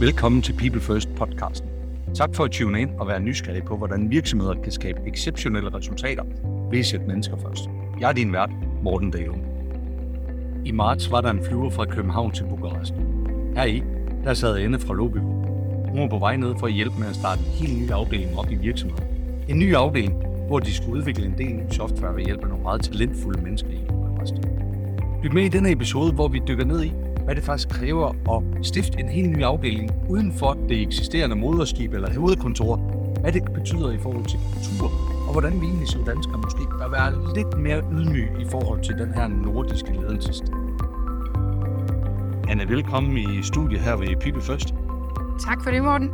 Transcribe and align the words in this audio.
Velkommen 0.00 0.42
til 0.42 0.52
People 0.52 0.80
First 0.80 1.08
podcasten. 1.16 1.68
Tak 2.14 2.34
for 2.34 2.44
at 2.44 2.50
tune 2.50 2.80
ind 2.80 2.90
og 2.90 3.08
være 3.08 3.20
nysgerrig 3.20 3.64
på, 3.64 3.76
hvordan 3.76 4.10
virksomheder 4.10 4.54
kan 4.62 4.72
skabe 4.72 5.00
exceptionelle 5.06 5.74
resultater 5.74 6.24
ved 6.70 6.78
at 6.78 6.86
sætte 6.86 7.06
mennesker 7.06 7.36
først. 7.36 7.64
Jeg 8.00 8.08
er 8.08 8.12
din 8.12 8.32
vært, 8.32 8.50
Morten 8.82 9.10
Dale. 9.10 9.34
I 10.64 10.70
marts 10.70 11.10
var 11.10 11.20
der 11.20 11.30
en 11.30 11.44
flyver 11.44 11.70
fra 11.70 11.84
København 11.84 12.32
til 12.32 12.44
Bukarest. 12.44 12.94
Her 13.56 13.64
i, 13.64 13.82
der 14.24 14.34
sad 14.34 14.58
Anne 14.58 14.78
fra 14.78 14.94
Lobby. 14.94 15.18
Hun 15.88 16.00
var 16.00 16.08
på 16.08 16.18
vej 16.18 16.36
ned 16.36 16.54
for 16.58 16.66
at 16.66 16.72
hjælpe 16.72 16.98
med 16.98 17.08
at 17.08 17.16
starte 17.16 17.40
en 17.40 17.46
helt 17.46 17.82
ny 17.82 17.90
afdeling 17.90 18.38
op 18.38 18.50
i 18.50 18.54
virksomheden. 18.54 19.04
En 19.48 19.58
ny 19.58 19.74
afdeling, 19.74 20.14
hvor 20.46 20.58
de 20.58 20.74
skulle 20.74 20.98
udvikle 20.98 21.26
en 21.26 21.38
del 21.38 21.54
ny 21.54 21.70
software 21.70 22.16
ved 22.16 22.24
hjælp 22.24 22.42
af 22.42 22.48
nogle 22.48 22.62
meget 22.62 22.82
talentfulde 22.82 23.42
mennesker 23.42 23.70
i 23.70 23.84
Bukarest. 23.88 24.34
Lyt 25.22 25.32
med 25.32 25.42
i 25.44 25.48
denne 25.48 25.70
episode, 25.70 26.12
hvor 26.12 26.28
vi 26.28 26.40
dykker 26.48 26.64
ned 26.64 26.84
i, 26.84 26.92
hvad 27.24 27.34
det 27.34 27.44
faktisk 27.44 27.68
kræver 27.68 28.08
at 28.34 28.66
stifte 28.66 29.00
en 29.00 29.08
helt 29.08 29.30
ny 29.36 29.42
afdeling 29.42 29.90
uden 30.08 30.32
for 30.32 30.52
det 30.68 30.82
eksisterende 30.82 31.36
moderskib 31.36 31.92
eller 31.92 32.20
hovedkontor, 32.20 32.76
hvad 33.20 33.32
det 33.32 33.44
betyder 33.54 33.90
i 33.90 33.98
forhold 33.98 34.24
til 34.24 34.38
kultur, 34.54 34.90
og 35.26 35.32
hvordan 35.32 35.60
vi 35.60 35.66
egentlig 35.66 35.88
som 35.88 36.04
danskere 36.04 36.38
måske 36.38 36.62
bør 36.78 36.88
være 36.88 37.34
lidt 37.36 37.58
mere 37.58 37.82
ydmyge 37.92 38.30
i 38.40 38.44
forhold 38.50 38.82
til 38.82 38.94
den 38.98 39.14
her 39.14 39.28
nordiske 39.28 39.92
ledelsesstil. 39.92 40.54
Anne, 42.48 42.68
velkommen 42.68 43.16
i 43.16 43.42
studiet 43.42 43.80
her 43.80 43.96
ved 43.96 44.16
People 44.20 44.42
First. 44.42 44.74
Tak 45.46 45.62
for 45.64 45.70
det, 45.70 45.82
Morten. 45.82 46.10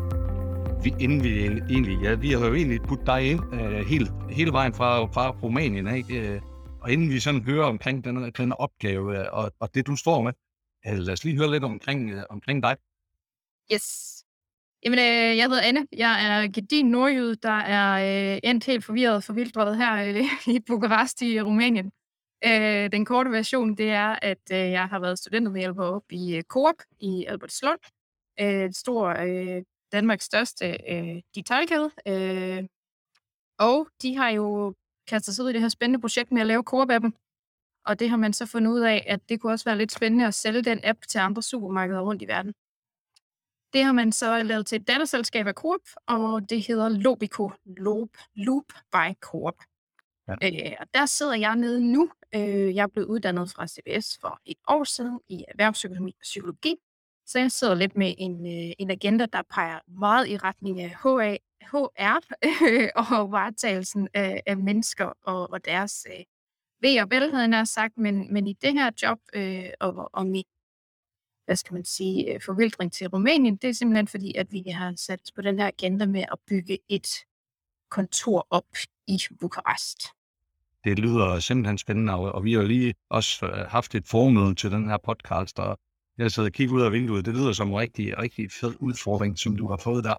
Vi, 0.85 0.95
inden 1.01 1.25
vi 1.25 1.47
egentlig, 1.47 1.99
ja, 2.03 2.15
vi 2.15 2.31
har 2.31 2.47
jo 2.47 2.55
egentlig 2.55 2.83
puttet 2.83 3.07
dig 3.07 3.31
ind 3.31 3.41
uh, 3.41 3.87
hele, 3.89 4.07
hele 4.31 4.53
vejen 4.53 4.75
fra, 4.75 5.05
fra 5.05 5.31
Rumænien, 5.31 5.95
ikke? 5.95 6.35
Uh, 6.35 6.43
og 6.81 6.91
inden 6.93 7.11
vi 7.11 7.21
sådan 7.21 7.43
hører 7.43 7.67
omkring 7.67 8.05
den, 8.05 8.33
den 8.39 8.53
opgave 8.53 9.05
uh, 9.05 9.25
og, 9.33 9.53
og 9.61 9.75
det, 9.75 9.87
du 9.87 9.97
står 9.97 10.23
med, 10.23 10.33
Øh, 10.87 10.99
lad 10.99 11.13
os 11.13 11.25
lige 11.25 11.37
høre 11.37 11.51
lidt 11.51 11.65
omkring, 11.65 12.11
øh, 12.11 12.23
omkring 12.31 12.63
dig. 12.63 12.77
Yes. 13.73 14.17
Jamen, 14.85 14.99
øh, 14.99 15.37
jeg 15.37 15.47
hedder 15.49 15.63
Anne. 15.63 15.87
Jeg 15.93 16.27
er 16.27 16.49
gedin 16.53 16.87
nordjyde, 16.87 17.37
der 17.37 17.59
er 17.77 17.91
øh, 18.35 18.41
endt 18.45 18.67
helt 18.67 18.85
forvirret 18.85 19.17
og 19.17 19.23
forvildret 19.25 19.77
her 19.77 19.95
øh, 20.09 20.25
i 20.57 20.61
Bukarest 20.67 21.23
i 21.23 21.39
øh, 21.39 21.47
Rumænien. 21.47 21.93
Øh, 22.45 22.93
den 22.93 23.05
korte 23.05 23.31
version, 23.31 23.77
det 23.77 23.91
er, 23.91 24.19
at 24.23 24.45
øh, 24.53 24.59
jeg 24.59 24.89
har 24.89 24.99
været 24.99 25.19
studentermedhjælper 25.19 25.85
op 25.85 26.13
i 26.13 26.37
øh, 26.37 26.43
Coop 26.43 26.75
i 27.01 27.25
Albertslund. 27.25 27.79
Øh, 28.41 28.65
et 28.65 28.77
stor, 28.77 29.09
øh, 29.09 29.63
Danmarks 29.93 30.25
største 30.25 30.67
øh, 30.89 31.23
digitalkæde. 31.35 31.91
Øh, 32.09 32.65
og 33.59 33.89
de 34.03 34.17
har 34.17 34.29
jo 34.29 34.75
kastet 35.09 35.35
sig 35.35 35.45
ud 35.45 35.51
i 35.51 35.53
det 35.53 35.61
her 35.61 35.69
spændende 35.69 36.01
projekt 36.01 36.33
med 36.33 36.41
at 36.41 36.47
lave 36.47 36.65
Coop-appen. 36.71 37.11
Og 37.87 37.99
det 37.99 38.11
har 38.11 38.17
man 38.17 38.33
så 38.33 38.47
fundet 38.47 38.71
ud 38.71 38.81
af, 38.81 39.05
at 39.09 39.29
det 39.29 39.41
kunne 39.41 39.53
også 39.53 39.65
være 39.65 39.79
lidt 39.79 39.93
spændende 39.93 40.27
at 40.27 40.35
sælge 40.35 40.63
den 40.63 40.81
app 40.85 40.99
til 41.09 41.19
andre 41.19 41.43
supermarkeder 41.43 42.01
rundt 42.01 42.23
i 42.23 42.27
verden. 42.27 42.55
Det 43.73 43.85
har 43.85 43.93
man 43.93 44.13
så 44.13 44.43
lavet 44.43 44.67
til 44.67 44.81
et 44.81 44.89
datterselskab 44.89 45.47
af 45.47 45.55
Coop, 45.55 45.81
og 46.07 46.51
det 46.51 46.67
hedder 46.67 46.89
Lobico 46.89 47.51
Loop, 47.65 48.09
Loop 48.35 48.65
by 48.93 49.15
Coop. 49.21 49.55
Ja. 50.29 50.35
Øh, 50.43 50.77
og 50.81 50.87
der 50.95 51.07
sidder 51.07 51.35
jeg 51.35 51.57
nede 51.57 51.93
nu. 51.93 52.11
Øh, 52.35 52.75
jeg 52.75 52.83
er 52.83 52.87
blevet 52.87 53.07
uddannet 53.07 53.51
fra 53.51 53.67
CBS 53.67 54.19
for 54.21 54.41
et 54.47 54.57
år 54.69 54.85
siden 54.85 55.21
i 55.29 55.45
erhvervspsykologi 55.49 56.13
og 56.13 56.23
psykologi. 56.23 56.77
Så 57.27 57.39
jeg 57.39 57.53
sidder 57.53 57.75
lidt 57.75 57.97
med 57.97 58.15
en, 58.19 58.47
øh, 58.47 58.73
en 58.79 58.91
agenda, 58.91 59.27
der 59.27 59.43
peger 59.51 59.79
meget 59.89 60.29
i 60.29 60.37
retning 60.37 60.81
af 60.81 60.89
HA, 60.89 61.37
HR 61.71 62.19
øh, 62.45 62.89
og 63.21 63.33
varetagelsen 63.33 64.09
af, 64.15 64.43
af 64.47 64.57
mennesker 64.57 65.13
og, 65.23 65.51
og 65.51 65.65
deres 65.65 66.07
øh, 66.11 66.25
ved 66.81 67.01
og 67.03 67.11
vel, 67.11 67.35
havde 67.35 67.57
jeg 67.57 67.69
sagt, 67.69 67.99
men, 67.99 68.33
men 68.33 68.47
i 68.47 68.53
det 68.53 68.73
her 68.73 68.91
job 69.03 69.19
øh, 69.35 69.65
og, 69.81 70.11
og 70.13 70.27
mit 70.27 70.47
hvad 71.51 71.57
skal 71.57 71.75
man 71.75 71.85
sige, 71.85 72.35
øh, 72.35 72.41
forvildring 72.41 72.93
til 72.93 73.09
Rumænien, 73.09 73.57
det 73.57 73.71
er 73.71 73.73
simpelthen 73.73 74.09
fordi, 74.09 74.35
at 74.35 74.53
vi 74.53 74.63
har 74.71 74.95
sat 74.97 75.21
på 75.35 75.43
den 75.43 75.59
her 75.59 75.67
agenda 75.67 76.07
med 76.07 76.25
at 76.33 76.39
bygge 76.49 76.79
et 76.89 77.09
kontor 77.91 78.47
op 78.51 78.67
i 79.07 79.19
Bukarest. 79.41 80.03
Det 80.85 80.99
lyder 80.99 81.39
simpelthen 81.39 81.79
spændende, 81.79 82.15
og 82.15 82.45
vi 82.45 82.53
har 82.53 82.63
lige 82.63 82.95
også 83.09 83.47
øh, 83.47 83.53
haft 83.53 83.95
et 83.95 84.07
formøde 84.07 84.55
til 84.55 84.71
den 84.71 84.89
her 84.89 84.99
podcast, 85.05 85.59
og 85.59 85.79
jeg 86.19 86.31
sad 86.31 86.45
og 86.45 86.53
kiggede 86.53 86.77
ud 86.77 86.83
af 86.83 86.93
vinduet. 86.93 87.25
Det 87.25 87.35
lyder 87.35 87.53
som 87.53 87.69
en 87.69 87.77
rigtig, 87.77 88.19
rigtig 88.19 88.53
fed 88.53 88.75
udfordring, 88.81 89.39
som 89.39 89.57
du 89.57 89.69
har 89.69 89.77
fået 89.77 90.05
der. 90.05 90.15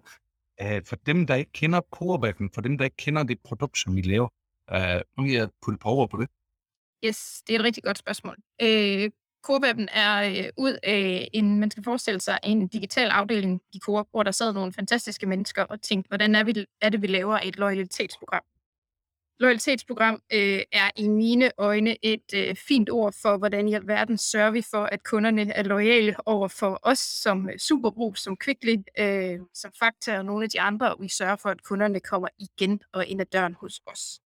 Øh, 0.62 0.82
for 0.86 0.96
dem, 0.96 1.28
der 1.28 1.36
ikke 1.36 1.52
kender 1.52 1.82
Corebacken, 1.92 2.50
for 2.54 2.62
dem, 2.62 2.78
der 2.78 2.86
ikke 2.86 2.98
kender 2.98 3.24
det 3.24 3.40
produkt, 3.44 3.78
som 3.78 3.96
vi 3.96 4.02
laver, 4.02 4.30
nu 5.18 5.24
kan 5.24 5.34
jeg 5.34 5.50
putte 5.66 5.78
på 5.78 5.90
over 5.90 6.08
på 6.08 6.18
det. 6.22 6.30
Yes, 7.06 7.44
det 7.48 7.56
er 7.56 7.60
et 7.60 7.66
rigtig 7.66 7.84
godt 7.84 7.98
spørgsmål. 7.98 8.38
Øh, 8.62 9.10
Coop-appen 9.44 9.88
er 9.92 10.30
øh, 10.30 10.50
ud 10.58 10.78
af 10.84 11.30
en, 11.34 11.60
man 11.60 11.72
skal 11.72 11.84
forestille 11.84 12.22
sig, 12.22 12.40
en 12.44 12.68
digital 12.68 13.10
afdeling 13.10 13.62
i 13.74 13.80
Coop, 13.80 14.08
hvor 14.12 14.24
der 14.24 14.32
sad 14.32 14.54
nogle 14.54 14.74
fantastiske 14.74 15.26
mennesker 15.26 15.64
og 15.64 15.82
tænkte, 15.82 16.08
hvordan 16.08 16.36
er, 16.36 16.44
vi, 16.44 16.66
er 16.82 16.90
det, 16.90 17.02
vi 17.02 17.08
laver 17.08 17.40
et 17.44 17.58
loyalitetsprogram? 17.58 18.44
Loyalitetsprogram 19.40 20.22
øh, 20.34 20.62
er 20.72 20.92
i 20.96 21.08
mine 21.08 21.52
øjne 21.58 22.06
et 22.06 22.34
øh, 22.36 22.56
fint 22.56 22.90
ord 22.90 23.14
for, 23.22 23.38
hvordan 23.38 23.68
i 23.68 23.74
alverden 23.74 24.18
sørger 24.18 24.52
vi 24.52 24.62
for, 24.72 24.84
at 24.84 25.04
kunderne 25.04 25.52
er 25.52 25.64
lojale 25.64 26.16
over 26.26 26.48
for 26.48 26.80
os 26.82 27.00
som 27.00 27.50
øh, 27.50 27.60
Superbrug, 27.60 28.18
som 28.18 28.38
Kvickly, 28.38 28.76
øh, 29.00 29.40
som 29.54 29.72
Fakta 29.80 30.18
og 30.18 30.26
nogle 30.26 30.44
af 30.44 30.50
de 30.50 30.62
andre, 30.62 30.96
og 30.96 31.02
vi 31.02 31.10
sørger 31.10 31.36
for, 31.36 31.50
at 31.50 31.64
kunderne 31.64 32.00
kommer 32.00 32.28
igen 32.40 32.82
og 32.94 33.06
ind 33.06 33.22
ad 33.22 33.26
døren 33.26 33.54
hos 33.54 33.82
os. 33.86 34.20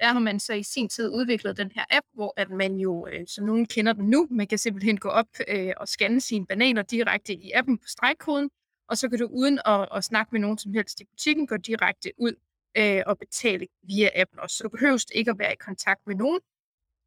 Der 0.00 0.12
har 0.12 0.18
man 0.18 0.40
så 0.40 0.52
i 0.52 0.62
sin 0.62 0.88
tid 0.88 1.08
udviklet 1.08 1.56
den 1.56 1.72
her 1.74 1.84
app, 1.90 2.06
hvor 2.14 2.34
at 2.36 2.50
man 2.50 2.76
jo, 2.76 3.06
øh, 3.06 3.26
som 3.26 3.44
nogen 3.44 3.66
kender 3.66 3.92
den 3.92 4.10
nu, 4.10 4.28
man 4.30 4.46
kan 4.46 4.58
simpelthen 4.58 4.98
gå 4.98 5.08
op 5.08 5.28
øh, 5.48 5.72
og 5.76 5.88
scanne 5.88 6.20
sine 6.20 6.46
bananer 6.46 6.82
direkte 6.82 7.34
i 7.34 7.52
appen 7.54 7.78
på 7.78 7.88
stregkoden, 7.88 8.50
og 8.88 8.98
så 8.98 9.08
kan 9.08 9.18
du 9.18 9.26
uden 9.26 9.60
at, 9.66 9.88
at 9.94 10.04
snakke 10.04 10.28
med 10.32 10.40
nogen 10.40 10.58
som 10.58 10.74
helst 10.74 11.00
i 11.00 11.04
butikken, 11.04 11.46
gå 11.46 11.56
direkte 11.56 12.12
ud 12.18 12.32
øh, 12.76 13.02
og 13.06 13.18
betale 13.18 13.66
via 13.82 14.10
appen 14.14 14.38
også. 14.40 14.56
Så 14.56 14.62
du 14.64 14.68
behøver 14.68 15.04
ikke 15.12 15.30
at 15.30 15.38
være 15.38 15.52
i 15.52 15.56
kontakt 15.60 16.00
med 16.06 16.14
nogen 16.14 16.40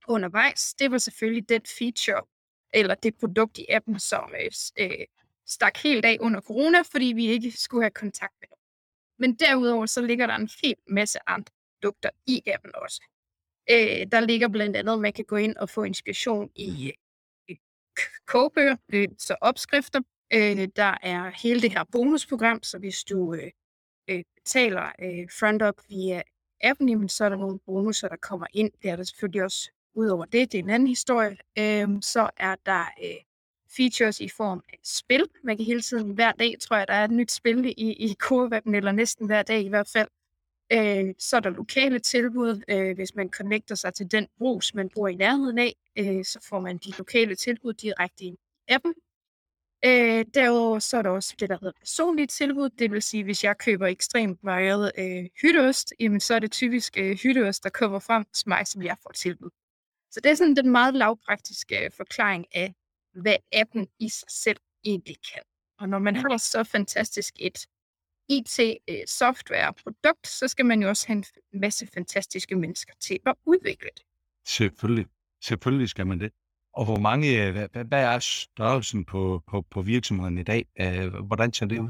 undervejs. 0.07 0.73
Det 0.73 0.91
var 0.91 0.97
selvfølgelig 0.97 1.49
den 1.49 1.61
feature, 1.77 2.21
eller 2.73 2.95
det 2.95 3.15
produkt 3.19 3.57
i 3.57 3.65
appen, 3.69 3.99
som 3.99 4.33
øh, 4.41 4.51
øh, 4.85 5.05
stak 5.47 5.77
helt 5.77 6.05
af 6.05 6.17
under 6.21 6.41
corona, 6.41 6.81
fordi 6.81 7.05
vi 7.05 7.25
ikke 7.27 7.51
skulle 7.51 7.83
have 7.83 7.91
kontakt 7.91 8.33
med 8.41 8.47
nogen. 8.49 8.61
Men 9.19 9.35
derudover 9.35 9.85
så 9.85 10.01
ligger 10.01 10.27
der 10.27 10.35
en 10.35 10.49
hel 10.63 10.75
masse 10.89 11.19
andre 11.27 11.53
produkter 11.81 12.09
i 12.27 12.43
appen 12.47 12.75
også. 12.75 13.01
Øh, 13.71 14.07
der 14.11 14.19
ligger 14.19 14.47
blandt 14.47 14.75
andet, 14.75 14.93
at 14.93 14.99
man 14.99 15.13
kan 15.13 15.25
gå 15.25 15.35
ind 15.35 15.55
og 15.55 15.69
få 15.69 15.83
inspiration 15.83 16.49
i 16.55 16.93
i 17.47 17.57
kogebøger, 18.25 18.75
øh, 18.93 19.07
så 19.17 19.35
opskrifter. 19.41 20.01
Øh, 20.33 20.67
der 20.75 20.97
er 21.03 21.31
hele 21.43 21.61
det 21.61 21.71
her 21.71 21.83
bonusprogram, 21.91 22.63
så 22.63 22.77
hvis 22.77 23.03
du 23.03 23.33
øh, 23.33 23.51
øh, 24.09 24.23
betaler 24.35 24.91
øh, 25.01 25.29
front-up 25.39 25.75
via 25.89 26.21
appen, 26.61 26.89
jamen, 26.89 27.09
så 27.09 27.25
er 27.25 27.29
der 27.29 27.37
nogle 27.37 27.59
bonusser, 27.65 28.07
der 28.07 28.15
kommer 28.15 28.47
ind. 28.53 28.71
Det 28.81 28.89
er 28.89 28.95
der 28.95 29.03
selvfølgelig 29.03 29.43
også 29.43 29.71
Udover 29.95 30.25
det, 30.25 30.51
det 30.51 30.59
er 30.59 30.63
en 30.63 30.69
anden 30.69 30.87
historie, 30.87 31.37
øh, 31.57 31.87
så 32.01 32.29
er 32.37 32.55
der 32.65 32.85
øh, 33.03 33.15
features 33.77 34.19
i 34.19 34.29
form 34.29 34.63
af 34.69 34.79
spil. 34.83 35.25
Man 35.43 35.57
kan 35.57 35.65
hele 35.65 35.81
tiden, 35.81 36.11
hver 36.11 36.31
dag 36.31 36.55
tror 36.59 36.77
jeg, 36.77 36.87
der 36.87 36.93
er 36.93 37.03
et 37.03 37.11
nyt 37.11 37.31
spil 37.31 37.65
i, 37.65 37.93
i 37.93 38.15
Coop-appen, 38.23 38.75
eller 38.75 38.91
næsten 38.91 39.25
hver 39.25 39.43
dag 39.43 39.61
i 39.61 39.67
hvert 39.67 39.89
fald. 39.93 40.07
Øh, 40.71 41.13
så 41.19 41.35
er 41.35 41.39
der 41.39 41.49
lokale 41.49 41.99
tilbud. 41.99 42.61
Øh, 42.67 42.95
hvis 42.95 43.15
man 43.15 43.29
connecter 43.29 43.75
sig 43.75 43.93
til 43.93 44.11
den 44.11 44.27
brus, 44.37 44.73
man 44.73 44.89
bor 44.95 45.07
i 45.07 45.15
nærheden 45.15 45.59
af, 45.59 45.73
øh, 45.97 46.25
så 46.25 46.39
får 46.49 46.59
man 46.59 46.77
de 46.77 46.91
lokale 46.97 47.35
tilbud 47.35 47.73
direkte 47.73 48.25
i 48.25 48.35
appen. 48.67 48.93
Øh, 49.85 50.25
derudover 50.33 50.79
så 50.79 50.97
er 50.97 51.01
der 51.01 51.09
også 51.09 51.35
det, 51.39 51.49
der 51.49 51.57
hedder 51.61 51.79
personlige 51.79 52.27
tilbud. 52.27 52.69
Det 52.69 52.91
vil 52.91 53.01
sige, 53.01 53.23
hvis 53.23 53.43
jeg 53.43 53.57
køber 53.57 53.87
ekstremt 53.87 54.43
meget 54.43 54.91
øh, 54.97 55.25
hytteost, 55.41 55.93
jamen, 55.99 56.19
så 56.19 56.33
er 56.33 56.39
det 56.39 56.51
typisk 56.51 56.97
øh, 56.97 57.17
hytteost, 57.17 57.63
der 57.63 57.69
kommer 57.69 57.99
frem 57.99 58.25
hos 58.31 58.47
mig, 58.47 58.67
som 58.67 58.83
jeg 58.83 58.97
får 59.03 59.11
tilbud. 59.11 59.49
Så 60.11 60.19
det 60.19 60.31
er 60.31 60.35
sådan 60.35 60.55
den 60.55 60.69
meget 60.69 60.93
lavpraktiske 60.93 61.85
øh, 61.85 61.91
forklaring 61.91 62.45
af, 62.51 62.73
hvad 63.13 63.35
appen 63.53 63.87
i 63.99 64.09
sig 64.09 64.27
selv 64.29 64.57
egentlig 64.83 65.15
kan. 65.33 65.43
Og 65.79 65.89
når 65.89 65.99
man 65.99 66.15
har 66.15 66.37
så 66.37 66.63
fantastisk 66.63 67.33
et 67.39 67.67
IT-software-produkt, 68.35 70.27
så 70.27 70.47
skal 70.47 70.65
man 70.65 70.81
jo 70.81 70.87
også 70.89 71.07
have 71.07 71.15
en 71.17 71.25
masse 71.61 71.87
fantastiske 71.93 72.55
mennesker 72.55 72.93
til 72.99 73.19
at 73.25 73.35
udvikle 73.45 73.89
det. 73.97 74.03
Selvfølgelig. 74.47 75.05
Selvfølgelig 75.43 75.89
skal 75.89 76.07
man 76.07 76.19
det. 76.19 76.31
Og 76.73 76.85
hvor 76.85 76.99
mange, 76.99 77.45
øh, 77.45 77.51
hvad, 77.51 77.85
hvad 77.85 78.03
er 78.03 78.19
størrelsen 78.19 79.05
på, 79.05 79.43
på, 79.47 79.61
på 79.61 79.81
virksomheden 79.81 80.37
i 80.37 80.43
dag? 80.43 80.65
Øh, 80.81 81.13
hvordan 81.13 81.53
ser 81.53 81.65
det 81.65 81.79
ud? 81.79 81.89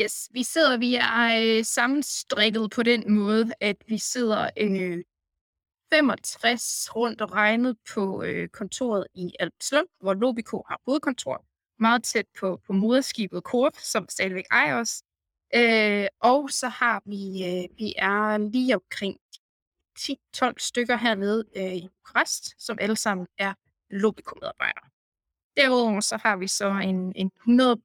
Yes, 0.00 0.28
vi 0.32 0.42
sidder, 0.42 0.76
vi 0.76 0.94
er 0.94 1.58
øh, 1.58 1.64
sammenstrikket 1.64 2.70
på 2.70 2.82
den 2.82 3.12
måde, 3.12 3.52
at 3.60 3.76
vi 3.88 3.98
sidder 3.98 4.50
øh, 4.58 5.04
65 5.92 6.96
rundt 6.96 7.20
og 7.20 7.32
regnet 7.32 7.76
på 7.94 8.22
øh, 8.22 8.48
kontoret 8.48 9.06
i 9.14 9.32
Alpslund, 9.40 9.86
hvor 10.00 10.14
Lobico 10.14 10.62
har 10.68 10.80
hovedkontor, 10.86 11.44
meget 11.78 12.04
tæt 12.04 12.26
på, 12.40 12.60
på 12.66 12.72
moderskibet 12.72 13.42
Coop, 13.42 13.72
som 13.76 14.08
stadigvæk 14.08 14.44
ejer 14.50 14.80
os. 14.80 15.02
Øh, 15.54 16.06
og 16.20 16.50
så 16.50 16.68
har 16.68 17.02
vi, 17.06 17.44
øh, 17.44 17.78
vi 17.78 17.94
er 17.96 18.38
lige 18.38 18.74
omkring 18.74 19.16
10-12 19.98 20.52
stykker 20.58 20.96
hernede 20.96 21.44
øh, 21.56 21.74
i 21.74 21.88
Bukarest, 21.88 22.54
som 22.58 22.78
alle 22.80 22.96
sammen 22.96 23.26
er 23.38 23.54
Lobico-medarbejdere. 23.90 24.88
Derudover 25.56 26.00
så 26.00 26.16
har 26.16 26.36
vi 26.36 26.48
så 26.48 26.68
en, 26.68 27.12
en 27.16 27.30
100 27.36 27.82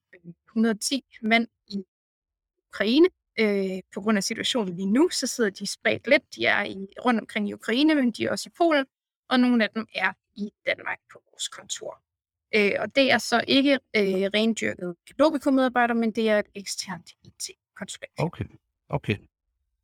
110 0.52 1.04
mand 1.22 1.48
i 1.68 1.86
Ukraine. 2.70 3.08
Øh, 3.40 3.82
på 3.94 4.02
grund 4.02 4.18
af 4.18 4.24
situationen 4.24 4.76
lige 4.76 4.92
nu, 4.92 5.10
så 5.10 5.28
sidder 5.28 5.50
de 5.50 5.68
spredt 5.68 6.08
lidt. 6.08 6.36
De 6.36 6.46
er 6.46 6.64
i, 6.64 6.88
rundt 7.06 7.20
omkring 7.20 7.50
i 7.50 7.54
Ukraine, 7.54 7.96
men 7.96 8.12
de 8.12 8.26
er 8.26 8.32
også 8.32 8.50
i 8.50 8.54
Polen, 8.58 8.86
og 9.30 9.40
nogle 9.40 9.64
af 9.64 9.70
dem 9.70 9.88
er 9.96 10.14
i 10.36 10.52
Danmark 10.66 11.00
på 11.14 11.22
vores 11.32 11.48
kontor. 11.48 12.02
Øh, 12.56 12.72
og 12.80 12.96
det 12.96 13.12
er 13.12 13.18
så 13.18 13.44
ikke 13.48 13.74
øh, 13.74 14.04
rendyrket 14.34 14.96
Lobico-medarbejdere, 15.20 15.96
men 15.96 16.12
det 16.12 16.30
er 16.30 16.40
et 16.40 16.46
eksternt 16.56 17.10
IT-konsulent. 17.24 18.14
Okay, 18.18 18.46
okay. 18.90 19.18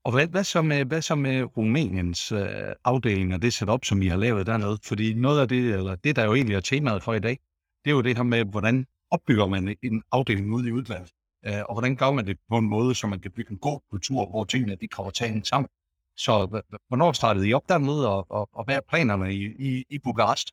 Og 0.04 0.12
hvad, 0.12 0.28
hvad, 0.28 0.44
så 0.44 0.62
med, 0.62 0.86
hvad 0.86 1.02
så 1.02 1.16
med 1.16 1.58
Rumæniens 1.58 2.32
øh, 2.32 2.48
afdeling 2.84 3.34
og 3.34 3.42
det 3.42 3.54
setup, 3.54 3.86
som 3.86 4.02
I 4.02 4.08
har 4.08 4.18
lavet 4.18 4.48
dernede? 4.48 4.78
Fordi 4.84 5.14
noget 5.14 5.42
af 5.42 5.48
det, 5.48 5.74
eller 5.74 5.96
det 5.96 6.16
der 6.16 6.26
jo 6.26 6.36
egentlig 6.36 6.56
er 6.56 6.60
temaet 6.60 7.04
for 7.04 7.14
i 7.14 7.20
dag, 7.20 7.40
det 7.86 7.92
er 7.92 7.96
jo 7.96 8.02
det 8.02 8.18
her 8.18 8.24
med, 8.24 8.46
hvordan 8.46 8.86
opbygger 9.12 9.48
man 9.48 9.76
en 9.84 10.04
afdeling 10.12 10.54
ude 10.54 10.68
i 10.68 10.72
udlandet? 10.72 11.12
Øh, 11.46 11.62
og 11.70 11.74
hvordan 11.74 11.96
gør 11.96 12.12
man 12.12 12.28
det 12.28 12.38
på 12.50 12.58
en 12.58 12.70
måde, 12.70 12.96
så 12.96 13.08
man 13.08 13.20
kan 13.20 13.32
bygge 13.32 13.52
en 13.52 13.58
god 13.58 13.80
kultur, 13.90 14.30
hvor 14.30 14.44
tingene 14.44 14.76
de 14.76 14.88
kommer 14.88 15.12
til 15.12 15.42
sammen? 15.44 15.70
Så 16.18 16.62
hvornår 16.88 17.12
startede 17.12 17.48
I 17.50 17.54
op 17.54 17.70
dernede, 17.70 18.10
og, 18.10 18.26
og, 18.30 18.50
og 18.54 18.66
hvad 18.66 18.76
er 18.76 18.82
planerne 18.90 19.34
i, 19.34 19.46
i, 19.60 19.86
i 19.90 20.00
Bukarest? 20.00 20.52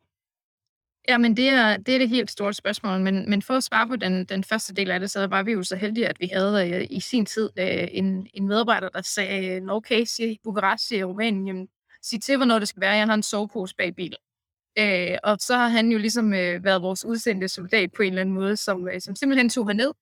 Ja, 1.09 1.19
men 1.19 1.37
det 1.37 1.49
er, 1.49 1.77
det 1.77 1.95
er 1.95 1.99
det 1.99 2.09
helt 2.09 2.31
store 2.31 2.55
spørgsmål. 2.55 3.01
Men, 3.01 3.31
men 3.31 3.43
for 3.43 3.55
at 3.55 3.65
svare 3.65 3.89
på 3.89 3.97
den, 3.97 4.25
den 4.25 4.45
første 4.45 4.75
del 4.75 4.91
af 4.91 5.01
det, 5.01 5.11
så 5.11 5.27
var 5.27 5.43
vi 5.43 5.53
jo 5.53 5.63
så 5.63 5.77
heldige, 5.77 6.09
at 6.09 6.21
vi 6.21 6.31
havde 6.33 6.71
øh, 6.71 6.87
i 6.91 7.01
sin 7.01 7.27
tid 7.27 7.51
øh, 7.59 7.89
en, 7.91 8.29
en 8.35 8.49
medarbejder, 8.49 8.89
der 8.89 9.03
sagde, 9.03 9.63
okay, 9.69 10.05
siger 10.05 10.29
I 10.31 10.41
Bukarest, 10.45 10.89
siger 10.89 11.05
Rumænien, 11.05 11.69
sig 12.03 12.23
til, 12.23 12.37
hvornår 12.37 12.59
det 12.59 12.69
skal 12.69 12.81
være. 12.81 12.95
Jeg 12.95 13.07
har 13.07 13.15
en 13.15 13.23
sovepose 13.23 13.75
bag 13.77 13.95
bilen. 13.95 14.19
Øh, 14.79 15.19
og 15.25 15.37
så 15.41 15.57
har 15.57 15.69
han 15.69 15.91
jo 15.93 15.99
ligesom 15.99 16.35
øh, 16.35 16.65
været 16.65 16.83
vores 16.83 17.05
udsendte 17.05 17.49
soldat 17.49 17.93
på 17.93 18.03
en 18.03 18.09
eller 18.09 18.21
anden 18.21 18.35
måde, 18.35 18.57
som, 18.57 18.89
øh, 18.89 19.01
som 19.01 19.17
simpelthen 19.17 19.49
tog 19.49 19.67
herned, 19.69 19.93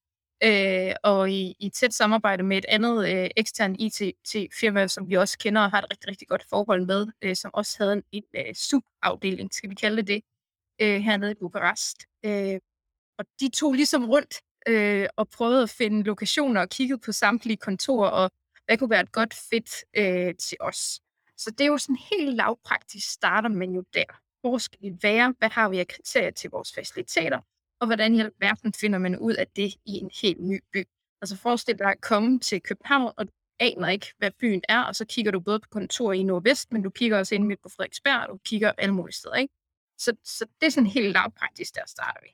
øh, 0.45 0.95
og 1.03 1.31
i, 1.31 1.55
i 1.61 1.71
tæt 1.71 1.95
samarbejde 1.95 2.43
med 2.43 2.59
et 2.59 2.65
andet 2.69 3.09
øh, 3.09 3.31
ekstern 3.37 3.77
IT-firma, 3.79 4.89
som 4.89 5.09
vi 5.09 5.15
også 5.15 5.39
kender 5.39 5.63
og 5.63 5.71
har 5.71 5.79
et 5.79 5.91
rigtig, 5.91 6.09
rigtig 6.09 6.29
godt 6.29 6.45
forhold 6.51 6.87
med, 6.87 7.07
øh, 7.23 7.37
som 7.37 7.51
også 7.55 7.77
havde 7.79 7.93
en, 7.93 8.03
en 8.13 8.25
øh, 8.37 8.55
subafdeling, 8.55 9.55
skal 9.55 9.71
vi 9.71 9.75
kalde 9.75 9.97
det 9.97 10.09
det, 10.09 10.23
øh, 10.83 11.01
hernede 11.01 11.33
i 11.33 11.35
Bukarest. 11.35 11.99
Øh, 12.25 12.59
og 13.19 13.25
de 13.41 13.49
tog 13.49 13.73
ligesom 13.73 14.05
rundt 14.05 14.35
øh, 14.69 15.09
og 15.17 15.29
prøvede 15.29 15.63
at 15.63 15.71
finde 15.71 16.03
lokationer 16.03 16.61
og 16.61 16.69
kiggede 16.69 16.99
på 16.99 17.13
samtlige 17.13 17.57
kontorer, 17.57 18.11
og 18.11 18.31
hvad 18.67 18.79
kunne 18.79 18.91
være 18.91 19.01
et 19.01 19.13
godt 19.13 19.35
fit 19.51 19.71
øh, 19.97 20.35
til 20.35 20.57
os. 20.61 21.01
Så 21.37 21.51
det 21.51 21.61
er 21.61 21.69
jo 21.69 21.79
sådan 21.79 21.99
helt 22.13 22.37
lavpraktisk 22.37 23.13
starter 23.13 23.49
man 23.49 23.71
jo 23.71 23.85
der. 23.95 24.05
Hvor 24.41 24.59
skal 24.59 24.79
vi 24.83 24.93
være? 25.03 25.35
Hvad 25.39 25.49
har 25.51 25.69
vi 25.69 25.79
af 25.79 25.89
kriterier 25.89 26.31
til 26.31 26.51
vores 26.51 26.75
faciliteter? 26.75 27.41
Og 27.81 27.87
hvordan 27.87 28.15
i 28.15 28.21
alverden 28.21 28.73
finder 28.73 28.99
man 28.99 29.19
ud 29.19 29.35
af 29.35 29.47
det 29.57 29.75
i 29.87 29.93
en 29.93 30.11
helt 30.23 30.41
ny 30.41 30.61
by? 30.73 30.85
Altså 31.23 31.37
forestil 31.37 31.79
dig 31.79 31.87
at 31.91 32.01
komme 32.01 32.41
til 32.41 32.63
København, 32.63 33.13
og 33.17 33.27
du 33.27 33.33
aner 33.61 33.89
ikke, 33.89 34.07
hvad 34.19 34.31
byen 34.41 34.63
er, 34.69 34.83
og 34.83 34.97
så 34.97 35.05
kigger 35.05 35.33
du 35.33 35.41
både 35.41 35.61
på 35.61 35.69
kontor 35.71 36.13
i 36.13 36.23
Nordvest, 36.23 36.73
men 36.73 36.83
du 36.83 36.91
kigger 36.91 37.19
også 37.19 37.35
ind 37.35 37.47
midt 37.47 37.63
på 37.63 37.69
Frederiksberg, 37.69 38.21
og 38.21 38.29
du 38.29 38.39
kigger 38.45 38.73
alle 38.79 38.95
mulige 38.95 39.15
steder, 39.15 39.35
ikke? 39.35 39.55
Så, 40.05 40.13
så 40.25 40.45
det 40.61 40.67
er 40.67 40.71
sådan 40.71 40.87
helt 40.87 41.13
lavpraktisk, 41.13 41.75
der 41.75 41.83
starter 41.87 42.21
vi. 42.23 42.31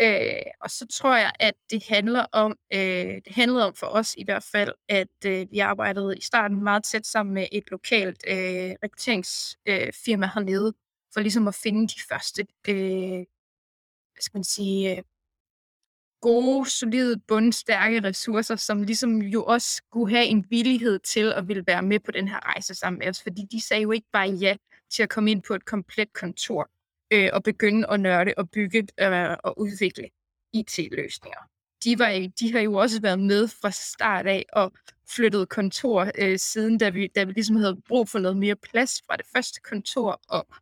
Øh, 0.00 0.52
og 0.60 0.70
så 0.70 0.86
tror 0.86 1.16
jeg, 1.16 1.32
at 1.40 1.54
det 1.70 1.84
handler 1.88 2.26
om, 2.32 2.56
øh, 2.72 3.14
det 3.24 3.32
handlede 3.34 3.66
om 3.66 3.74
for 3.74 3.86
os 3.86 4.14
i 4.18 4.24
hvert 4.24 4.44
fald, 4.52 4.72
at 4.88 5.08
øh, 5.26 5.46
vi 5.50 5.58
arbejdede 5.58 6.18
i 6.18 6.20
starten 6.20 6.64
meget 6.64 6.84
tæt 6.84 7.06
sammen 7.06 7.34
med 7.34 7.46
et 7.52 7.70
lokalt 7.70 8.24
øh, 8.28 8.70
rekrutteringsfirma 8.82 10.26
øh, 10.26 10.32
hernede, 10.34 10.74
for 11.12 11.20
ligesom 11.20 11.48
at 11.48 11.54
finde 11.54 11.88
de 11.88 12.00
første, 12.08 12.46
øh, 12.68 13.24
hvad 14.12 14.20
skal 14.20 14.38
man 14.38 14.44
sige, 14.44 14.96
øh, 14.96 15.02
gode, 16.20 16.70
solide, 16.70 17.20
bundstærke 17.28 18.02
ressourcer, 18.02 18.56
som 18.56 18.82
ligesom 18.82 19.22
jo 19.22 19.44
også 19.44 19.82
kunne 19.92 20.10
have 20.10 20.26
en 20.26 20.46
villighed 20.50 20.98
til 20.98 21.32
at 21.32 21.48
ville 21.48 21.64
være 21.66 21.82
med 21.82 22.00
på 22.00 22.10
den 22.10 22.28
her 22.28 22.46
rejse 22.46 22.74
sammen 22.74 22.98
med 22.98 23.08
os, 23.08 23.22
fordi 23.22 23.42
de 23.50 23.60
sagde 23.60 23.82
jo 23.82 23.90
ikke 23.90 24.08
bare 24.12 24.28
ja 24.28 24.56
til 24.90 25.02
at 25.02 25.08
komme 25.08 25.30
ind 25.30 25.42
på 25.42 25.54
et 25.54 25.64
komplet 25.64 26.12
kontor 26.12 26.70
øh, 27.10 27.30
og 27.32 27.42
begynde 27.42 27.90
at 27.90 28.00
nørde 28.00 28.34
og 28.36 28.50
bygge 28.50 28.88
øh, 29.00 29.36
og 29.44 29.58
udvikle 29.58 30.08
IT-løsninger. 30.52 31.40
De, 31.84 31.98
var, 31.98 32.30
de 32.40 32.52
har 32.52 32.60
jo 32.60 32.74
også 32.74 33.00
været 33.00 33.18
med 33.18 33.48
fra 33.48 33.70
start 33.70 34.26
af 34.26 34.46
og 34.52 34.72
flyttet 35.08 35.48
kontor 35.48 36.10
øh, 36.18 36.38
siden, 36.38 36.78
da 36.78 36.88
vi, 36.88 37.06
da 37.14 37.24
vi 37.24 37.32
ligesom 37.32 37.56
havde 37.56 37.80
brug 37.88 38.08
for 38.08 38.18
noget 38.18 38.36
mere 38.36 38.56
plads 38.56 39.02
fra 39.06 39.16
det 39.16 39.26
første 39.32 39.60
kontor 39.60 40.20
op. 40.28 40.54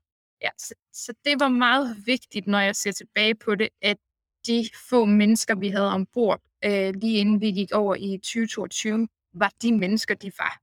Ja, 0.43 0.49
så, 0.58 0.75
så 0.93 1.14
det 1.25 1.41
var 1.41 1.49
meget 1.49 1.96
vigtigt, 2.06 2.46
når 2.46 2.61
jeg 2.61 2.76
ser 2.76 2.93
tilbage 2.93 3.35
på 3.35 3.55
det, 3.55 3.69
at 3.82 3.96
de 4.46 4.69
få 4.88 5.05
mennesker, 5.05 5.55
vi 5.55 5.69
havde 5.69 5.88
ombord, 5.93 6.41
øh, 6.64 6.94
lige 6.94 7.19
inden 7.19 7.41
vi 7.41 7.50
gik 7.52 7.73
over 7.73 7.94
i 7.94 8.19
2022, 8.19 9.08
var 9.35 9.52
de 9.62 9.73
mennesker, 9.73 10.14
de 10.14 10.32
var. 10.38 10.61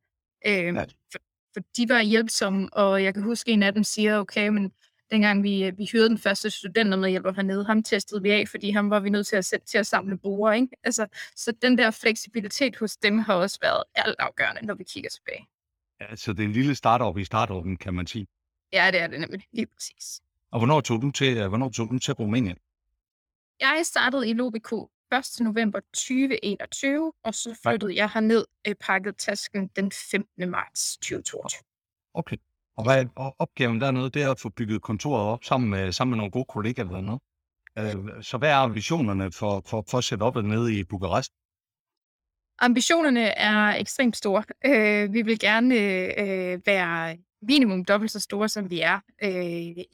Øh, 0.48 0.75
for, 1.12 1.19
for 1.54 1.60
de 1.78 1.89
var 1.89 2.01
hjælpsomme, 2.01 2.69
og 2.74 3.04
jeg 3.04 3.13
kan 3.13 3.24
huske, 3.24 3.51
en 3.51 3.63
af 3.63 3.74
dem 3.74 3.83
siger, 3.83 4.19
okay, 4.19 4.48
men 4.48 4.72
dengang 5.11 5.43
vi, 5.43 5.63
øh, 5.63 5.77
vi 5.77 5.85
hyrede 5.91 6.09
den 6.09 6.17
første 6.17 6.49
studentermedhjælper 6.49 7.33
hernede, 7.33 7.65
ham 7.65 7.83
testede 7.83 8.21
vi 8.21 8.31
af, 8.31 8.47
fordi 8.47 8.71
ham 8.71 8.89
var 8.89 8.99
vi 8.99 9.09
nødt 9.09 9.27
til 9.27 9.35
at 9.35 9.45
sætte 9.45 9.65
til 9.65 9.77
at 9.77 9.87
samle 9.87 10.17
brugere. 10.17 10.55
Ikke? 10.55 10.77
Altså, 10.83 11.07
så 11.35 11.51
den 11.61 11.77
der 11.77 11.91
fleksibilitet 11.91 12.75
hos 12.75 12.97
dem 12.97 13.17
har 13.19 13.33
også 13.33 13.59
været 13.61 13.83
altafgørende, 13.95 14.65
når 14.65 14.73
vi 14.73 14.83
kigger 14.83 15.09
tilbage. 15.09 15.47
Ja, 16.01 16.15
så 16.15 16.33
det 16.33 16.39
er 16.39 16.47
en 16.47 16.51
lille 16.53 16.75
startup 16.75 17.17
i 17.17 17.23
startupen, 17.23 17.77
kan 17.77 17.93
man 17.93 18.07
sige. 18.07 18.27
Ja, 18.73 18.91
det 18.91 19.01
er 19.01 19.07
det 19.07 19.19
nemlig. 19.19 19.41
Lige 19.51 19.67
præcis. 19.67 20.21
Og 20.51 20.59
hvornår 20.59 20.81
tog 20.81 21.01
du 21.01 21.11
til, 21.11 21.37
øh, 21.37 21.47
hvornår 21.47 21.69
tog 21.69 21.89
du 21.89 21.99
til 21.99 22.13
Rumænien? 22.13 22.57
Jeg 23.59 23.81
startede 23.83 24.29
i 24.29 24.33
Lobico 24.33 24.89
1. 25.11 25.39
november 25.39 25.79
2021, 25.79 27.13
og 27.23 27.33
så 27.33 27.59
flyttede 27.63 27.95
jeg 27.95 28.09
herned 28.13 28.45
og 28.67 28.75
pakket 28.79 29.17
tasken 29.17 29.67
den 29.67 29.91
15. 29.91 30.49
marts 30.49 30.97
2022. 30.97 31.63
Okay. 32.13 32.37
Og 32.81 32.88
hvad 32.88 33.06
og 33.16 33.36
opgaven 33.39 33.81
dernede? 33.81 34.10
Det 34.10 34.22
er 34.22 34.31
at 34.31 34.39
få 34.39 34.50
bygget 34.50 34.81
kontoret 34.81 35.24
op 35.24 35.44
sammen 35.44 35.69
med, 35.69 35.92
sammen 35.92 36.12
med 36.12 36.18
nogle 36.18 36.31
gode 36.31 36.45
kollegaer 36.45 36.86
eller 36.86 37.01
noget. 37.01 37.22
Øh, 37.80 38.24
så 38.24 38.38
hvad 38.38 38.50
er 38.50 38.56
ambitionerne 38.56 39.31
for, 39.31 39.63
for, 39.66 39.86
for 39.89 39.98
at 39.98 40.04
sætte 40.04 40.24
op 40.24 40.36
nede 40.36 40.80
i 40.80 40.83
Bukarest? 40.83 41.31
Ambitionerne 42.60 43.22
er 43.22 43.75
ekstremt 43.75 44.18
store. 44.18 44.44
Øh, 44.66 45.13
vi 45.13 45.22
vil 45.22 45.39
gerne 45.39 45.75
øh, 45.75 46.62
være 46.66 47.18
minimum 47.42 47.86
dobbelt 47.86 48.12
så 48.12 48.19
store, 48.19 48.50
som 48.50 48.69
vi 48.69 48.81
er 48.81 49.00
øh, 49.24 49.31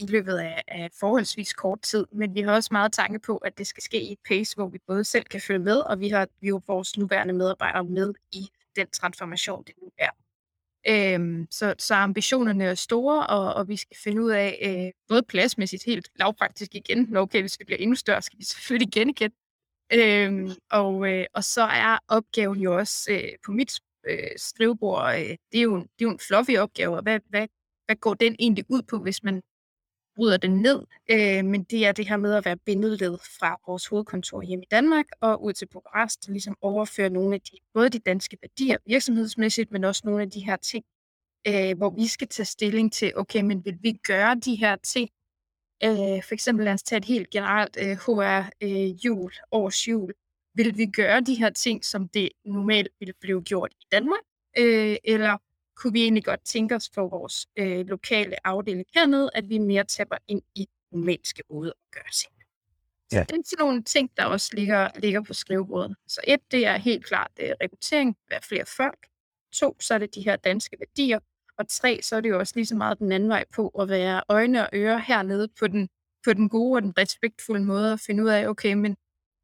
i 0.03 0.05
løbet 0.09 0.37
af, 0.37 0.63
af 0.67 0.89
forholdsvis 0.99 1.53
kort 1.53 1.81
tid. 1.81 2.05
Men 2.11 2.35
vi 2.35 2.41
har 2.41 2.51
også 2.51 2.69
meget 2.71 2.91
tanke 2.91 3.19
på, 3.19 3.37
at 3.37 3.57
det 3.57 3.67
skal 3.67 3.83
ske 3.83 4.01
i 4.01 4.11
et 4.11 4.19
pace, 4.27 4.55
hvor 4.55 4.67
vi 4.67 4.79
både 4.87 5.03
selv 5.03 5.25
kan 5.25 5.41
følge 5.41 5.59
med, 5.59 5.77
og 5.77 5.99
vi 5.99 6.09
har 6.09 6.27
vi 6.41 6.47
jo 6.47 6.61
vores 6.67 6.97
nuværende 6.97 7.33
medarbejdere 7.33 7.83
med 7.83 8.13
i 8.31 8.47
den 8.75 8.87
transformation, 8.87 9.63
det 9.63 9.73
nu 9.81 9.91
er. 9.97 10.09
Øhm, 10.89 11.47
så, 11.51 11.75
så 11.79 11.93
ambitionerne 11.95 12.63
er 12.63 12.75
store, 12.75 13.27
og, 13.27 13.53
og 13.53 13.67
vi 13.67 13.75
skal 13.75 13.97
finde 14.03 14.21
ud 14.21 14.31
af, 14.31 14.59
øh, 14.61 14.91
både 15.07 15.23
pladsmæssigt 15.23 15.83
helt 15.85 16.09
lavpraktisk 16.15 16.75
igen, 16.75 17.07
når 17.09 17.21
okay, 17.21 17.41
hvis 17.41 17.59
vi 17.59 17.65
bliver 17.65 17.77
endnu 17.79 17.95
større, 17.95 18.21
skal 18.21 18.39
vi 18.39 18.43
selvfølgelig 18.43 18.87
igen 18.87 19.09
igen. 19.09 19.31
Øhm, 19.93 20.51
og, 20.71 21.13
øh, 21.13 21.25
og 21.33 21.43
så 21.43 21.61
er 21.61 21.97
opgaven 22.07 22.59
jo 22.59 22.77
også 22.77 23.11
øh, 23.11 23.29
på 23.45 23.51
mit 23.51 23.79
øh, 24.07 24.29
skrivebord, 24.37 25.13
øh, 25.13 25.19
det, 25.51 25.59
er 25.59 25.61
jo, 25.61 25.77
det 25.77 25.85
er 25.99 26.05
jo 26.05 26.09
en 26.09 26.19
fluffy 26.19 26.57
opgave, 26.57 26.95
og 26.95 27.01
hvad, 27.01 27.19
hvad, 27.29 27.47
hvad 27.85 27.95
går 27.95 28.13
den 28.13 28.35
egentlig 28.39 28.65
ud 28.69 28.81
på, 28.81 28.97
hvis 28.97 29.23
man 29.23 29.41
bryder 30.17 30.37
den 30.37 30.61
ned? 30.61 30.79
Øh, 31.11 31.45
men 31.45 31.63
det 31.63 31.85
er 31.85 31.91
det 31.91 32.07
her 32.07 32.17
med 32.17 32.33
at 32.33 32.45
være 32.45 32.57
bindeled 32.57 33.17
fra 33.39 33.57
vores 33.67 33.87
hovedkontor 33.87 34.41
hjemme 34.41 34.63
i 34.63 34.67
Danmark 34.71 35.05
og 35.21 35.43
ud 35.43 35.53
til 35.53 35.65
Bukarest, 35.65 36.29
ligesom 36.29 36.57
overføre 36.61 37.09
nogle 37.09 37.35
af 37.35 37.41
de, 37.41 37.57
både 37.73 37.89
de 37.89 37.99
danske 37.99 38.37
værdier 38.41 38.77
virksomhedsmæssigt, 38.85 39.71
men 39.71 39.83
også 39.83 40.01
nogle 40.05 40.21
af 40.21 40.31
de 40.31 40.39
her 40.39 40.55
ting, 40.55 40.85
øh, 41.47 41.77
hvor 41.77 41.89
vi 41.89 42.07
skal 42.07 42.27
tage 42.27 42.45
stilling 42.45 42.93
til, 42.93 43.13
okay, 43.15 43.41
men 43.41 43.65
vil 43.65 43.77
vi 43.81 43.91
gøre 43.91 44.35
de 44.35 44.55
her 44.55 44.75
ting 44.75 45.09
Øh, 45.83 46.23
for 46.23 46.33
eksempel 46.33 46.65
lad 46.65 46.73
os 46.73 46.83
tage 46.83 46.97
et 46.97 47.05
helt 47.05 47.29
generelt 47.29 47.77
øh, 47.81 47.97
HR-jul, 47.97 49.31
øh, 49.31 49.41
års 49.51 49.87
jul. 49.87 50.13
Vil 50.55 50.77
vi 50.77 50.85
gøre 50.85 51.21
de 51.21 51.35
her 51.35 51.49
ting, 51.49 51.85
som 51.85 52.07
det 52.09 52.29
normalt 52.45 52.89
ville 52.99 53.13
blive 53.21 53.41
gjort 53.43 53.73
i 53.73 53.85
Danmark? 53.91 54.21
Øh, 54.57 54.95
eller 55.03 55.37
kunne 55.77 55.93
vi 55.93 56.03
egentlig 56.03 56.25
godt 56.25 56.45
tænke 56.45 56.75
os 56.75 56.89
for 56.93 57.07
vores 57.07 57.47
øh, 57.57 57.87
lokale 57.87 58.47
afdeling 58.47 58.85
hernede, 58.93 59.29
at 59.33 59.49
vi 59.49 59.57
mere 59.57 59.83
tapper 59.83 60.17
ind 60.27 60.41
i 60.55 60.67
rumænske 60.93 61.43
måde 61.49 61.69
at 61.69 61.91
gøre 61.91 62.11
ting. 62.13 62.33
Ja. 63.11 63.17
Så 63.17 63.25
det 63.29 63.39
er 63.39 63.43
sådan 63.45 63.65
nogle 63.65 63.83
ting, 63.83 64.11
der 64.17 64.25
også 64.25 64.49
ligger, 64.53 64.89
ligger 64.95 65.21
på 65.21 65.33
skrivebordet. 65.33 65.95
Så 66.07 66.21
et, 66.27 66.39
det 66.51 66.65
er 66.65 66.77
helt 66.77 67.05
klart 67.05 67.31
det 67.37 67.49
er 67.49 67.53
rekruttering, 67.61 68.17
være 68.29 68.41
flere 68.41 68.65
folk. 68.65 69.07
To, 69.53 69.75
så 69.79 69.93
er 69.93 69.97
det 69.97 70.15
de 70.15 70.21
her 70.21 70.35
danske 70.35 70.77
værdier. 70.79 71.19
Og 71.57 71.67
tre, 71.69 71.99
så 72.03 72.15
er 72.15 72.21
det 72.21 72.29
jo 72.29 72.39
også 72.39 72.53
lige 72.55 72.65
så 72.65 72.75
meget 72.75 72.99
den 72.99 73.11
anden 73.11 73.29
vej 73.29 73.45
på 73.55 73.67
at 73.67 73.89
være 73.89 74.23
øjne 74.29 74.63
og 74.63 74.69
ører 74.73 74.97
hernede 74.97 75.47
på 75.59 75.67
den, 75.67 75.89
på 76.25 76.33
den 76.33 76.49
gode 76.49 76.77
og 76.77 76.81
den 76.81 76.97
respektfulde 76.97 77.65
måde 77.65 77.93
at 77.93 77.99
finde 77.99 78.23
ud 78.23 78.29
af, 78.29 78.47
okay, 78.47 78.73
men 78.73 78.97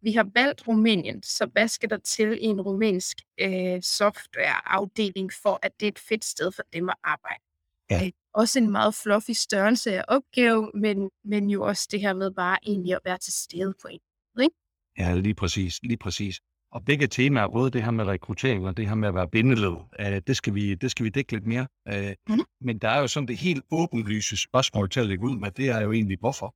vi 0.04 0.12
har 0.12 0.28
valgt 0.34 0.68
Rumænien, 0.68 1.24
så 1.24 1.46
hvad 1.54 1.68
skal 1.68 1.90
der 1.90 1.98
til 1.98 2.38
i 2.42 2.46
en 2.46 2.62
rumænsk 2.62 3.18
øh, 3.40 3.82
softwareafdeling 3.82 5.32
for, 5.44 5.60
at 5.62 5.72
det 5.80 5.86
er 5.86 5.92
et 5.92 6.00
fedt 6.00 6.26
sted 6.26 6.52
for 6.52 6.64
dem 6.74 6.90
at 6.90 6.96
arbejde? 7.04 7.44
Ja. 7.90 8.06
Øh, 8.06 8.12
også 8.34 8.60
en 8.60 8.72
meget 8.72 8.96
fluffy 8.96 9.32
størrelse 9.32 9.98
af 9.98 10.04
opgave, 10.08 10.72
men, 10.74 11.10
men 11.26 11.50
jo 11.50 11.64
også 11.64 11.88
det 11.92 12.02
her 12.02 12.14
med 12.14 12.32
bare 12.32 12.58
egentlig 12.64 12.94
at 12.94 13.00
være 13.06 13.18
til 13.18 13.34
stede 13.34 13.74
på 13.82 13.88
en. 13.88 14.00
Ikke? 14.42 14.56
Ja, 14.98 15.14
lige 15.14 15.36
præcis, 15.36 15.80
lige 15.84 15.98
præcis. 15.98 16.40
Og 16.72 16.86
begge 16.86 17.08
temaer, 17.08 17.48
både 17.48 17.72
det 17.72 17.84
her 17.84 17.92
med 17.92 18.06
rekruttering 18.06 18.68
og 18.68 18.78
det 18.78 18.88
her 18.88 18.96
med 18.96 19.08
at 19.08 19.16
være 19.16 19.30
bindeled, 19.30 19.76
øh, 20.00 20.22
det, 20.28 20.38
skal 20.38 20.56
vi, 20.56 20.76
det 20.76 20.92
skal 20.92 21.04
vi 21.04 21.10
dække 21.10 21.32
lidt 21.32 21.48
mere. 21.48 21.68
Øh, 21.88 22.16
mm. 22.30 22.44
Men 22.62 22.78
der 22.78 22.90
er 22.90 23.00
jo 23.00 23.08
sådan 23.08 23.28
det 23.28 23.38
helt 23.38 23.64
åbenlyse 23.72 24.38
spørgsmål 24.38 24.90
til 24.90 25.00
at 25.00 25.06
lægge 25.06 25.24
ud 25.24 25.38
med, 25.38 25.52
det 25.52 25.70
er 25.70 25.82
jo 25.82 25.92
egentlig, 25.92 26.18
hvorfor? 26.20 26.56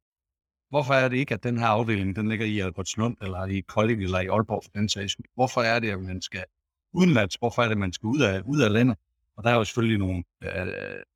Hvorfor 0.69 0.93
er 0.93 1.07
det 1.07 1.17
ikke, 1.17 1.33
at 1.33 1.43
den 1.43 1.57
her 1.57 1.67
afdeling, 1.67 2.15
den 2.15 2.29
ligger 2.29 2.45
i 2.45 2.59
Albertslund, 2.59 3.17
eller 3.21 3.45
i 3.45 3.59
Kolding, 3.59 4.03
eller 4.03 4.19
i 4.19 4.27
Aalborg 4.27 4.63
for 4.63 4.71
den 4.71 4.89
sags 4.89 5.15
Hvorfor 5.36 5.62
er 5.62 5.79
det, 5.79 5.91
at 5.91 6.00
man 6.00 6.21
skal 6.21 6.43
udenlands? 6.93 7.36
Hvorfor 7.36 7.62
er 7.62 7.65
det, 7.65 7.71
at 7.71 7.77
man 7.77 7.93
skal 7.93 8.07
ud 8.07 8.21
af, 8.21 8.41
ud 8.41 8.62
af 8.62 8.74
landet? 8.74 8.97
Og 9.38 9.43
der 9.43 9.50
er 9.50 9.55
jo 9.55 9.63
selvfølgelig 9.63 9.97
nogle 9.97 10.24
øh, 10.43 10.67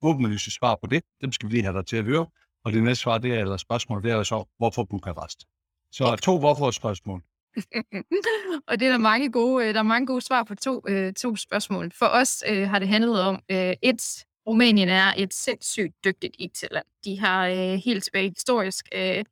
åbenlyse 0.01 0.51
svar 0.51 0.75
på 0.75 0.87
det. 0.87 1.03
Dem 1.21 1.31
skal 1.31 1.49
vi 1.49 1.53
lige 1.53 1.63
have 1.63 1.77
dig 1.77 1.85
til 1.85 1.97
at 1.97 2.03
høre. 2.03 2.25
Og 2.63 2.73
det 2.73 2.83
næste 2.83 3.01
svar, 3.01 3.17
det 3.17 3.33
er, 3.33 3.39
eller 3.39 3.57
spørgsmål, 3.57 4.03
det 4.03 4.11
er 4.11 4.15
jo 4.15 4.23
så, 4.23 4.43
hvorfor 4.57 4.83
Bukarest? 4.83 5.45
Så 5.91 6.15
to 6.15 6.39
hvorfor-spørgsmål. 6.39 7.21
og 8.67 8.79
det 8.79 8.87
er 8.87 8.91
der 8.91 8.97
mange 8.97 9.31
gode, 9.31 9.67
øh, 9.67 9.73
der 9.73 9.79
er 9.79 9.83
mange 9.83 10.07
gode 10.07 10.21
svar 10.21 10.43
på 10.43 10.55
to, 10.55 10.81
øh, 10.87 11.13
to 11.13 11.35
spørgsmål. 11.35 11.91
For 11.99 12.05
os 12.05 12.43
øh, 12.47 12.69
har 12.69 12.79
det 12.79 12.87
handlet 12.87 13.21
om, 13.21 13.35
øh, 13.51 13.73
et, 13.81 14.25
Rumænien 14.47 14.89
er 14.89 15.13
et 15.17 15.33
sindssygt 15.33 15.95
dygtigt 16.05 16.35
IT-land. 16.39 16.85
De 17.05 17.19
har 17.19 17.47
øh, 17.47 17.79
helt 17.85 18.03
tilbage 18.03 18.29
historisk 18.29 18.85
øh, 18.95 19.23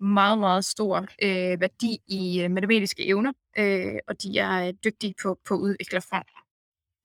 meget, 0.00 0.38
meget 0.38 0.64
stor 0.64 1.06
øh, 1.22 1.60
værdi 1.60 1.98
i 2.06 2.42
øh, 2.42 2.50
matematiske 2.50 3.06
evner, 3.06 3.32
øh, 3.58 3.94
og 4.08 4.22
de 4.22 4.38
er 4.38 4.68
øh, 4.68 4.74
dygtige 4.84 5.14
på, 5.22 5.38
på 5.48 5.54
udviklerfront. 5.54 6.28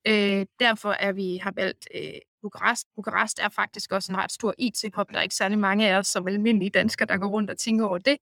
Øh, 0.06 0.46
derfor 0.60 0.90
er 0.90 1.12
vi 1.12 1.36
har 1.36 1.52
valgt 1.56 1.88
øh, 1.94 2.20
Bukarest. 2.42 2.86
Bukarest 2.96 3.38
er 3.38 3.48
faktisk 3.48 3.92
også 3.92 4.12
en 4.12 4.18
ret 4.18 4.32
stor 4.32 4.54
IT-hop. 4.58 5.10
Der 5.10 5.18
er 5.18 5.22
ikke 5.22 5.34
særlig 5.34 5.58
mange 5.58 5.88
af 5.88 5.98
os 5.98 6.06
som 6.06 6.28
almindelige 6.28 6.70
danskere, 6.70 7.08
der 7.08 7.16
går 7.16 7.28
rundt 7.28 7.50
og 7.50 7.58
tænker 7.58 7.86
over 7.86 7.98
det, 7.98 8.16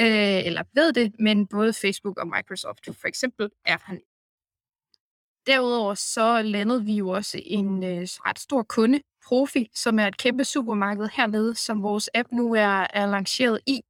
øh, 0.00 0.46
eller 0.46 0.62
ved 0.74 0.92
det, 0.92 1.12
men 1.18 1.46
både 1.46 1.72
Facebook 1.72 2.18
og 2.18 2.26
Microsoft 2.26 2.88
for 3.00 3.08
eksempel 3.08 3.50
er 3.66 3.78
han. 3.82 4.00
Derudover 5.46 5.94
så 5.94 6.42
landede 6.42 6.84
vi 6.84 6.94
jo 6.94 7.08
også 7.08 7.40
en 7.44 7.84
øh, 7.84 8.00
ret 8.00 8.38
stor 8.38 8.62
kunde, 8.62 9.00
Profi, 9.26 9.70
som 9.74 9.98
er 9.98 10.06
et 10.06 10.16
kæmpe 10.16 10.44
supermarked 10.44 11.08
hernede, 11.12 11.54
som 11.54 11.82
vores 11.82 12.10
app 12.14 12.32
nu 12.32 12.54
er, 12.54 12.86
er 12.90 13.06
lanceret 13.06 13.60
i. 13.66 13.80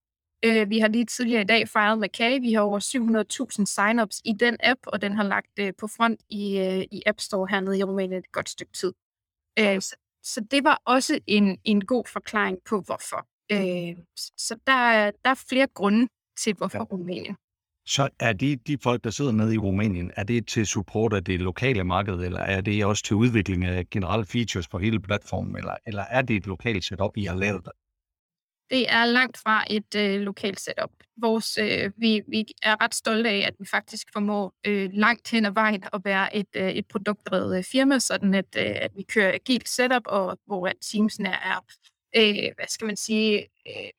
Øh, 0.45 0.71
vi 0.71 0.78
har 0.78 0.88
lige 0.88 1.04
tidligere 1.04 1.42
i 1.42 1.45
dag 1.45 1.68
fejret 1.68 1.99
med 1.99 2.09
Kage. 2.09 2.40
Vi 2.40 2.52
har 2.52 2.61
over 2.61 2.78
700.000 3.59 3.64
signups 3.66 4.21
i 4.25 4.33
den 4.33 4.57
app, 4.61 4.80
og 4.87 5.02
den 5.02 5.12
har 5.12 5.23
lagt 5.23 5.59
øh, 5.61 5.73
på 5.78 5.87
front 5.87 6.21
i, 6.28 6.59
øh, 6.59 6.85
i 6.90 7.02
App 7.07 7.21
Store 7.21 7.47
hernede 7.50 7.78
i 7.78 7.83
Rumænien 7.83 8.18
et 8.18 8.33
godt 8.33 8.49
stykke 8.49 8.73
tid. 8.73 8.92
Øh, 9.59 9.80
så, 9.80 9.97
så 10.23 10.40
det 10.50 10.64
var 10.64 10.83
også 10.85 11.21
en, 11.26 11.59
en 11.64 11.87
god 11.87 12.04
forklaring 12.12 12.59
på, 12.68 12.80
hvorfor. 12.80 13.26
Øh, 13.52 13.97
så 14.37 14.57
der, 14.66 15.11
der 15.25 15.30
er 15.30 15.45
flere 15.49 15.66
grunde 15.66 16.09
til, 16.38 16.54
hvorfor 16.54 16.78
ja. 16.78 16.85
Rumænien. 16.85 17.37
Så 17.87 18.09
er 18.21 18.33
de, 18.33 18.57
de 18.57 18.78
folk, 18.83 19.04
der 19.04 19.11
sidder 19.11 19.33
nede 19.33 19.54
i 19.54 19.59
Rumænien, 19.59 20.11
er 20.16 20.23
det 20.23 20.47
til 20.47 20.66
support 20.66 21.12
af 21.12 21.25
det 21.25 21.40
lokale 21.40 21.85
marked, 21.85 22.14
eller 22.14 22.40
er 22.40 22.61
det 22.61 22.85
også 22.85 23.02
til 23.02 23.16
udvikling 23.16 23.64
af 23.64 23.90
generelle 23.90 24.26
features 24.26 24.68
på 24.68 24.78
hele 24.78 25.00
platformen, 25.00 25.57
eller, 25.57 25.75
eller 25.87 26.02
er 26.02 26.23
det 26.23 26.37
et 26.37 26.47
lokalt 26.47 26.85
setup, 26.85 27.16
I 27.16 27.25
har 27.25 27.35
lavet 27.35 27.68
det? 28.70 28.92
Er 28.92 29.04
langt 29.04 29.38
fra 29.38 29.64
et 29.70 29.94
øh, 29.96 30.20
lokalt 30.20 30.60
setup. 30.60 30.90
Vores, 31.16 31.58
øh, 31.58 31.92
vi, 31.96 32.22
vi 32.28 32.44
er 32.62 32.82
ret 32.84 32.94
stolte 32.94 33.30
af, 33.30 33.44
at 33.46 33.54
vi 33.58 33.66
faktisk 33.66 34.08
formår 34.12 34.54
øh, 34.66 34.90
langt 34.92 35.30
hen 35.30 35.46
ad 35.46 35.50
vejen 35.50 35.84
at 35.92 36.00
være 36.04 36.37
et, 36.37 36.46
øh, 36.56 36.70
et 36.70 36.87
produktdrevet 36.87 37.58
øh, 37.58 37.64
firma, 37.64 37.98
sådan 37.98 38.34
at, 38.34 38.56
øh, 38.56 38.76
at 38.80 38.90
vi 38.96 39.02
kører 39.02 39.34
agilt 39.34 39.68
setup, 39.68 40.02
og 40.06 40.38
hvor 40.46 40.72
teamsene 40.92 41.28
er, 41.28 41.64
øh, 42.16 42.52
hvad 42.56 42.66
skal 42.68 42.87
man 42.87 42.96
sige, 42.96 43.48
øh, 43.68 43.90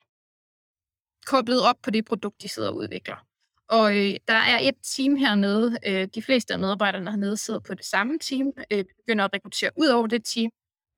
koblet 1.26 1.62
op 1.62 1.76
på 1.84 1.92
det 1.92 2.06
produkt, 2.06 2.42
de 2.42 2.50
sidder 2.50 2.70
og 2.70 2.76
udvikler. 2.76 3.26
Og 3.70 3.98
øh, 3.98 4.16
der 4.28 4.34
er 4.34 4.60
et 4.62 4.76
team 4.84 5.16
hernede. 5.16 5.78
Øh, 5.88 6.08
de 6.16 6.22
fleste 6.22 6.54
af 6.54 6.60
medarbejderne 6.60 7.12
hernede 7.12 7.38
sidder 7.38 7.60
på 7.60 7.74
det 7.74 7.86
samme 7.86 8.20
team. 8.20 8.52
Øh, 8.72 8.86
begynder 8.98 9.26
at 9.26 9.34
rekruttere 9.34 9.72
ud 9.78 9.88
over 9.88 10.08
det 10.08 10.26
team. 10.26 10.52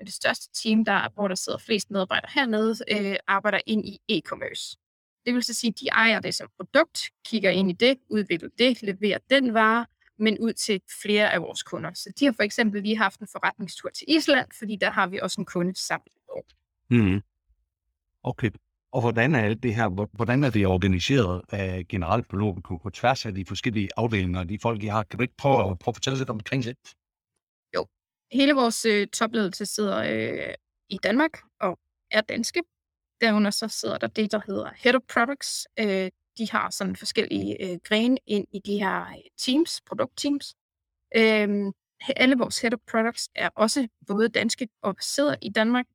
Det 0.05 0.13
største 0.13 0.49
team, 0.63 0.85
der, 0.85 1.09
hvor 1.13 1.27
der 1.27 1.35
sidder 1.35 1.57
flest 1.57 1.91
medarbejdere 1.91 2.31
hernede, 2.33 2.75
øh, 2.91 3.15
arbejder 3.27 3.59
ind 3.65 3.85
i 3.85 3.99
e-commerce. 4.11 4.77
Det 5.25 5.33
vil 5.33 5.43
så 5.43 5.53
sige, 5.53 5.69
at 5.69 5.79
de 5.79 5.87
ejer 5.87 6.19
det 6.19 6.35
som 6.35 6.49
produkt, 6.57 7.01
kigger 7.25 7.49
ind 7.49 7.69
i 7.69 7.73
det, 7.73 7.97
udvikler 8.09 8.49
det, 8.57 8.81
leverer 8.81 9.17
den 9.29 9.53
vare, 9.53 9.85
men 10.19 10.39
ud 10.39 10.53
til 10.53 10.81
flere 11.01 11.33
af 11.33 11.41
vores 11.41 11.63
kunder. 11.63 11.93
Så 11.93 12.13
de 12.19 12.25
har 12.25 12.31
for 12.31 12.43
eksempel 12.43 12.83
lige 12.83 12.97
haft 12.97 13.19
en 13.19 13.27
forretningstur 13.31 13.89
til 13.89 14.05
Island, 14.07 14.47
fordi 14.59 14.75
der 14.75 14.91
har 14.91 15.07
vi 15.07 15.19
også 15.19 15.41
en 15.41 15.45
kunde 15.45 15.75
sammen. 15.75 16.07
Mm. 16.89 17.21
Okay. 18.23 18.49
Og 18.91 19.01
hvordan 19.01 19.35
er 19.35 19.39
alt 19.39 19.63
det 19.63 19.75
her, 19.75 19.87
hvordan 20.15 20.43
er 20.43 20.49
det 20.49 20.67
organiseret 20.67 21.41
af 21.49 21.87
generelt 21.89 22.27
på, 22.27 22.57
på, 22.67 22.77
på 22.83 22.89
tværs 22.89 23.25
af 23.25 23.35
de 23.35 23.45
forskellige 23.45 23.89
afdelinger, 23.97 24.43
de 24.43 24.59
folk, 24.61 24.83
I 24.83 24.87
har? 24.87 25.03
Kan 25.03 25.17
du 25.17 25.21
ikke 25.21 25.37
prøve, 25.37 25.71
at, 25.71 25.79
prøve 25.79 25.91
at 25.91 25.95
fortælle 25.95 26.19
lidt 26.19 26.29
omkring 26.29 26.63
det? 26.63 26.77
Hele 28.31 28.53
vores 28.53 28.85
øh, 28.85 29.07
topledelse 29.07 29.65
sidder 29.65 29.97
øh, 29.97 30.53
i 30.89 30.97
Danmark 31.03 31.31
og 31.59 31.79
er 32.11 32.21
danske. 32.21 32.63
Derunder 33.21 33.51
så 33.51 33.67
sidder 33.67 33.97
der 33.97 34.07
det, 34.07 34.31
der 34.31 34.41
hedder 34.47 34.69
Head 34.77 34.95
of 34.95 35.01
Products. 35.13 35.67
Øh, 35.79 36.11
de 36.37 36.51
har 36.51 36.69
sådan 36.69 36.95
forskellige 36.95 37.63
øh, 37.63 37.79
grene 37.83 38.17
ind 38.27 38.47
i 38.51 38.59
de 38.65 38.79
her 38.79 39.01
øh, 39.01 39.15
teams, 39.37 39.81
produktteams. 39.81 40.55
Øh, 41.15 41.73
alle 42.15 42.37
vores 42.37 42.61
Head 42.61 42.73
of 42.73 42.79
Products 42.91 43.29
er 43.35 43.49
også 43.55 43.87
både 44.07 44.29
danske 44.29 44.69
og 44.81 44.95
sidder 45.01 45.35
i 45.41 45.49
Danmark, 45.49 45.85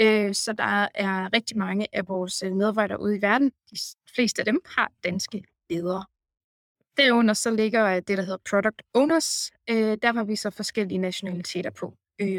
Øh, 0.00 0.34
så 0.34 0.52
der 0.52 0.88
er 0.94 1.32
rigtig 1.32 1.58
mange 1.58 1.86
af 1.92 2.08
vores 2.08 2.42
øh, 2.42 2.52
medarbejdere 2.52 3.00
ude 3.00 3.16
i 3.16 3.22
verden. 3.22 3.50
De 3.70 3.76
fleste 4.14 4.40
af 4.40 4.44
dem 4.44 4.60
har 4.64 4.92
danske 5.04 5.44
ledere. 5.70 6.04
Derunder 6.98 7.34
så 7.34 7.50
ligger 7.50 8.00
det, 8.00 8.18
der 8.18 8.24
hedder 8.24 8.38
Product 8.50 8.82
Owners. 8.94 9.50
Øh, 9.70 9.98
der 10.02 10.12
har 10.12 10.24
vi 10.24 10.36
så 10.36 10.50
forskellige 10.50 10.98
nationaliteter 10.98 11.70
på. 11.70 11.94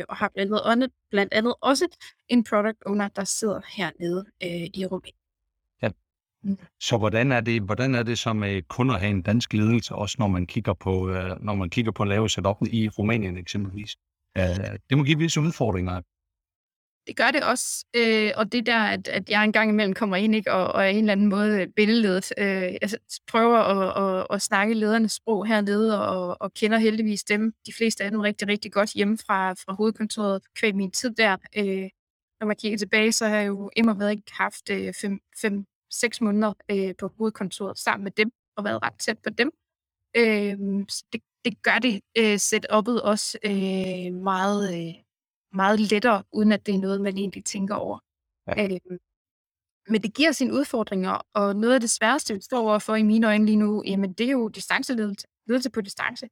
og 0.10 0.16
har 0.16 0.32
blandt 0.34 0.54
andet, 0.66 0.92
blandt 1.12 1.34
andet 1.34 1.54
også 1.62 1.88
en 2.28 2.44
Product 2.44 2.78
Owner, 2.86 3.08
der 3.08 3.24
sidder 3.24 3.62
hernede 3.76 4.26
i 4.74 4.86
Rumænien. 4.86 5.16
Ja. 5.82 5.90
Mm. 6.44 6.58
Så 6.80 6.98
hvordan 6.98 7.32
er 7.32 7.42
det, 7.42 7.62
hvordan 7.62 7.96
er 7.96 8.04
det 8.04 8.20
som 8.20 8.44
kun 8.68 8.90
at 8.90 9.00
have 9.00 9.10
en 9.10 9.22
dansk 9.22 9.54
ledelse, 9.54 9.96
også 9.96 10.16
når 10.20 10.28
man 10.28 10.48
kigger 10.48 10.74
på, 10.74 10.92
når 11.40 11.56
man 11.56 11.70
kigger 11.70 11.92
på 11.92 12.04
at 12.04 12.10
lave 12.10 12.30
setup 12.30 12.58
i 12.62 12.90
Rumænien 12.90 13.38
eksempelvis? 13.38 13.96
det 14.90 14.98
må 14.98 15.04
give 15.04 15.18
visse 15.18 15.42
udfordringer 15.42 16.02
det 17.08 17.18
gør 17.18 17.32
det 17.32 17.44
også. 17.44 17.86
Øh, 17.96 18.32
og 18.36 18.52
det 18.52 18.66
der, 18.66 18.80
at, 18.80 19.08
at 19.08 19.30
jeg 19.30 19.44
engang 19.44 19.70
imellem 19.70 19.94
kommer 19.94 20.16
ind 20.16 20.36
ikke, 20.36 20.54
og, 20.54 20.68
og 20.68 20.84
er 20.84 20.88
en 20.88 20.98
eller 20.98 21.12
anden 21.12 21.30
måde 21.30 21.68
billedledet. 21.76 22.34
Øh, 22.38 22.46
jeg 22.46 22.70
øh, 22.72 22.78
altså, 22.82 22.98
prøver 23.28 23.58
at, 23.58 24.20
at, 24.20 24.28
at 24.30 24.42
snakke 24.42 24.74
ledernes 24.74 25.12
sprog 25.12 25.48
hernede, 25.48 26.08
og, 26.08 26.38
og 26.42 26.54
kender 26.54 26.78
heldigvis 26.78 27.24
dem, 27.24 27.54
de 27.66 27.74
fleste 27.74 28.04
af 28.04 28.12
dem 28.12 28.20
rigtig, 28.20 28.48
rigtig 28.48 28.72
godt 28.72 28.94
hjemme 28.94 29.18
fra, 29.18 29.54
fra 29.54 29.74
hovedkontoret 29.74 30.42
kvæg 30.56 30.76
min 30.76 30.92
tid 30.92 31.12
der. 31.12 31.38
Øh, 31.58 31.90
når 32.40 32.48
man 32.48 32.56
kigger 32.56 32.78
tilbage, 32.78 33.12
så 33.12 33.28
har 33.28 33.38
jeg 33.38 33.48
jo 33.48 33.70
immer 33.76 33.94
været 33.94 34.12
ikke 34.12 34.32
haft 34.32 34.70
5-6 34.70 34.74
øh, 35.46 35.62
måneder 36.22 36.54
øh, 36.72 36.96
på 37.00 37.14
hovedkontoret 37.18 37.80
sammen 37.80 38.04
med 38.04 38.12
dem, 38.12 38.32
og 38.58 38.64
været 38.64 38.84
ret 38.84 39.00
tæt 39.00 39.20
på 39.20 39.30
dem. 39.30 39.52
Øh, 40.18 40.58
så 40.90 41.04
det, 41.14 41.22
det 41.46 41.64
gør 41.64 41.80
det 41.80 42.02
øh, 42.18 42.36
setup'et 42.36 43.02
også 43.02 43.38
øh, 43.46 44.14
meget... 44.14 44.88
Øh, 44.88 45.09
meget 45.54 45.80
lettere, 45.80 46.24
uden 46.32 46.52
at 46.52 46.66
det 46.66 46.76
er 46.76 46.80
noget, 46.80 47.02
man 47.02 47.18
egentlig 47.18 47.46
tænker 47.46 47.76
over. 47.76 48.00
Ja. 48.48 48.64
Øh, 48.64 48.80
men 49.90 50.02
det 50.02 50.14
giver 50.14 50.32
sine 50.32 50.54
udfordringer, 50.54 51.22
og 51.34 51.56
noget 51.56 51.74
af 51.74 51.80
det 51.80 51.90
sværeste, 51.90 52.34
vi 52.34 52.42
står 52.42 52.60
overfor 52.70 52.96
i 52.96 53.04
mine 53.04 53.28
øjne 53.28 53.46
lige 53.46 53.56
nu, 53.56 53.84
jamen 53.86 54.14
det 54.14 54.28
er 54.28 54.32
jo 54.32 54.48
distanceledelse 54.48 55.28
ledelse 55.48 55.70
på 55.70 55.82
distance. 55.82 56.30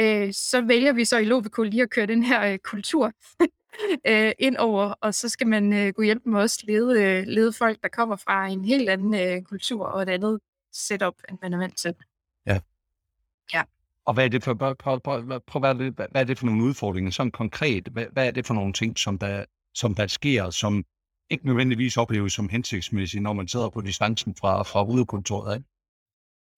Øh, 0.00 0.32
så 0.32 0.60
vælger 0.60 0.92
vi 0.92 1.04
så 1.04 1.18
i 1.18 1.24
Lovico 1.24 1.62
lige 1.62 1.82
at 1.82 1.90
køre 1.90 2.06
den 2.06 2.22
her 2.22 2.52
øh, 2.52 2.58
kultur 2.58 3.12
øh, 4.10 4.32
ind 4.38 4.56
over, 4.56 4.94
og 5.00 5.14
så 5.14 5.28
skal 5.28 5.46
man 5.46 5.72
øh, 5.72 5.92
gå 5.92 6.02
hjælpe 6.02 6.30
med 6.30 6.40
os 6.40 6.62
lede, 6.62 7.02
øh, 7.02 7.26
lede 7.26 7.52
folk, 7.52 7.82
der 7.82 7.88
kommer 7.88 8.16
fra 8.16 8.46
en 8.46 8.64
helt 8.64 8.88
anden 8.88 9.14
øh, 9.14 9.42
kultur 9.42 9.86
og 9.86 10.02
et 10.02 10.08
andet 10.08 10.40
setup, 10.72 11.14
end 11.28 11.38
man 11.42 11.52
er 11.52 11.58
vant 11.58 11.78
til. 11.78 11.94
Ja. 12.46 12.60
Ja. 13.54 13.62
Og 14.06 14.14
hvad 14.14 14.24
er 14.24 14.28
det 14.28 14.44
for, 14.44 14.54
prøv, 14.54 14.76
prøv, 14.76 15.00
prøv, 15.02 15.40
prøv, 15.46 15.60
hvad, 15.60 15.74
det, 15.74 15.94
hvad 15.94 16.20
er 16.20 16.24
det 16.24 16.38
for 16.38 16.46
nogle 16.46 16.64
udfordringer, 16.64 17.10
sådan 17.10 17.32
konkret? 17.32 17.88
Hvad, 17.88 18.06
hvad 18.12 18.26
er 18.26 18.30
det 18.30 18.46
for 18.46 18.54
nogle 18.54 18.72
ting, 18.72 18.98
som 18.98 19.18
der, 19.18 19.44
som 19.74 19.94
der 19.94 20.06
sker, 20.06 20.50
som 20.50 20.84
ikke 21.30 21.46
nødvendigvis 21.46 21.96
opleves 21.96 22.32
som 22.32 22.48
hensigtsmæssigt, 22.48 23.22
når 23.22 23.32
man 23.32 23.48
sidder 23.48 23.70
på 23.70 23.80
distancen 23.80 24.34
fra, 24.34 24.62
fra 24.62 24.84
udekontoret? 24.84 25.56
Ikke? 25.56 25.68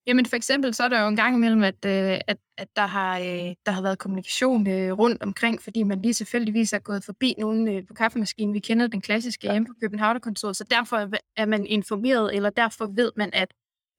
Jamen 0.07 0.27
for 0.27 0.37
eksempel, 0.37 0.75
så 0.75 0.85
er 0.85 0.89
der 0.89 1.03
jo 1.03 1.09
en 1.09 1.17
gang 1.17 1.37
imellem, 1.37 1.63
at, 1.63 1.85
øh, 1.87 2.21
at, 2.29 2.37
at 2.59 2.69
der, 2.77 2.87
har, 2.87 3.19
øh, 3.19 3.55
der 3.67 3.71
har 3.71 3.83
været 3.83 3.99
kommunikation 3.99 4.67
øh, 4.67 4.93
rundt 4.93 5.23
omkring, 5.23 5.63
fordi 5.63 5.83
man 5.83 6.03
lige 6.03 6.15
tilfældigvis 6.15 6.73
er 6.73 6.79
gået 6.79 7.05
forbi 7.05 7.35
nogen 7.39 7.87
på 7.87 7.95
kaffemaskinen. 7.95 8.55
Vi 8.55 8.59
kender 8.59 8.87
den 8.87 9.01
klassiske 9.01 9.51
hjemme 9.51 9.67
på 9.67 9.75
Københavnerkontoret, 9.81 10.57
så 10.57 10.65
derfor 10.71 10.97
er 11.37 11.47
man 11.47 11.67
informeret, 11.67 12.35
eller 12.37 12.51
derfor 12.51 12.87
ved 12.87 13.13
man, 13.17 13.31
at 13.33 13.55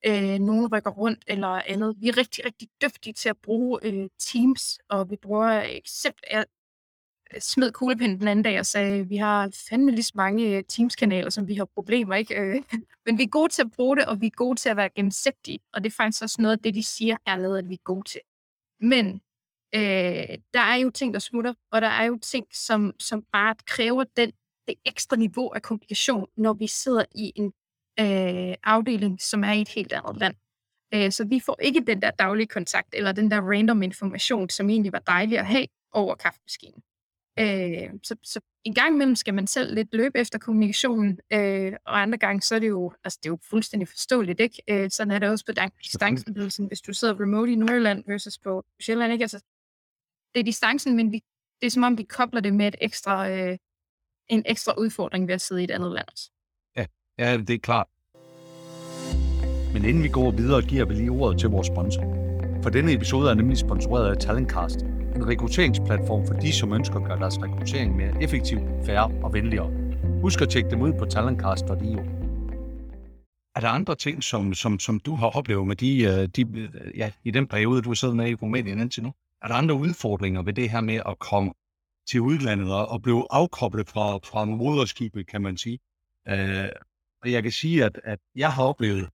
øh, 0.07 0.39
nogen 0.39 0.73
rykker 0.73 0.91
rundt 0.91 1.23
eller 1.27 1.47
andet. 1.47 1.95
Vi 1.99 2.07
er 2.07 2.17
rigtig, 2.17 2.45
rigtig 2.45 2.67
dygtige 2.81 3.13
til 3.13 3.29
at 3.29 3.37
bruge 3.37 3.79
øh, 3.83 4.09
Teams, 4.19 4.79
og 4.89 5.09
vi 5.09 5.15
bruger 5.15 5.47
øh, 5.47 5.69
eksempel, 5.69 6.23
øh, 6.33 6.43
smed 7.39 7.71
kuglepinden 7.71 8.19
den 8.19 8.27
anden 8.27 8.43
dag 8.43 8.59
og 8.59 8.65
sagde, 8.65 9.07
vi 9.07 9.17
har 9.17 9.51
fandme 9.69 9.91
lige 9.91 10.03
så 10.03 10.13
mange 10.15 10.57
øh, 10.57 10.63
Teams-kanaler, 10.69 11.29
som 11.29 11.47
vi 11.47 11.55
har 11.55 11.65
problemer, 11.65 12.15
ikke? 12.15 12.63
Men 13.05 13.17
vi 13.17 13.23
er 13.23 13.27
gode 13.27 13.49
til 13.49 13.61
at 13.61 13.71
bruge 13.71 13.97
det, 13.97 14.05
og 14.05 14.21
vi 14.21 14.25
er 14.25 14.31
gode 14.35 14.59
til 14.59 14.69
at 14.69 14.77
være 14.77 14.89
gennemsigtige. 14.89 15.59
Og 15.73 15.83
det 15.83 15.89
er 15.89 15.95
faktisk 15.95 16.23
også 16.23 16.41
noget 16.41 16.57
af 16.57 16.63
det, 16.63 16.75
de 16.75 16.83
siger 16.83 17.17
allerede, 17.25 17.59
at 17.59 17.69
vi 17.69 17.73
er 17.73 17.83
gode 17.83 18.09
til. 18.09 18.21
Men 18.79 19.21
øh, 19.75 20.37
der 20.53 20.59
er 20.59 20.75
jo 20.75 20.89
ting, 20.89 21.13
der 21.13 21.19
smutter, 21.19 21.53
og 21.71 21.81
der 21.81 21.87
er 21.87 22.03
jo 22.03 22.17
ting, 22.21 22.45
som, 22.53 22.93
som 22.99 23.23
bare 23.31 23.55
kræver 23.67 24.03
den, 24.17 24.31
det 24.67 24.75
ekstra 24.85 25.15
niveau 25.15 25.49
af 25.49 25.61
kommunikation, 25.61 26.27
når 26.37 26.53
vi 26.53 26.67
sidder 26.67 27.05
i 27.15 27.31
en 27.35 27.53
øh, 27.99 28.55
afdeling, 28.63 29.21
som 29.21 29.43
er 29.43 29.51
i 29.51 29.61
et 29.61 29.69
helt 29.69 29.93
andet 29.93 30.17
land. 30.17 30.35
Øh, 30.93 31.11
så 31.11 31.25
vi 31.25 31.39
får 31.39 31.57
ikke 31.61 31.79
den 31.87 32.01
der 32.01 32.11
daglige 32.11 32.47
kontakt, 32.47 32.87
eller 32.93 33.11
den 33.11 33.31
der 33.31 33.41
random 33.41 33.83
information, 33.83 34.49
som 34.49 34.69
egentlig 34.69 34.93
var 34.93 34.99
dejlig 34.99 35.39
at 35.39 35.45
have 35.45 35.67
over 35.91 36.15
kaffemaskinen. 36.15 36.81
Øh, 37.39 37.99
så, 38.03 38.15
så 38.23 38.39
en 38.63 38.73
gang 38.73 38.93
imellem 38.93 39.15
skal 39.15 39.33
man 39.33 39.47
selv 39.47 39.75
lidt 39.75 39.93
løbe 39.93 40.19
efter 40.19 40.39
kommunikationen, 40.39 41.19
øh, 41.33 41.73
og 41.85 42.01
andre 42.01 42.17
gange, 42.17 42.41
så 42.41 42.55
er 42.55 42.59
det 42.59 42.67
jo, 42.67 42.93
altså 43.03 43.19
det 43.23 43.29
er 43.29 43.33
jo 43.33 43.39
fuldstændig 43.49 43.87
forståeligt, 43.87 44.39
ikke? 44.39 44.61
Øh, 44.69 44.91
sådan 44.91 45.11
er 45.11 45.19
det 45.19 45.29
også 45.29 45.45
på 45.45 45.51
distancen, 45.83 46.67
hvis 46.67 46.81
du 46.81 46.93
sidder 46.93 47.21
remote 47.21 47.51
i 47.51 47.55
Nordjylland 47.55 48.03
versus 48.07 48.37
på 48.37 48.63
Sjælland, 48.81 49.13
ikke? 49.13 49.23
Altså, 49.23 49.43
det 50.33 50.39
er 50.39 50.43
distancen, 50.43 50.95
men 50.95 51.11
vi, 51.11 51.21
det 51.61 51.67
er 51.67 51.71
som 51.71 51.83
om, 51.83 51.97
vi 51.97 52.03
kobler 52.03 52.41
det 52.41 52.53
med 52.53 52.67
et 52.67 52.75
ekstra, 52.81 53.29
øh, 53.29 53.57
en 54.27 54.43
ekstra 54.45 54.73
udfordring 54.77 55.27
ved 55.27 55.35
at 55.35 55.41
sidde 55.41 55.61
i 55.61 55.63
et 55.63 55.71
andet 55.71 55.91
land 55.91 56.07
også. 56.11 56.31
Ja, 57.19 57.37
det 57.37 57.49
er 57.49 57.57
klart. 57.57 57.87
Men 59.73 59.85
inden 59.85 60.03
vi 60.03 60.09
går 60.09 60.31
videre, 60.31 60.61
giver 60.61 60.85
vi 60.85 60.93
lige 60.93 61.09
ordet 61.09 61.39
til 61.39 61.49
vores 61.49 61.67
sponsor. 61.67 62.03
For 62.63 62.69
denne 62.69 62.93
episode 62.93 63.29
er 63.29 63.33
nemlig 63.33 63.57
sponsoreret 63.57 64.09
af 64.09 64.17
Talentcast, 64.17 64.81
en 65.15 65.27
rekrutteringsplatform 65.27 66.27
for 66.27 66.33
de, 66.33 66.53
som 66.53 66.73
ønsker 66.73 66.95
at 66.95 67.05
gøre 67.05 67.19
deres 67.19 67.41
rekruttering 67.41 67.95
mere 67.95 68.23
effektiv, 68.23 68.59
færre 68.85 69.11
og 69.23 69.33
venligere. 69.33 69.71
Husk 70.21 70.41
at 70.41 70.49
tjekke 70.49 70.69
dem 70.69 70.81
ud 70.81 70.93
på 70.99 71.05
talentcast.io. 71.05 71.99
Er 73.55 73.59
der 73.59 73.69
andre 73.69 73.95
ting, 73.95 74.23
som, 74.23 74.53
som, 74.53 74.79
som 74.79 74.99
du 74.99 75.15
har 75.15 75.37
oplevet 75.37 75.67
med 75.67 75.75
de, 75.75 76.03
øh, 76.03 76.27
de, 76.35 76.41
øh, 76.59 76.97
ja, 76.97 77.11
i 77.23 77.31
den 77.31 77.47
periode, 77.47 77.81
du 77.81 77.89
har 77.89 77.95
siddet 77.95 78.15
med 78.15 78.29
i 78.29 78.35
Rumænien 78.35 78.79
indtil 78.79 79.03
nu? 79.03 79.13
Er 79.41 79.47
der 79.47 79.55
andre 79.55 79.75
udfordringer 79.75 80.41
ved 80.41 80.53
det 80.53 80.69
her 80.69 80.81
med 80.81 80.99
at 81.05 81.19
komme 81.19 81.51
til 82.09 82.21
udlandet 82.21 82.73
og 82.73 83.01
blive 83.01 83.27
afkoblet 83.29 83.89
fra, 83.89 84.17
fra 84.17 84.45
moderskibet, 84.45 85.27
kan 85.27 85.41
man 85.41 85.57
sige? 85.57 85.79
Øh, 86.27 86.69
og 87.25 87.31
jeg 87.31 87.43
kan 87.43 87.51
sige, 87.51 87.85
at, 87.85 87.99
at 88.03 88.19
jeg 88.35 88.53
har 88.53 88.63
oplevet 88.63 89.09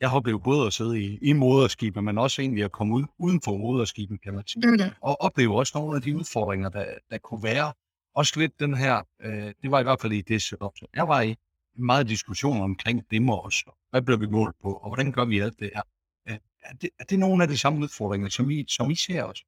jeg 0.00 0.10
har 0.10 0.16
oplevet 0.16 0.42
både 0.42 0.66
at 0.66 0.72
sidde 0.72 1.00
i, 1.00 1.18
i 1.22 1.32
moderskibet, 1.32 2.04
men 2.04 2.18
også 2.18 2.42
egentlig 2.42 2.64
at 2.64 2.72
komme 2.72 2.94
ud 2.94 3.04
uden 3.18 3.40
for 3.44 3.56
moderskibet, 3.56 4.22
kan 4.22 4.34
man 4.34 4.46
sige. 4.46 4.66
Mm. 4.66 4.78
Og 5.00 5.20
opleve 5.20 5.58
også 5.58 5.72
nogle 5.78 5.96
af 5.96 6.02
de 6.02 6.16
udfordringer, 6.16 6.68
der, 6.68 6.84
der 7.10 7.18
kunne 7.18 7.42
være. 7.42 7.72
Også 8.14 8.40
lidt 8.40 8.60
den 8.60 8.74
her, 8.74 9.02
øh, 9.20 9.54
det 9.62 9.70
var 9.70 9.80
i 9.80 9.82
hvert 9.82 10.00
fald 10.00 10.12
i 10.12 10.20
det 10.20 10.42
setup. 10.42 10.72
Jeg 10.94 11.08
var 11.08 11.20
i 11.20 11.36
meget 11.78 12.08
diskussion 12.08 12.60
omkring 12.60 13.10
det 13.10 13.30
også. 13.30 13.70
Hvad 13.90 14.02
bliver 14.02 14.18
vi 14.18 14.26
målt 14.26 14.56
på, 14.62 14.72
og 14.72 14.88
hvordan 14.88 15.12
gør 15.12 15.24
vi 15.24 15.38
alt 15.38 15.58
det 15.58 15.70
her? 15.74 15.82
Øh, 16.28 16.38
er, 16.62 16.74
det, 16.74 16.90
er 16.98 17.04
det 17.04 17.18
nogle 17.18 17.42
af 17.42 17.48
de 17.48 17.58
samme 17.58 17.78
udfordringer, 17.78 18.28
som 18.28 18.50
I, 18.50 18.64
som 18.68 18.90
I 18.90 18.94
ser 18.94 19.22
også? 19.22 19.44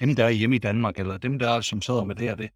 Dem, 0.00 0.16
der 0.16 0.24
er 0.24 0.30
hjemme 0.30 0.56
i 0.56 0.58
Danmark, 0.58 0.98
eller 0.98 1.18
dem, 1.18 1.38
der 1.38 1.50
er, 1.50 1.60
som 1.60 1.82
sidder 1.82 2.04
med 2.04 2.14
det 2.14 2.32
og 2.32 2.38
det? 2.38 2.50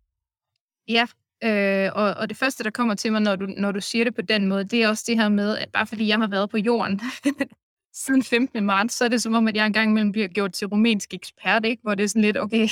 Ja, 0.88 1.06
Øh, 1.44 1.90
og, 1.94 2.14
og 2.14 2.28
det 2.28 2.36
første, 2.36 2.64
der 2.64 2.70
kommer 2.70 2.94
til 2.94 3.12
mig, 3.12 3.20
når 3.20 3.36
du, 3.36 3.46
når 3.46 3.72
du 3.72 3.80
siger 3.80 4.04
det 4.04 4.14
på 4.14 4.22
den 4.22 4.46
måde, 4.46 4.64
det 4.64 4.82
er 4.82 4.88
også 4.88 5.04
det 5.06 5.16
her 5.16 5.28
med, 5.28 5.58
at 5.58 5.68
bare 5.72 5.86
fordi 5.86 6.08
jeg 6.08 6.18
har 6.18 6.26
været 6.26 6.50
på 6.50 6.56
jorden 6.56 7.00
siden 8.04 8.22
15. 8.22 8.64
marts, 8.64 8.94
så 8.94 9.04
er 9.04 9.08
det 9.08 9.22
som 9.22 9.34
om, 9.34 9.48
at 9.48 9.56
jeg 9.56 9.66
engang 9.66 9.90
imellem 9.90 10.12
bliver 10.12 10.28
gjort 10.28 10.52
til 10.52 10.66
rumænsk 10.66 11.14
ekspert, 11.14 11.64
ikke? 11.64 11.82
hvor 11.82 11.94
det 11.94 12.04
er 12.04 12.08
sådan 12.08 12.22
lidt, 12.22 12.38
okay, 12.38 12.68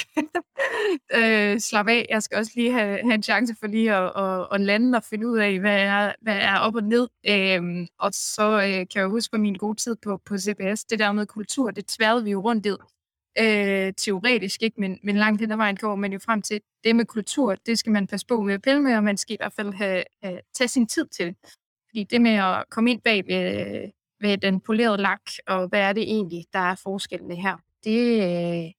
øh, 1.16 1.60
slap 1.60 1.88
af, 1.88 2.06
jeg 2.10 2.22
skal 2.22 2.38
også 2.38 2.52
lige 2.54 2.72
have, 2.72 2.98
have 3.02 3.14
en 3.14 3.22
chance 3.22 3.54
for 3.60 3.66
lige 3.66 3.94
at, 3.94 4.12
at, 4.16 4.48
at 4.52 4.60
lande 4.60 4.96
og 4.96 5.04
finde 5.04 5.28
ud 5.28 5.38
af, 5.38 5.60
hvad 5.60 5.78
er, 5.80 6.12
hvad 6.22 6.36
er 6.36 6.58
op 6.58 6.74
og 6.74 6.82
ned. 6.82 7.08
Øh, 7.28 7.86
og 7.98 8.10
så 8.14 8.52
øh, 8.52 8.86
kan 8.92 9.00
jeg 9.00 9.06
huske 9.06 9.32
på 9.32 9.38
min 9.38 9.54
gode 9.54 9.80
tid 9.80 9.96
på, 9.96 10.20
på 10.26 10.38
CBS, 10.38 10.84
det 10.84 10.98
der 10.98 11.12
med 11.12 11.26
kultur, 11.26 11.70
det 11.70 11.86
tværede 11.86 12.24
vi 12.24 12.30
jo 12.30 12.40
rundt 12.40 12.66
i 12.66 12.70
øh, 13.38 13.92
teoretisk, 13.96 14.62
ikke? 14.62 14.80
Men, 14.80 14.98
men 15.02 15.16
langt 15.16 15.40
hen 15.40 15.50
ad 15.50 15.56
vejen 15.56 15.76
går 15.76 15.94
man 15.94 16.12
jo 16.12 16.18
frem 16.18 16.42
til, 16.42 16.60
det 16.84 16.96
med 16.96 17.04
kultur, 17.04 17.54
det 17.66 17.78
skal 17.78 17.92
man 17.92 18.06
passe 18.06 18.26
på 18.26 18.40
med 18.40 18.54
at 18.54 18.62
pille 18.62 18.82
med, 18.82 18.96
og 18.96 19.04
man 19.04 19.16
skal 19.16 19.34
i 19.34 19.36
hvert 19.40 19.52
fald 19.52 19.72
have, 19.72 20.04
have, 20.22 20.40
tage 20.54 20.68
sin 20.68 20.86
tid 20.86 21.06
til. 21.06 21.34
Fordi 21.88 22.04
det 22.04 22.20
med 22.20 22.30
at 22.30 22.64
komme 22.70 22.90
ind 22.90 23.00
bag 23.02 23.26
ved, 23.26 23.90
ved 24.20 24.38
den 24.38 24.60
polerede 24.60 25.02
lak, 25.02 25.20
og 25.46 25.68
hvad 25.68 25.80
er 25.80 25.92
det 25.92 26.02
egentlig, 26.02 26.44
der 26.52 26.58
er 26.58 26.74
forskellene 26.82 27.36
her, 27.36 27.56
det, 27.84 28.74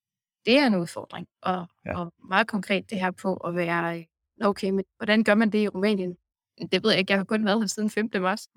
det 0.46 0.60
er 0.60 0.68
en 0.68 0.76
udfordring. 0.76 1.28
Og, 1.42 1.68
ja. 1.86 2.00
og 2.00 2.14
meget 2.30 2.48
konkret 2.48 2.90
det 2.90 3.00
her 3.00 3.12
på 3.12 3.36
at 3.36 3.56
være, 3.56 4.06
okay, 4.42 4.70
men 4.70 4.84
hvordan 4.98 5.24
gør 5.24 5.36
man 5.36 5.50
det 5.50 5.60
i 5.60 5.68
Rumænien? 5.68 6.16
Det 6.72 6.84
ved 6.84 6.92
jeg 6.92 7.00
ikke, 7.00 7.12
jeg 7.12 7.20
har 7.20 7.24
kun 7.24 7.46
været 7.46 7.60
her 7.60 7.68
siden 7.68 7.90
5. 7.90 8.10
marts. 8.14 8.50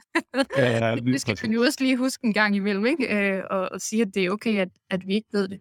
ja, 0.57 0.89
ja, 0.89 0.95
det 1.13 1.21
skal 1.21 1.39
man 1.43 1.53
jo 1.53 1.63
også 1.63 1.79
lige 1.81 1.97
huske 1.97 2.25
en 2.25 2.33
gang 2.33 2.57
imellem, 2.57 2.87
ikke? 2.87 3.37
Øh, 3.37 3.45
og, 3.51 3.69
og 3.73 3.81
sige, 3.81 4.03
at 4.03 4.15
det 4.15 4.25
er 4.25 4.31
okay, 4.31 4.59
at, 4.59 4.69
at 4.91 5.07
vi 5.07 5.15
ikke 5.15 5.29
ved 5.33 5.49
det. 5.49 5.61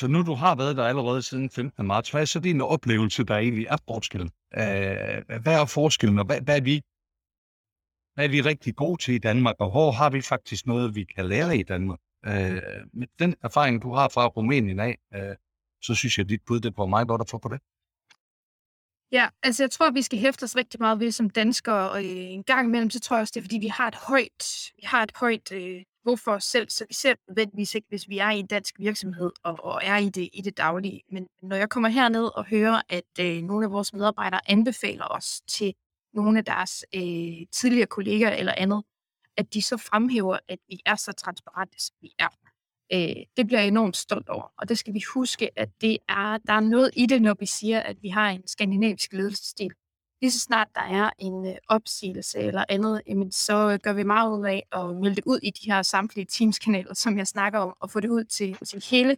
Så 0.00 0.08
nu 0.08 0.22
du 0.22 0.34
har 0.34 0.54
været 0.54 0.76
der 0.76 0.84
allerede 0.84 1.22
siden 1.22 1.50
15. 1.50 1.86
marts, 1.86 2.10
hvad 2.10 2.20
er 2.20 2.24
så 2.24 2.40
din 2.40 2.60
oplevelse, 2.60 3.24
der 3.24 3.36
egentlig 3.36 3.66
er 3.66 3.76
forskellen? 3.88 4.30
Øh, 4.60 5.40
hvad 5.42 5.54
er 5.60 5.66
forskellen, 5.66 6.18
og 6.18 6.26
hvad, 6.26 6.40
hvad, 6.40 6.56
er 6.56 6.64
vi, 6.70 6.76
hvad 8.14 8.24
er 8.24 8.28
vi 8.28 8.40
rigtig 8.50 8.76
gode 8.76 9.02
til 9.02 9.14
i 9.14 9.18
Danmark, 9.18 9.56
og 9.58 9.70
hvor 9.70 9.90
har 9.90 10.10
vi 10.10 10.20
faktisk 10.20 10.66
noget, 10.66 10.94
vi 10.94 11.04
kan 11.04 11.26
lære 11.26 11.56
i 11.56 11.62
Danmark? 11.62 11.98
Øh, 12.26 12.62
med 12.92 13.06
den 13.18 13.34
erfaring, 13.42 13.82
du 13.82 13.92
har 13.94 14.08
fra 14.08 14.26
Rumænien 14.26 14.80
af, 14.80 14.98
øh, 15.14 15.36
så 15.82 15.94
synes 15.94 16.18
jeg, 16.18 16.24
at 16.24 16.30
dit 16.30 16.42
bud 16.46 16.60
det 16.60 16.72
var 16.76 16.86
meget 16.86 17.08
godt 17.08 17.20
at 17.20 17.30
få 17.30 17.38
på 17.38 17.48
det. 17.48 17.60
Ja, 19.12 19.28
altså 19.42 19.62
jeg 19.62 19.70
tror, 19.70 19.90
vi 19.90 20.02
skal 20.02 20.18
hæfte 20.18 20.44
os 20.44 20.56
rigtig 20.56 20.80
meget 20.80 21.00
ved 21.00 21.10
som 21.10 21.30
danskere, 21.30 21.90
og 21.90 22.04
en 22.04 22.44
gang 22.44 22.68
imellem, 22.68 22.90
så 22.90 23.00
tror 23.00 23.16
jeg 23.16 23.20
også, 23.20 23.32
det 23.34 23.40
er, 23.40 23.44
fordi 23.44 23.58
vi 23.58 23.68
har 23.68 23.88
et 23.88 23.98
højt, 24.08 24.72
vi 24.76 24.82
har 24.84 25.02
et 25.02 25.12
højt 25.16 25.52
øh, 25.52 25.82
hvorfor 26.02 26.38
selv, 26.38 26.70
så 26.70 26.84
vi 26.88 26.94
ser 26.94 27.14
nødvendigvis 27.28 27.74
ikke, 27.74 27.88
hvis 27.88 28.08
vi 28.08 28.18
er 28.18 28.30
i 28.30 28.38
en 28.38 28.46
dansk 28.46 28.74
virksomhed 28.78 29.30
og, 29.42 29.56
og 29.62 29.80
er 29.84 29.96
i 29.96 30.08
det, 30.08 30.28
i 30.32 30.40
det 30.42 30.56
daglige. 30.56 31.02
Men 31.12 31.26
når 31.42 31.56
jeg 31.56 31.68
kommer 31.68 31.88
herned 31.88 32.36
og 32.36 32.44
hører, 32.44 32.82
at 32.88 33.18
øh, 33.20 33.42
nogle 33.42 33.64
af 33.66 33.72
vores 33.72 33.92
medarbejdere 33.92 34.50
anbefaler 34.50 35.04
os 35.10 35.40
til 35.48 35.74
nogle 36.14 36.38
af 36.38 36.44
deres 36.44 36.84
øh, 36.94 37.46
tidligere 37.52 37.86
kolleger 37.86 38.30
eller 38.30 38.54
andet, 38.56 38.82
at 39.36 39.54
de 39.54 39.62
så 39.62 39.76
fremhæver, 39.76 40.38
at 40.48 40.58
vi 40.68 40.80
er 40.86 40.96
så 40.96 41.12
transparente, 41.12 41.84
som 41.84 41.96
vi 42.00 42.12
er. 42.18 42.28
Øh, 42.92 43.24
det 43.36 43.46
bliver 43.46 43.60
jeg 43.60 43.68
enormt 43.68 43.96
stolt 43.96 44.28
over. 44.28 44.52
Og 44.58 44.68
det 44.68 44.78
skal 44.78 44.94
vi 44.94 45.02
huske, 45.14 45.58
at 45.58 45.68
det 45.80 45.98
er, 46.08 46.38
der 46.38 46.52
er 46.52 46.60
noget 46.60 46.90
i 46.96 47.06
det, 47.06 47.22
når 47.22 47.36
vi 47.40 47.46
siger, 47.46 47.80
at 47.80 47.96
vi 48.02 48.08
har 48.08 48.30
en 48.30 48.46
skandinavisk 48.46 49.12
ledelsesstil 49.12 49.70
lige 50.20 50.30
så 50.30 50.40
snart 50.40 50.68
der 50.74 50.80
er 50.80 51.10
en 51.18 51.46
øh, 51.46 51.54
opsigelse 51.68 52.38
eller 52.38 52.64
andet, 52.68 53.02
jamen, 53.06 53.32
så 53.32 53.78
gør 53.82 53.92
vi 53.92 54.02
meget 54.02 54.38
ud 54.38 54.46
af 54.46 54.66
at 54.72 54.96
melde 54.96 55.16
det 55.16 55.24
ud 55.26 55.38
i 55.42 55.50
de 55.50 55.72
her 55.72 55.82
samtlige 55.82 56.26
Teams-kanaler, 56.26 56.94
som 56.94 57.18
jeg 57.18 57.26
snakker 57.26 57.58
om, 57.58 57.74
og 57.80 57.90
få 57.90 58.00
det 58.00 58.08
ud 58.08 58.24
til, 58.24 58.56
til 58.66 58.84
hele 58.90 59.16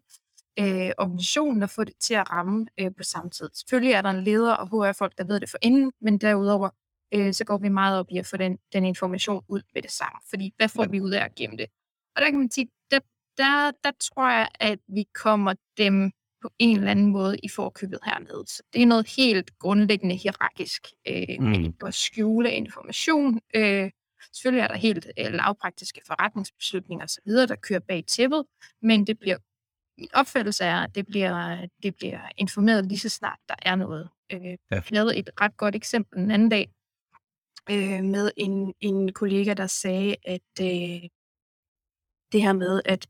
øh, 0.58 0.90
organisationen 0.98 1.62
og 1.62 1.70
få 1.70 1.84
det 1.84 1.94
til 2.00 2.14
at 2.14 2.30
ramme 2.30 2.66
øh, 2.80 2.90
på 2.96 3.02
samme 3.02 3.30
tid. 3.30 3.50
Selvfølgelig 3.54 3.92
er 3.92 4.02
der 4.02 4.10
en 4.10 4.24
leder 4.24 4.54
og 4.54 4.68
HR-folk, 4.68 5.18
der 5.18 5.24
ved 5.24 5.40
det 5.40 5.50
for 5.50 5.58
inden, 5.62 5.92
men 6.00 6.18
derudover 6.18 6.70
øh, 7.14 7.32
så 7.34 7.44
går 7.44 7.58
vi 7.58 7.68
meget 7.68 7.98
op 7.98 8.06
i 8.10 8.18
at 8.18 8.26
få 8.26 8.36
den, 8.36 8.58
den 8.72 8.84
information 8.84 9.44
ud 9.48 9.62
med 9.74 9.82
det 9.82 9.90
samme. 9.90 10.18
Fordi 10.30 10.54
hvad 10.56 10.68
får 10.68 10.86
vi 10.86 11.00
ud 11.00 11.10
af 11.10 11.24
at 11.24 11.34
gemme 11.34 11.56
det? 11.56 11.66
Og 12.16 12.22
der 12.22 12.30
kan 12.30 12.38
man 12.38 12.50
sige, 12.50 12.68
der, 12.90 12.98
der, 13.36 13.70
der 13.84 13.90
tror 14.00 14.30
jeg, 14.30 14.48
at 14.60 14.78
vi 14.88 15.04
kommer 15.14 15.54
dem 15.78 16.12
på 16.42 16.50
en 16.59 16.76
eller 16.76 16.90
anden 16.90 17.07
måde 17.07 17.38
i 17.38 17.48
forkøbet 17.48 17.98
hernede. 18.05 18.44
Så 18.46 18.62
det 18.72 18.83
er 18.83 18.87
noget 18.87 19.09
helt 19.16 19.59
grundlæggende 19.59 20.14
hierarkisk. 20.14 20.87
Øh, 21.09 21.40
mm. 21.40 21.74
At 21.87 21.94
skjule 21.94 22.52
information. 22.52 23.40
Øh, 23.55 23.90
selvfølgelig 24.33 24.62
er 24.62 24.68
der 24.68 24.76
helt 24.76 25.07
øh, 25.18 25.33
lavpraktiske 25.33 26.00
forretningsbeslutninger 26.07 27.05
osv., 27.05 27.33
der 27.33 27.57
kører 27.57 27.81
bag 27.88 28.05
tæppet, 28.07 28.44
men 28.83 29.07
det 29.07 29.18
bliver 29.18 29.37
min 29.98 30.09
opfattelse 30.14 30.64
er, 30.64 30.76
at 30.76 30.94
det 30.94 31.07
bliver, 31.07 31.66
det 31.83 31.96
bliver 31.96 32.20
informeret 32.37 32.87
lige 32.87 32.98
så 32.98 33.09
snart 33.09 33.38
der 33.48 33.55
er 33.62 33.74
noget. 33.74 34.09
Øh, 34.33 34.44
ja. 34.44 34.57
Jeg 34.70 35.00
havde 35.00 35.16
et 35.16 35.31
ret 35.40 35.57
godt 35.57 35.74
eksempel 35.74 36.18
en 36.18 36.31
anden 36.31 36.48
dag 36.48 36.68
øh, 37.70 38.05
med 38.05 38.31
en, 38.37 38.74
en 38.81 39.12
kollega, 39.12 39.55
der 39.55 39.66
sagde, 39.66 40.16
at 40.24 40.50
øh, 40.61 41.09
det 42.33 42.42
her 42.42 42.52
med, 42.52 42.83
at 42.85 43.07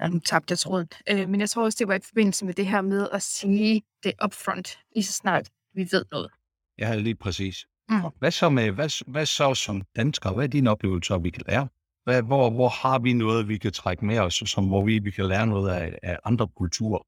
Ja, 0.00 0.08
nu 0.08 0.18
tabte 0.18 0.52
jeg 0.52 0.58
tråden. 0.58 0.88
Øh, 1.10 1.28
men 1.28 1.40
jeg 1.40 1.50
tror 1.50 1.64
også, 1.64 1.76
det 1.78 1.88
var 1.88 1.94
i 1.94 2.00
forbindelse 2.04 2.44
med 2.44 2.54
det 2.54 2.66
her 2.66 2.80
med 2.80 3.08
at 3.12 3.22
sige 3.22 3.82
det 4.04 4.12
upfront, 4.24 4.78
lige 4.94 5.04
så 5.04 5.12
snart 5.12 5.48
vi 5.74 5.88
ved 5.92 6.04
noget. 6.10 6.30
Ja, 6.78 6.94
lige 6.94 7.14
præcis. 7.14 7.66
Mm. 7.88 8.00
Hvad, 8.18 8.30
så 8.30 8.48
med, 8.48 8.70
hvad, 8.70 9.04
hvad 9.10 9.26
så 9.26 9.54
som 9.54 9.82
danskere? 9.96 10.34
Hvad 10.34 10.44
er 10.44 10.48
dine 10.48 10.70
oplevelser, 10.70 11.18
vi 11.18 11.30
kan 11.30 11.42
lære? 11.48 11.68
Hvad, 12.04 12.22
hvor, 12.22 12.50
hvor 12.50 12.68
har 12.68 12.98
vi 12.98 13.12
noget, 13.12 13.48
vi 13.48 13.58
kan 13.58 13.72
trække 13.72 14.04
med 14.04 14.18
os, 14.18 14.42
som, 14.46 14.66
hvor 14.66 14.84
vi, 14.84 14.98
vi 14.98 15.10
kan 15.10 15.26
lære 15.26 15.46
noget 15.46 15.70
af, 15.70 15.98
af 16.02 16.18
andre 16.24 16.48
kulturer? 16.56 17.02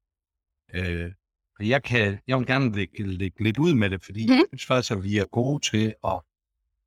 Øh, 0.73 1.11
jeg, 1.59 1.83
kan, 1.83 2.19
jeg 2.27 2.37
vil 2.37 2.47
gerne 2.47 2.75
lægge, 2.75 3.07
lægge 3.07 3.43
lidt 3.43 3.57
ud 3.57 3.73
med 3.73 3.89
det, 3.89 4.03
fordi 4.03 4.27
mm. 4.27 4.33
jeg 4.33 4.45
synes 4.49 4.65
faktisk, 4.65 4.91
at 4.91 5.03
vi 5.03 5.17
er 5.17 5.25
gode 5.25 5.59
til 5.59 5.93
at 6.03 6.21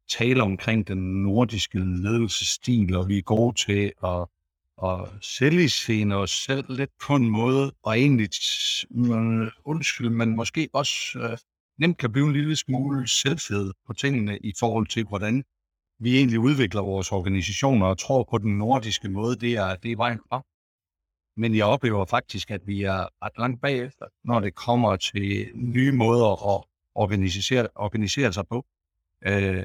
tale 0.09 0.43
omkring 0.43 0.89
den 0.89 1.23
nordiske 1.23 1.79
ledelsesstil, 1.79 2.97
og 2.97 3.09
vi 3.09 3.19
er 3.19 3.23
gode 3.23 3.57
til 3.57 3.93
at 4.05 4.27
at 4.83 5.09
selviscene 5.21 6.17
os 6.17 6.31
selv 6.31 6.65
lidt 6.69 6.91
på 7.07 7.15
en 7.15 7.31
måde, 7.31 7.73
og 7.83 7.99
egentlig, 7.99 8.29
undskyld, 9.65 10.09
men 10.09 10.37
måske 10.37 10.69
også 10.73 11.19
øh, 11.19 11.39
nemt 11.79 11.99
kan 11.99 12.13
blive 12.13 12.27
en 12.27 12.33
lille 12.33 12.57
smule 12.57 13.09
selvfed 13.09 13.73
på 13.87 13.93
tingene 13.93 14.39
i 14.39 14.53
forhold 14.59 14.87
til, 14.87 15.05
hvordan 15.05 15.45
vi 15.99 16.17
egentlig 16.17 16.41
udvikler 16.41 16.83
vores 16.83 17.13
organisationer 17.13 17.87
og 17.87 17.99
tror 17.99 18.25
på 18.31 18.39
den 18.39 18.59
nordiske 18.59 19.09
måde, 19.09 19.37
det 19.37 19.53
er, 19.53 19.77
det 19.77 19.93
er 19.93 19.97
vejen 19.97 20.21
frem. 20.29 20.43
Men 21.37 21.57
jeg 21.57 21.67
oplever 21.67 22.05
faktisk, 22.05 22.51
at 22.51 22.61
vi 22.67 22.83
er 22.83 23.25
ret 23.25 23.39
langt 23.39 23.61
bagefter, 23.61 24.07
når 24.25 24.41
det 24.41 24.55
kommer 24.55 24.97
til 24.97 25.51
nye 25.55 25.93
måder 25.93 26.57
at 26.57 26.65
organisere, 26.95 27.69
organisere 27.75 28.33
sig 28.33 28.47
på. 28.49 28.67
Øh, 29.27 29.65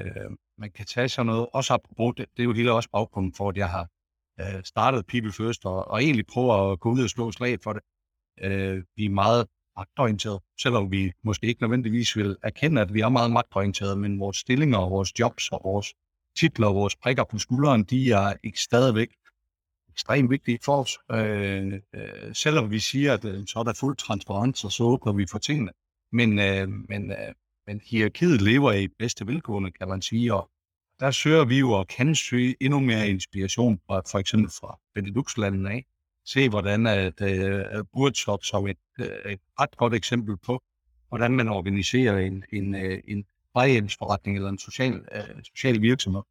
man 0.58 0.70
kan 0.70 0.86
tage 0.86 1.08
sådan 1.08 1.26
noget, 1.26 1.46
også 1.52 1.74
apropos, 1.74 2.14
det, 2.16 2.26
det 2.36 2.42
er 2.42 2.44
jo 2.44 2.52
hele 2.52 2.72
også 2.72 2.88
baggrunden 2.92 3.34
for, 3.34 3.48
at 3.48 3.56
jeg 3.56 3.70
har 3.70 3.88
øh, 4.40 5.02
People 5.04 5.32
First, 5.32 5.66
og, 5.66 5.88
og 5.88 6.02
egentlig 6.02 6.26
prøver 6.26 6.72
at 6.72 6.80
gå 6.80 6.90
ud 6.90 7.02
og 7.02 7.10
slå 7.10 7.32
slag 7.32 7.58
for 7.62 7.72
det. 7.72 7.82
Øh, 8.42 8.82
vi 8.96 9.04
er 9.04 9.10
meget 9.10 9.46
magtorienterede, 9.76 10.40
selvom 10.62 10.90
vi 10.92 11.12
måske 11.24 11.46
ikke 11.46 11.62
nødvendigvis 11.62 12.16
vil 12.16 12.36
erkende, 12.42 12.80
at 12.80 12.94
vi 12.94 13.00
er 13.00 13.08
meget 13.08 13.30
magtorienteret, 13.30 13.98
men 13.98 14.20
vores 14.20 14.36
stillinger, 14.36 14.78
og 14.78 14.90
vores 14.90 15.18
jobs 15.18 15.48
og 15.52 15.60
vores 15.64 15.94
titler 16.36 16.66
og 16.66 16.74
vores 16.74 16.96
prikker 16.96 17.24
på 17.24 17.38
skulderen, 17.38 17.84
de 17.84 18.12
er 18.12 18.34
ikke 18.44 18.60
stadigvæk 18.60 19.08
ekstremt 19.92 20.30
vigtige 20.30 20.58
for 20.64 20.76
os. 20.82 20.98
Øh, 21.12 21.72
øh, 21.94 22.34
selvom 22.34 22.70
vi 22.70 22.78
siger, 22.78 23.14
at 23.14 23.24
øh, 23.24 23.46
så 23.46 23.58
er 23.58 23.62
der 23.62 23.72
fuld 23.72 23.96
transparens, 23.96 24.64
og 24.64 24.72
så 24.72 24.84
åbner 24.84 25.12
vi 25.12 25.26
for 25.26 25.38
tingene. 25.38 25.72
Men, 26.12 26.38
øh, 26.38 26.68
men, 26.68 27.10
øh, 27.10 27.34
men 27.66 27.80
hierarkiet 27.84 28.42
lever 28.42 28.72
i 28.72 28.88
bedste 28.88 29.26
velgående, 29.26 29.70
kan 29.70 29.88
man 29.88 30.02
sige, 30.02 30.34
og 30.34 30.50
der 31.00 31.10
søger 31.10 31.44
vi 31.44 31.58
jo 31.58 31.70
og 31.70 31.88
kan 31.88 32.14
søge 32.14 32.56
endnu 32.60 32.80
mere 32.80 33.08
inspiration 33.08 33.80
fra 33.86 34.02
for 34.10 34.18
eksempel 34.18 34.50
fra 34.50 34.78
Benelux-landene 34.94 35.70
af. 35.70 35.84
Se, 36.24 36.48
hvordan 36.48 36.86
at 36.86 37.20
uh, 37.20 37.84
Burtshop 37.92 38.44
som 38.44 38.66
et, 38.66 38.76
øh, 39.00 39.32
et 39.32 39.40
ret 39.60 39.76
godt 39.76 39.94
eksempel 39.94 40.36
på, 40.36 40.62
hvordan 41.08 41.32
man 41.32 41.48
organiserer 41.48 42.18
en, 42.18 42.44
en, 42.52 42.74
øh, 42.74 43.00
en 43.08 43.24
plejehjemsforretning 43.54 44.36
eller 44.36 44.48
en 44.48 44.58
social, 44.58 44.92
uh, 44.92 45.42
social 45.44 45.82
virksomhed. 45.82 46.22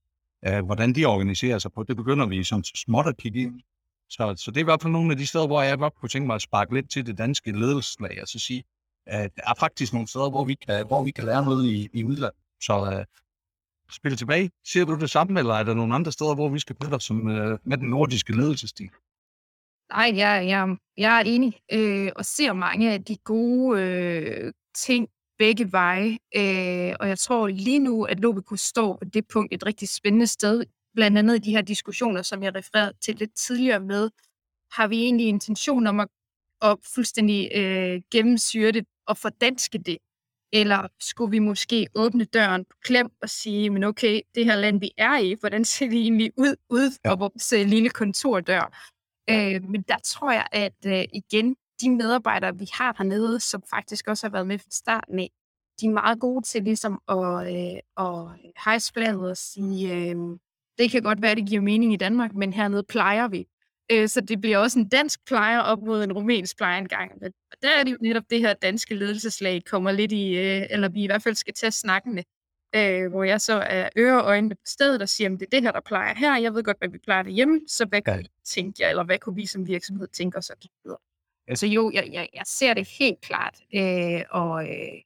Uh, 0.49 0.65
hvordan 0.65 0.95
de 0.95 1.05
organiserer 1.05 1.59
sig 1.59 1.71
på, 1.73 1.83
det 1.83 1.95
begynder 1.95 2.25
vi 2.25 2.43
som 2.43 2.63
småt 2.63 3.07
at 3.07 3.17
kigge 3.17 3.41
ind. 3.41 3.61
Så, 4.09 4.33
så 4.37 4.51
det 4.51 4.57
er 4.57 4.61
i 4.61 4.63
hvert 4.63 4.81
fald 4.81 4.93
nogle 4.93 5.11
af 5.11 5.17
de 5.17 5.27
steder, 5.27 5.47
hvor 5.47 5.61
jeg 5.61 5.77
godt 5.77 5.95
kunne 5.95 6.09
tænke 6.09 6.27
mig 6.27 6.35
at 6.35 6.41
sparke 6.41 6.73
lidt 6.73 6.91
til 6.91 7.05
det 7.05 7.17
danske 7.17 7.51
ledelseslag, 7.51 8.21
og 8.21 8.27
så 8.27 8.39
sige, 8.39 8.63
at 9.05 9.35
der 9.35 9.41
er 9.47 9.53
faktisk 9.59 9.93
nogle 9.93 10.07
steder, 10.07 10.29
hvor 10.29 10.45
vi 10.45 10.53
kan, 10.53 10.87
hvor 10.87 11.03
vi 11.03 11.11
kan 11.11 11.23
lære 11.23 11.45
noget 11.45 11.65
i, 11.65 11.89
i 11.93 12.03
udlandet. 12.03 12.39
Så 12.61 12.81
uh, 12.81 13.03
spille 13.91 14.17
tilbage. 14.17 14.51
Ser 14.65 14.85
du 14.85 14.99
det 14.99 15.09
samme, 15.09 15.39
eller 15.39 15.53
er 15.53 15.63
der 15.63 15.73
nogle 15.73 15.95
andre 15.95 16.11
steder, 16.11 16.35
hvor 16.35 16.49
vi 16.49 16.59
skal 16.59 16.75
blive 16.75 16.99
som, 16.99 17.29
øh, 17.29 17.59
med 17.63 17.77
den 17.77 17.89
nordiske 17.89 18.35
ledelsesstil? 18.35 18.89
Nej, 19.91 20.11
jeg, 20.15 20.47
jeg, 20.47 20.77
jeg 20.97 21.17
er 21.17 21.23
enig 21.25 21.59
øh, 21.73 22.11
og 22.15 22.25
ser 22.25 22.53
mange 22.53 22.93
af 22.93 23.03
de 23.03 23.17
gode 23.17 23.81
øh, 23.81 24.53
ting 24.75 25.07
begge 25.37 25.71
veje. 25.71 26.17
Øh, 26.35 26.95
og 26.99 27.07
jeg 27.07 27.19
tror 27.19 27.47
lige 27.47 27.79
nu, 27.79 28.03
at 28.03 28.19
Lobico 28.19 28.55
står 28.55 28.97
på 28.97 29.05
det 29.05 29.27
punkt 29.27 29.53
et 29.53 29.65
rigtig 29.65 29.89
spændende 29.89 30.27
sted. 30.27 30.63
Blandt 30.95 31.17
andet 31.17 31.35
i 31.35 31.39
de 31.39 31.51
her 31.51 31.61
diskussioner, 31.61 32.21
som 32.21 32.43
jeg 32.43 32.55
refererede 32.55 32.93
til 33.01 33.15
lidt 33.15 33.35
tidligere 33.35 33.79
med, 33.79 34.09
har 34.71 34.87
vi 34.87 35.03
egentlig 35.03 35.27
intention 35.27 35.87
om 35.87 35.99
at, 35.99 36.07
at 36.61 36.77
fuldstændig 36.95 37.51
øh, 37.55 38.01
gennemsyre 38.11 38.71
det 38.71 38.85
og 39.07 39.17
fordanske 39.17 39.77
det. 39.77 39.97
Eller 40.53 40.87
skulle 40.99 41.31
vi 41.31 41.39
måske 41.39 41.87
åbne 41.95 42.23
døren 42.23 42.65
på 42.65 42.77
klem 42.83 43.09
og 43.21 43.29
sige, 43.29 43.69
men 43.69 43.83
okay, 43.83 44.21
det 44.35 44.45
her 44.45 44.55
land, 44.55 44.79
vi 44.79 44.91
er 44.97 45.17
i, 45.17 45.35
hvordan 45.39 45.65
ser 45.65 45.85
det 45.85 45.99
egentlig 45.99 46.31
ud, 46.37 46.55
ud 46.69 46.91
ja. 47.05 47.15
på 47.15 47.19
vores 47.19 47.53
øh, 47.53 47.67
lille 47.67 47.89
kontordør? 47.89 48.77
Øh, 49.29 49.63
men 49.69 49.81
der 49.81 49.97
tror 50.03 50.31
jeg, 50.31 50.47
at 50.51 50.85
øh, 50.85 51.03
igen, 51.13 51.55
de 51.81 51.89
medarbejdere, 51.89 52.57
vi 52.57 52.67
har 52.73 52.95
hernede, 52.97 53.39
som 53.39 53.63
faktisk 53.69 54.07
også 54.07 54.27
har 54.27 54.31
været 54.31 54.47
med 54.47 54.59
fra 54.59 54.69
starten 54.71 55.19
af, 55.19 55.29
de 55.81 55.85
er 55.85 55.91
meget 55.91 56.19
gode 56.19 56.45
til 56.45 56.63
ligesom 56.63 57.01
at, 57.09 57.55
øh, 57.55 57.79
at 57.97 58.27
hejse 58.65 58.93
flaget 58.93 59.29
og 59.29 59.37
sige, 59.37 59.93
øh, 59.93 60.15
det 60.77 60.91
kan 60.91 61.03
godt 61.03 61.21
være, 61.21 61.35
det 61.35 61.47
giver 61.47 61.61
mening 61.61 61.93
i 61.93 61.97
Danmark, 61.97 62.33
men 62.33 62.53
hernede 62.53 62.83
plejer 62.83 63.27
vi. 63.27 63.47
Øh, 63.91 64.09
så 64.09 64.21
det 64.21 64.41
bliver 64.41 64.57
også 64.57 64.79
en 64.79 64.89
dansk 64.89 65.25
plejer 65.25 65.59
op 65.59 65.81
mod 65.81 66.03
en 66.03 66.13
rumænsk 66.13 66.57
plejer 66.57 66.77
engang. 66.77 67.11
Og 67.21 67.31
der 67.61 67.69
er 67.79 67.83
det 67.83 67.91
jo 67.91 67.97
netop 68.01 68.23
det 68.29 68.39
her 68.39 68.53
danske 68.53 68.95
ledelseslag 68.95 69.63
kommer 69.65 69.91
lidt 69.91 70.11
i, 70.11 70.37
øh, 70.37 70.67
eller 70.69 70.89
vi 70.89 71.03
i 71.03 71.05
hvert 71.05 71.23
fald 71.23 71.35
skal 71.35 71.53
tage 71.53 71.71
snakken 71.71 72.15
med, 72.15 72.23
øh, 72.75 73.09
hvor 73.09 73.23
jeg 73.23 73.41
så 73.41 73.53
er 73.53 73.89
øre 73.97 74.21
og 74.21 74.27
øjne 74.27 74.49
på 74.49 74.55
stedet 74.65 75.01
og 75.01 75.09
siger, 75.09 75.33
at 75.33 75.39
det 75.39 75.45
er 75.45 75.49
det 75.49 75.61
her, 75.61 75.71
der 75.71 75.81
plejer 75.81 76.15
her. 76.15 76.37
Jeg 76.37 76.53
ved 76.53 76.63
godt, 76.63 76.77
hvad 76.77 76.89
vi 76.89 76.97
plejer 76.97 77.23
derhjemme, 77.23 77.61
så 77.67 77.85
hvad 77.85 78.01
kan 78.01 78.19
ja. 78.19 78.25
tænke 78.45 78.83
jer, 78.83 78.89
eller 78.89 79.03
hvad 79.03 79.19
kunne 79.19 79.35
vi 79.35 79.45
som 79.45 79.67
virksomhed 79.67 80.07
tænke 80.07 80.37
os 80.37 80.49
at 80.49 80.57
videre? 80.83 80.97
Ja. 81.47 81.55
Så 81.55 81.67
jo, 81.67 81.91
jeg, 81.93 82.09
jeg, 82.11 82.29
jeg 82.33 82.43
ser 82.45 82.73
det 82.73 82.87
helt 82.99 83.21
klart, 83.21 83.59
øh, 83.75 84.21
og, 84.29 84.69
øh, 84.69 85.01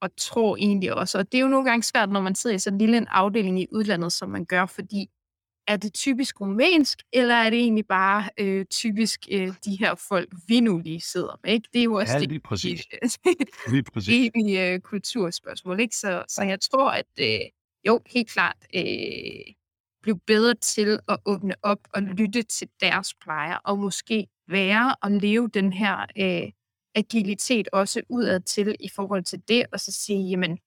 og 0.00 0.10
tror 0.16 0.56
egentlig 0.56 0.94
også, 0.94 1.18
og 1.18 1.32
det 1.32 1.38
er 1.38 1.42
jo 1.42 1.48
nogle 1.48 1.70
gange 1.70 1.82
svært, 1.82 2.10
når 2.10 2.20
man 2.20 2.34
sidder 2.34 2.56
i 2.56 2.58
så 2.58 2.70
lille 2.70 2.96
en 2.96 3.06
afdeling 3.10 3.60
i 3.60 3.66
udlandet, 3.72 4.12
som 4.12 4.28
man 4.30 4.44
gør, 4.44 4.66
fordi 4.66 5.10
er 5.68 5.76
det 5.76 5.94
typisk 5.94 6.40
rumænsk, 6.40 7.02
eller 7.12 7.34
er 7.34 7.50
det 7.50 7.58
egentlig 7.58 7.86
bare 7.86 8.28
øh, 8.38 8.64
typisk 8.64 9.26
øh, 9.30 9.52
de 9.64 9.76
her 9.76 9.94
folk, 9.94 10.28
vi 10.48 10.60
nu 10.60 10.78
lige 10.78 11.00
sidder 11.00 11.40
med? 11.44 11.52
Ikke? 11.52 11.68
Det 11.72 11.78
er 11.78 11.84
jo 11.84 11.94
også 11.94 12.12
ja, 12.12 12.18
lige 12.18 12.34
det 12.34 12.42
præcis. 12.42 12.86
lige 13.72 13.82
præcis. 13.82 14.30
evige 14.34 14.72
øh, 14.72 14.80
kulturspørgsmål. 14.80 15.80
Ikke? 15.80 15.96
Så, 15.96 16.24
så 16.28 16.42
jeg 16.42 16.60
tror, 16.60 16.90
at 16.90 17.06
øh, 17.20 17.40
jo, 17.86 18.00
helt 18.06 18.30
klart 18.30 18.56
øh, 18.74 19.54
blive 20.02 20.18
bedre 20.26 20.54
til 20.54 20.98
at 21.08 21.18
åbne 21.24 21.54
op 21.62 21.78
og 21.94 22.02
lytte 22.02 22.42
til 22.42 22.68
deres 22.80 23.14
plejer, 23.14 23.56
og 23.56 23.78
måske 23.78 24.26
være 24.48 24.94
og 25.02 25.10
leve 25.10 25.48
den 25.48 25.72
her 25.72 26.06
øh, 26.18 26.52
agilitet 26.94 27.68
også 27.72 28.02
udad 28.08 28.40
til 28.40 28.76
i 28.80 28.88
forhold 28.88 29.24
til 29.24 29.42
det, 29.48 29.66
og 29.72 29.80
så 29.80 29.92
sige, 29.92 30.28
jamen, 30.28 30.58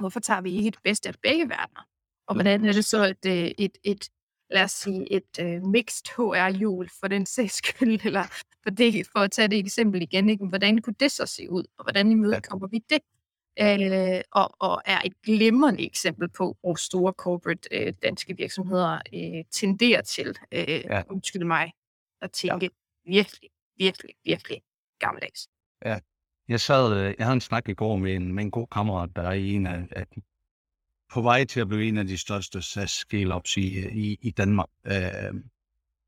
hvorfor 0.00 0.20
tager 0.20 0.40
vi 0.40 0.50
ikke 0.50 0.70
det 0.70 0.80
bedste 0.84 1.08
af 1.08 1.14
begge 1.22 1.48
verdener? 1.48 1.82
Og 2.28 2.34
hvordan 2.34 2.64
er 2.64 2.72
det 2.72 2.84
så 2.84 3.04
et, 3.04 3.26
øh, 3.26 3.50
et, 3.58 3.78
et 3.84 4.08
lad 4.50 4.64
os 4.64 4.70
sige, 4.70 5.12
et 5.12 5.38
øh, 5.40 5.62
mixed 5.62 6.06
HR-hjul 6.16 6.88
for 7.00 7.08
den 7.08 7.26
sags 7.26 7.54
skyld, 7.64 8.00
eller 8.04 8.22
for, 8.62 8.70
det, 8.70 9.06
for 9.12 9.18
at 9.18 9.30
tage 9.30 9.48
det 9.48 9.58
eksempel 9.58 10.02
igen, 10.02 10.30
ikke? 10.30 10.46
hvordan 10.46 10.82
kunne 10.82 10.96
det 11.00 11.12
så 11.12 11.26
se 11.26 11.50
ud, 11.50 11.64
og 11.78 11.84
hvordan 11.84 12.10
imødekommer 12.10 12.66
vi 12.66 12.84
det? 12.90 13.00
Øh, 13.60 14.20
og, 14.32 14.50
og 14.60 14.82
er 14.84 15.00
et 15.04 15.22
glimrende 15.22 15.86
eksempel 15.86 16.28
på, 16.28 16.56
hvor 16.60 16.74
store 16.74 17.12
corporate 17.12 17.68
øh, 17.72 17.92
danske 18.02 18.36
virksomheder 18.36 18.98
øh, 19.14 19.44
tenderer 19.50 20.02
til, 20.02 20.36
øh, 20.52 20.68
ja. 20.68 21.02
undskyld 21.10 21.44
mig, 21.44 21.72
at 22.22 22.32
tænke 22.32 22.64
ja. 22.64 23.12
virkelig, 23.12 23.50
virkelig, 23.78 24.14
virkelig 24.24 24.62
gammeldags. 24.98 25.48
Ja, 25.84 25.98
jeg 26.48 26.60
sad, 26.60 26.96
øh, 26.96 27.14
jeg 27.18 27.26
havde 27.26 27.34
en 27.34 27.40
snak 27.40 27.68
i 27.68 27.74
går 27.74 27.96
med 27.96 28.14
en, 28.14 28.34
med 28.34 28.44
en 28.44 28.50
god 28.50 28.66
kammerat, 28.66 29.10
der 29.16 29.22
er 29.22 29.32
i 29.32 29.52
en 29.52 29.66
af, 29.66 29.86
af 29.90 30.06
de 30.06 30.22
på 31.12 31.22
vej 31.22 31.44
til 31.44 31.60
at 31.60 31.68
blive 31.68 31.88
en 31.88 31.98
af 31.98 32.06
de 32.06 32.18
største 32.18 32.62
SaaS 32.62 32.90
scale 32.90 33.40
i, 33.56 33.60
i, 33.92 34.18
i 34.22 34.30
Danmark. 34.30 34.68
Øh, 34.86 35.34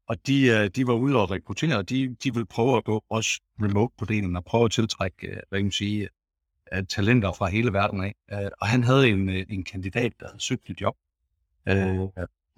og 0.09 0.27
de, 0.27 0.47
øh, 0.47 0.71
de 0.77 0.87
var 0.87 0.95
ude 0.95 1.17
og 1.17 1.31
rekruttere, 1.31 1.77
og 1.77 1.89
de, 1.89 2.17
de 2.25 2.35
vil 2.35 2.47
prøve 2.47 2.77
at 2.77 2.85
gå 2.85 3.05
også 3.09 3.41
remote 3.63 3.95
på 3.99 4.05
delen 4.05 4.37
og 4.37 4.45
prøve 4.45 4.65
at 4.65 4.71
tiltrække, 4.71 5.27
øh, 5.27 5.37
hvad 5.49 5.59
kan 5.59 5.65
man 5.65 5.73
sige, 5.73 6.09
øh, 6.73 6.85
talenter 6.87 7.33
fra 7.33 7.49
hele 7.49 7.73
verden 7.73 8.05
af. 8.05 8.15
Øh, 8.33 8.51
og 8.61 8.67
han 8.67 8.85
havde 8.85 9.09
en, 9.09 9.29
en 9.29 9.65
kandidat, 9.65 10.13
der 10.21 10.27
havde 10.27 10.43
søgt 10.43 10.71
et 10.71 10.81
job. 10.81 10.97
Øh, 11.69 11.99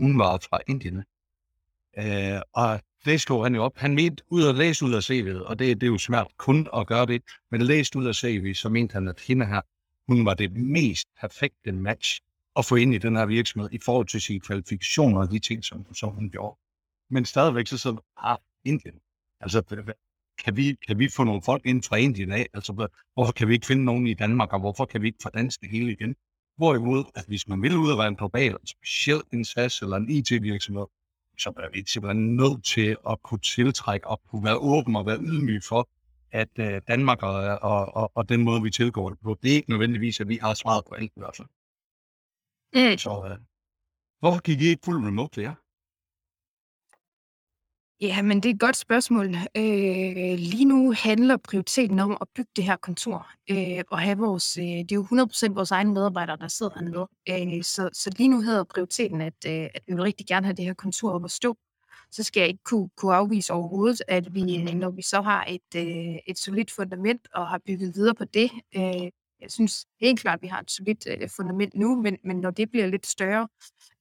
hun 0.00 0.18
var 0.18 0.38
fra 0.50 0.58
Indien. 0.68 1.04
Øh, 1.98 2.40
og 2.52 2.80
det 3.04 3.20
slog 3.20 3.44
han 3.44 3.54
jo 3.54 3.62
op. 3.62 3.76
Han 3.76 3.94
mente 3.94 4.22
ud 4.28 4.46
at 4.48 4.54
læse 4.54 4.84
ud 4.84 4.92
af 4.92 5.10
CV'et, 5.10 5.44
og 5.44 5.58
det, 5.58 5.80
det 5.80 5.86
er 5.86 5.90
jo 5.90 5.98
svært 5.98 6.26
kun 6.36 6.68
at 6.76 6.86
gøre 6.86 7.06
det, 7.06 7.22
men 7.50 7.62
læst 7.62 7.96
ud 7.96 8.06
af 8.06 8.14
CV, 8.14 8.54
så 8.54 8.68
mente 8.68 8.92
han, 8.92 9.08
at 9.08 9.20
hende 9.20 9.46
her, 9.46 9.60
hun 10.08 10.26
var 10.26 10.34
det 10.34 10.52
mest 10.52 11.08
perfekte 11.20 11.72
match 11.72 12.20
at 12.60 12.64
få 12.64 12.76
ind 12.76 12.94
i 12.94 12.98
den 12.98 13.16
her 13.16 13.26
virksomhed 13.26 13.68
i 13.72 13.78
forhold 13.84 14.06
til 14.06 14.20
sine 14.20 14.40
kvalifikationer 14.40 15.20
og 15.20 15.30
de 15.30 15.38
ting, 15.38 15.64
som, 15.64 15.94
som 15.94 16.10
hun 16.10 16.30
gjorde. 16.30 16.58
Men 17.10 17.24
stadigvæk 17.24 17.66
så 17.66 17.78
så 17.78 17.96
ah, 18.16 18.36
Indien. 18.64 18.94
Altså, 19.40 19.62
kan 20.44 20.56
vi, 20.56 20.76
kan 20.86 20.98
vi 20.98 21.08
få 21.08 21.24
nogle 21.24 21.42
folk 21.42 21.66
ind 21.66 21.82
fra 21.82 21.96
Indien 21.96 22.32
af? 22.32 22.46
Altså, 22.54 22.88
hvorfor 23.14 23.32
kan 23.32 23.48
vi 23.48 23.54
ikke 23.54 23.66
finde 23.66 23.84
nogen 23.84 24.06
i 24.06 24.14
Danmark, 24.14 24.52
og 24.52 24.60
hvorfor 24.60 24.84
kan 24.84 25.02
vi 25.02 25.06
ikke 25.06 25.18
få 25.22 25.30
dansk 25.34 25.60
det 25.60 25.70
hele 25.70 25.92
igen? 25.92 26.14
Hvorimod, 26.56 27.04
at 27.14 27.24
hvis 27.26 27.48
man 27.48 27.62
vil 27.62 27.76
ud 27.76 27.90
og 27.90 27.98
være 27.98 28.08
en 28.08 28.16
global, 28.16 28.56
specielt 28.64 29.24
en 29.32 29.44
eller 29.82 29.96
en 29.96 30.10
IT-virksomhed, 30.10 30.86
så 31.38 31.52
er 31.56 31.70
vi 31.72 31.84
simpelthen 31.86 32.36
nødt 32.36 32.64
til 32.64 32.96
at 33.10 33.22
kunne 33.22 33.40
tiltrække 33.40 34.06
og 34.06 34.20
kunne 34.30 34.44
være 34.44 34.58
åben 34.58 34.96
og 34.96 35.06
være 35.06 35.18
ydmyg 35.20 35.62
for, 35.68 35.88
at 36.32 36.48
øh, 36.58 36.80
Danmark 36.88 37.22
og, 37.22 37.34
og, 37.62 37.96
og, 37.96 38.12
og 38.14 38.28
den 38.28 38.42
måde, 38.42 38.62
vi 38.62 38.70
tilgår 38.70 39.08
det 39.08 39.18
på, 39.22 39.38
det 39.42 39.50
er 39.50 39.54
ikke 39.54 39.70
nødvendigvis, 39.70 40.20
at 40.20 40.28
vi 40.28 40.38
har 40.42 40.54
svaret 40.54 40.84
på 40.88 40.94
alt 40.94 41.12
i 41.16 41.20
hvert 41.20 41.36
fald. 41.36 41.48
Mm. 42.74 42.98
Så 42.98 43.10
uh, 43.10 43.38
hvorfor 44.20 44.40
gik 44.40 44.60
I 44.60 44.66
ikke 44.66 44.84
fuld 44.84 45.06
remote 45.06 45.34
til 45.34 45.42
jer? 45.42 45.54
Ja, 48.02 48.22
men 48.22 48.36
det 48.42 48.48
er 48.50 48.54
et 48.54 48.60
godt 48.60 48.76
spørgsmål. 48.76 49.26
Øh, 49.56 50.38
lige 50.38 50.64
nu 50.64 50.92
handler 50.92 51.36
prioriteten 51.36 51.98
om 51.98 52.18
at 52.20 52.28
bygge 52.34 52.50
det 52.56 52.64
her 52.64 52.76
kontor 52.76 53.28
øh, 53.50 53.84
og 53.90 53.98
have 53.98 54.18
vores, 54.18 54.58
øh, 54.58 54.64
det 54.64 54.92
er 54.92 54.96
jo 54.96 55.02
100% 55.02 55.54
vores 55.54 55.70
egne 55.70 55.92
medarbejdere, 55.92 56.36
der 56.36 56.48
sidder 56.48 56.72
hernede. 56.74 57.08
Øh, 57.56 57.62
så, 57.62 57.90
så 57.92 58.10
lige 58.16 58.28
nu 58.28 58.40
hedder 58.40 58.64
prioriteten, 58.64 59.20
at, 59.20 59.34
øh, 59.46 59.68
at 59.74 59.82
vi 59.86 59.94
vil 59.94 60.02
rigtig 60.02 60.26
gerne 60.26 60.46
have 60.46 60.56
det 60.56 60.64
her 60.64 60.74
kontor 60.74 61.10
op 61.10 61.24
at 61.24 61.30
stå. 61.30 61.56
så 62.10 62.22
skal 62.22 62.40
jeg 62.40 62.48
ikke 62.48 62.64
kunne, 62.64 62.88
kunne 62.96 63.14
afvise 63.14 63.52
overhovedet, 63.52 64.02
at 64.08 64.34
vi, 64.34 64.62
når 64.74 64.90
vi 64.90 65.02
så 65.02 65.20
har 65.22 65.44
et, 65.48 65.76
øh, 65.76 66.16
et 66.26 66.38
solidt 66.38 66.70
fundament 66.70 67.28
og 67.34 67.48
har 67.48 67.60
bygget 67.66 67.94
videre 67.94 68.14
på 68.14 68.24
det, 68.24 68.50
øh, 68.76 69.10
jeg 69.40 69.50
synes 69.50 69.86
helt 70.00 70.20
klart, 70.20 70.38
at 70.38 70.42
vi 70.42 70.46
har 70.46 70.60
et 70.60 70.70
solidt 70.70 71.06
øh, 71.06 71.28
fundament 71.36 71.74
nu, 71.74 72.02
men, 72.02 72.18
men 72.24 72.36
når 72.36 72.50
det 72.50 72.70
bliver 72.70 72.86
lidt 72.86 73.06
større, 73.06 73.48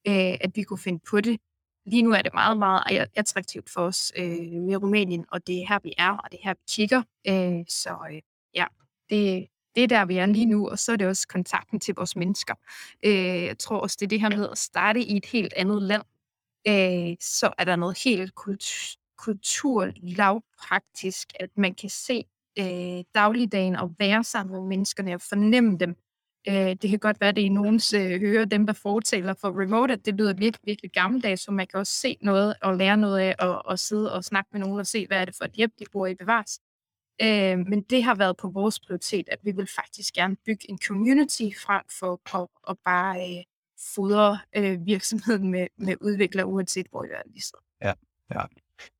øh, 0.08 0.38
at 0.41 0.52
vi 0.56 0.63
kunne 0.63 0.80
finde 0.80 0.99
på 1.10 1.21
det. 1.21 1.39
Lige 1.86 2.02
nu 2.02 2.12
er 2.12 2.21
det 2.21 2.34
meget, 2.34 2.58
meget 2.58 3.08
attraktivt 3.15 3.69
for 3.69 3.82
os 3.82 4.12
øh, 4.17 4.52
med 4.52 4.84
Rumænien, 4.84 5.25
og 5.32 5.47
det 5.47 5.62
er 5.62 5.67
her, 5.67 5.80
vi 5.84 5.93
er, 5.97 6.12
og 6.12 6.32
det 6.32 6.39
er 6.43 6.43
her, 6.43 6.54
vi 6.54 6.62
kigger. 6.69 7.04
Øh, 7.28 7.65
så 7.67 7.97
øh, 8.12 8.21
ja, 8.56 8.65
det, 9.10 9.47
det 9.75 9.84
er 9.84 9.88
der, 9.88 10.06
vi 10.06 10.17
er 10.17 10.25
lige 10.25 10.45
nu, 10.45 10.69
og 10.69 10.80
så 10.80 10.91
er 10.91 10.95
det 10.95 11.08
også 11.08 11.28
kontakten 11.28 11.80
til 11.80 11.95
vores 11.95 12.15
mennesker. 12.15 12.56
Øh, 13.06 13.43
jeg 13.43 13.58
tror 13.58 13.80
også, 13.80 13.97
det 13.99 14.06
er 14.06 14.10
det 14.10 14.21
her 14.21 14.30
med 14.30 14.49
at 14.49 14.58
starte 14.58 15.02
i 15.02 15.17
et 15.17 15.25
helt 15.25 15.54
andet 15.54 15.82
land. 15.82 16.04
Øh, 16.67 17.15
så 17.19 17.54
er 17.58 17.63
der 17.63 17.75
noget 17.75 17.99
helt 18.04 18.36
kultur, 18.36 18.99
kulturlavpraktisk, 19.17 21.28
at 21.39 21.49
man 21.58 21.75
kan 21.75 21.89
se 21.89 22.25
øh, 22.60 23.04
dagligdagen 23.15 23.76
og 23.76 23.95
være 24.00 24.24
sammen 24.24 24.56
med 24.56 24.67
menneskerne 24.67 25.13
og 25.13 25.22
fornemme 25.22 25.78
dem. 25.78 25.95
Øh, 26.48 26.76
det 26.82 26.89
kan 26.89 27.00
godt 27.00 27.22
være, 27.22 27.30
at 27.30 27.36
det 27.36 27.41
i 27.41 27.50
nogens 27.50 27.93
øh, 27.93 28.19
hører 28.19 28.45
dem, 28.45 28.65
der 28.65 28.74
fortæller 28.74 29.34
for 29.34 29.62
remote, 29.62 29.93
at 29.93 30.06
det 30.06 30.15
lyder 30.15 30.34
virkelig, 30.34 30.65
virkelig 30.65 30.91
gammeldags, 30.91 31.41
så 31.41 31.52
man 31.52 31.67
kan 31.67 31.80
også 31.80 31.93
se 31.93 32.17
noget 32.22 32.56
og 32.62 32.78
lære 32.78 32.98
noget 32.98 33.19
af 33.19 33.36
og, 33.39 33.65
og 33.65 33.80
sidde 33.80 34.13
og 34.13 34.24
snakke 34.24 34.50
med 34.52 34.60
nogen 34.60 34.80
og 34.80 34.88
se, 34.88 35.08
hvad 35.08 35.22
er 35.22 35.26
det 35.26 35.36
for 35.36 35.45
et 35.45 35.52
hjem, 35.52 35.72
de 35.80 35.86
bor 35.91 36.08
i 36.08 36.15
bevares. 36.15 36.60
Øh, 37.22 37.60
men 37.60 37.82
det 37.82 38.04
har 38.04 38.15
været 38.15 38.38
på 38.38 38.50
vores 38.50 38.80
prioritet, 38.80 39.30
at 39.30 39.39
vi 39.43 39.52
vil 39.52 39.67
faktisk 39.76 40.13
gerne 40.13 40.36
bygge 40.45 40.69
en 40.69 40.80
community 40.88 41.50
frem 41.65 41.84
for 42.00 42.38
at, 42.41 42.48
at 42.69 42.78
bare 42.86 43.38
øh, 43.38 43.43
fodre 43.95 44.39
øh, 44.56 44.86
virksomheden 44.86 45.52
med, 45.52 45.67
med 45.78 45.95
udviklere, 46.02 46.45
uanset 46.45 46.88
hvor 46.91 47.06
i 47.06 47.08
verden 47.08 47.34
de 47.34 47.41
sidder. 47.41 47.63
Ja, 47.82 47.93
ja. 48.34 48.45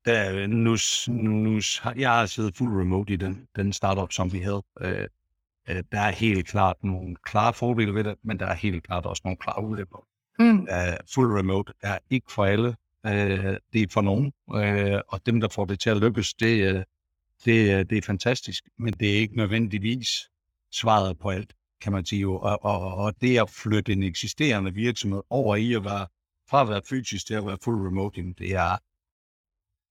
Der, 0.04 0.46
nu, 0.46 0.76
nu, 1.08 1.60
jeg 1.96 2.10
har 2.10 2.26
siddet 2.26 2.56
fuld 2.56 2.80
remote 2.80 3.12
i 3.12 3.16
den, 3.16 3.46
den 3.56 3.72
startup, 3.72 4.12
som 4.12 4.32
vi 4.32 4.38
havde. 4.38 4.62
Øh, 4.80 5.06
øh, 5.68 5.82
der 5.92 6.00
er 6.00 6.10
helt 6.10 6.46
klart 6.46 6.76
nogle 6.82 7.16
klare 7.24 7.54
fordele 7.54 7.94
ved 7.94 8.04
det, 8.04 8.14
men 8.24 8.38
der 8.38 8.46
er 8.46 8.54
helt 8.54 8.84
klart 8.84 9.06
også 9.06 9.22
nogle 9.24 9.36
klare 9.36 9.64
ulemper. 9.64 10.06
Mm. 10.38 10.60
Uh, 10.60 10.96
full 11.14 11.32
remote 11.32 11.72
er 11.82 11.98
ikke 12.10 12.32
for 12.32 12.44
alle. 12.44 12.68
Uh, 13.04 13.56
det 13.72 13.82
er 13.82 13.86
for 13.90 14.00
nogen. 14.00 14.32
Uh, 14.46 15.00
og 15.08 15.26
dem, 15.26 15.40
der 15.40 15.48
får 15.48 15.64
det 15.64 15.80
til 15.80 15.90
at 15.90 15.96
lykkes, 15.96 16.34
det, 16.34 16.84
det, 17.44 17.90
det 17.90 17.98
er 17.98 18.02
fantastisk, 18.02 18.64
men 18.78 18.92
det 18.92 19.10
er 19.10 19.14
ikke 19.14 19.36
nødvendigvis 19.36 20.30
svaret 20.72 21.18
på 21.18 21.30
alt, 21.30 21.52
kan 21.80 21.92
man 21.92 22.04
sige. 22.04 22.28
Og, 22.28 22.64
og, 22.64 22.94
og 22.94 23.14
det 23.20 23.38
at 23.38 23.50
flytte 23.50 23.92
en 23.92 24.02
eksisterende 24.02 24.74
virksomhed 24.74 25.22
over 25.30 25.56
i 25.56 25.74
at 25.74 25.84
være 25.84 26.06
fra 26.50 26.62
at 26.62 26.68
være 26.68 26.82
fysisk 26.88 27.26
til 27.26 27.34
at 27.34 27.46
være 27.46 27.58
full 27.64 27.86
remote, 27.86 28.34
det 28.38 28.54
er 28.54 28.78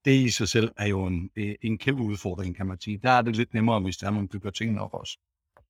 det 0.05 0.12
i 0.12 0.29
sig 0.29 0.49
selv 0.49 0.71
er 0.77 0.88
jo 0.88 1.05
en, 1.05 1.29
en 1.62 1.77
kæmpe 1.77 2.03
udfordring, 2.03 2.55
kan 2.55 2.65
man 2.65 2.81
sige. 2.81 2.99
Der 3.03 3.09
er 3.09 3.21
det 3.21 3.35
lidt 3.35 3.53
nemmere, 3.53 3.79
hvis 3.79 3.97
der 3.97 4.07
er, 4.07 4.12
man 4.12 4.27
bygger 4.27 4.51
tingene 4.51 4.81
op 4.81 4.93
også. 4.93 5.17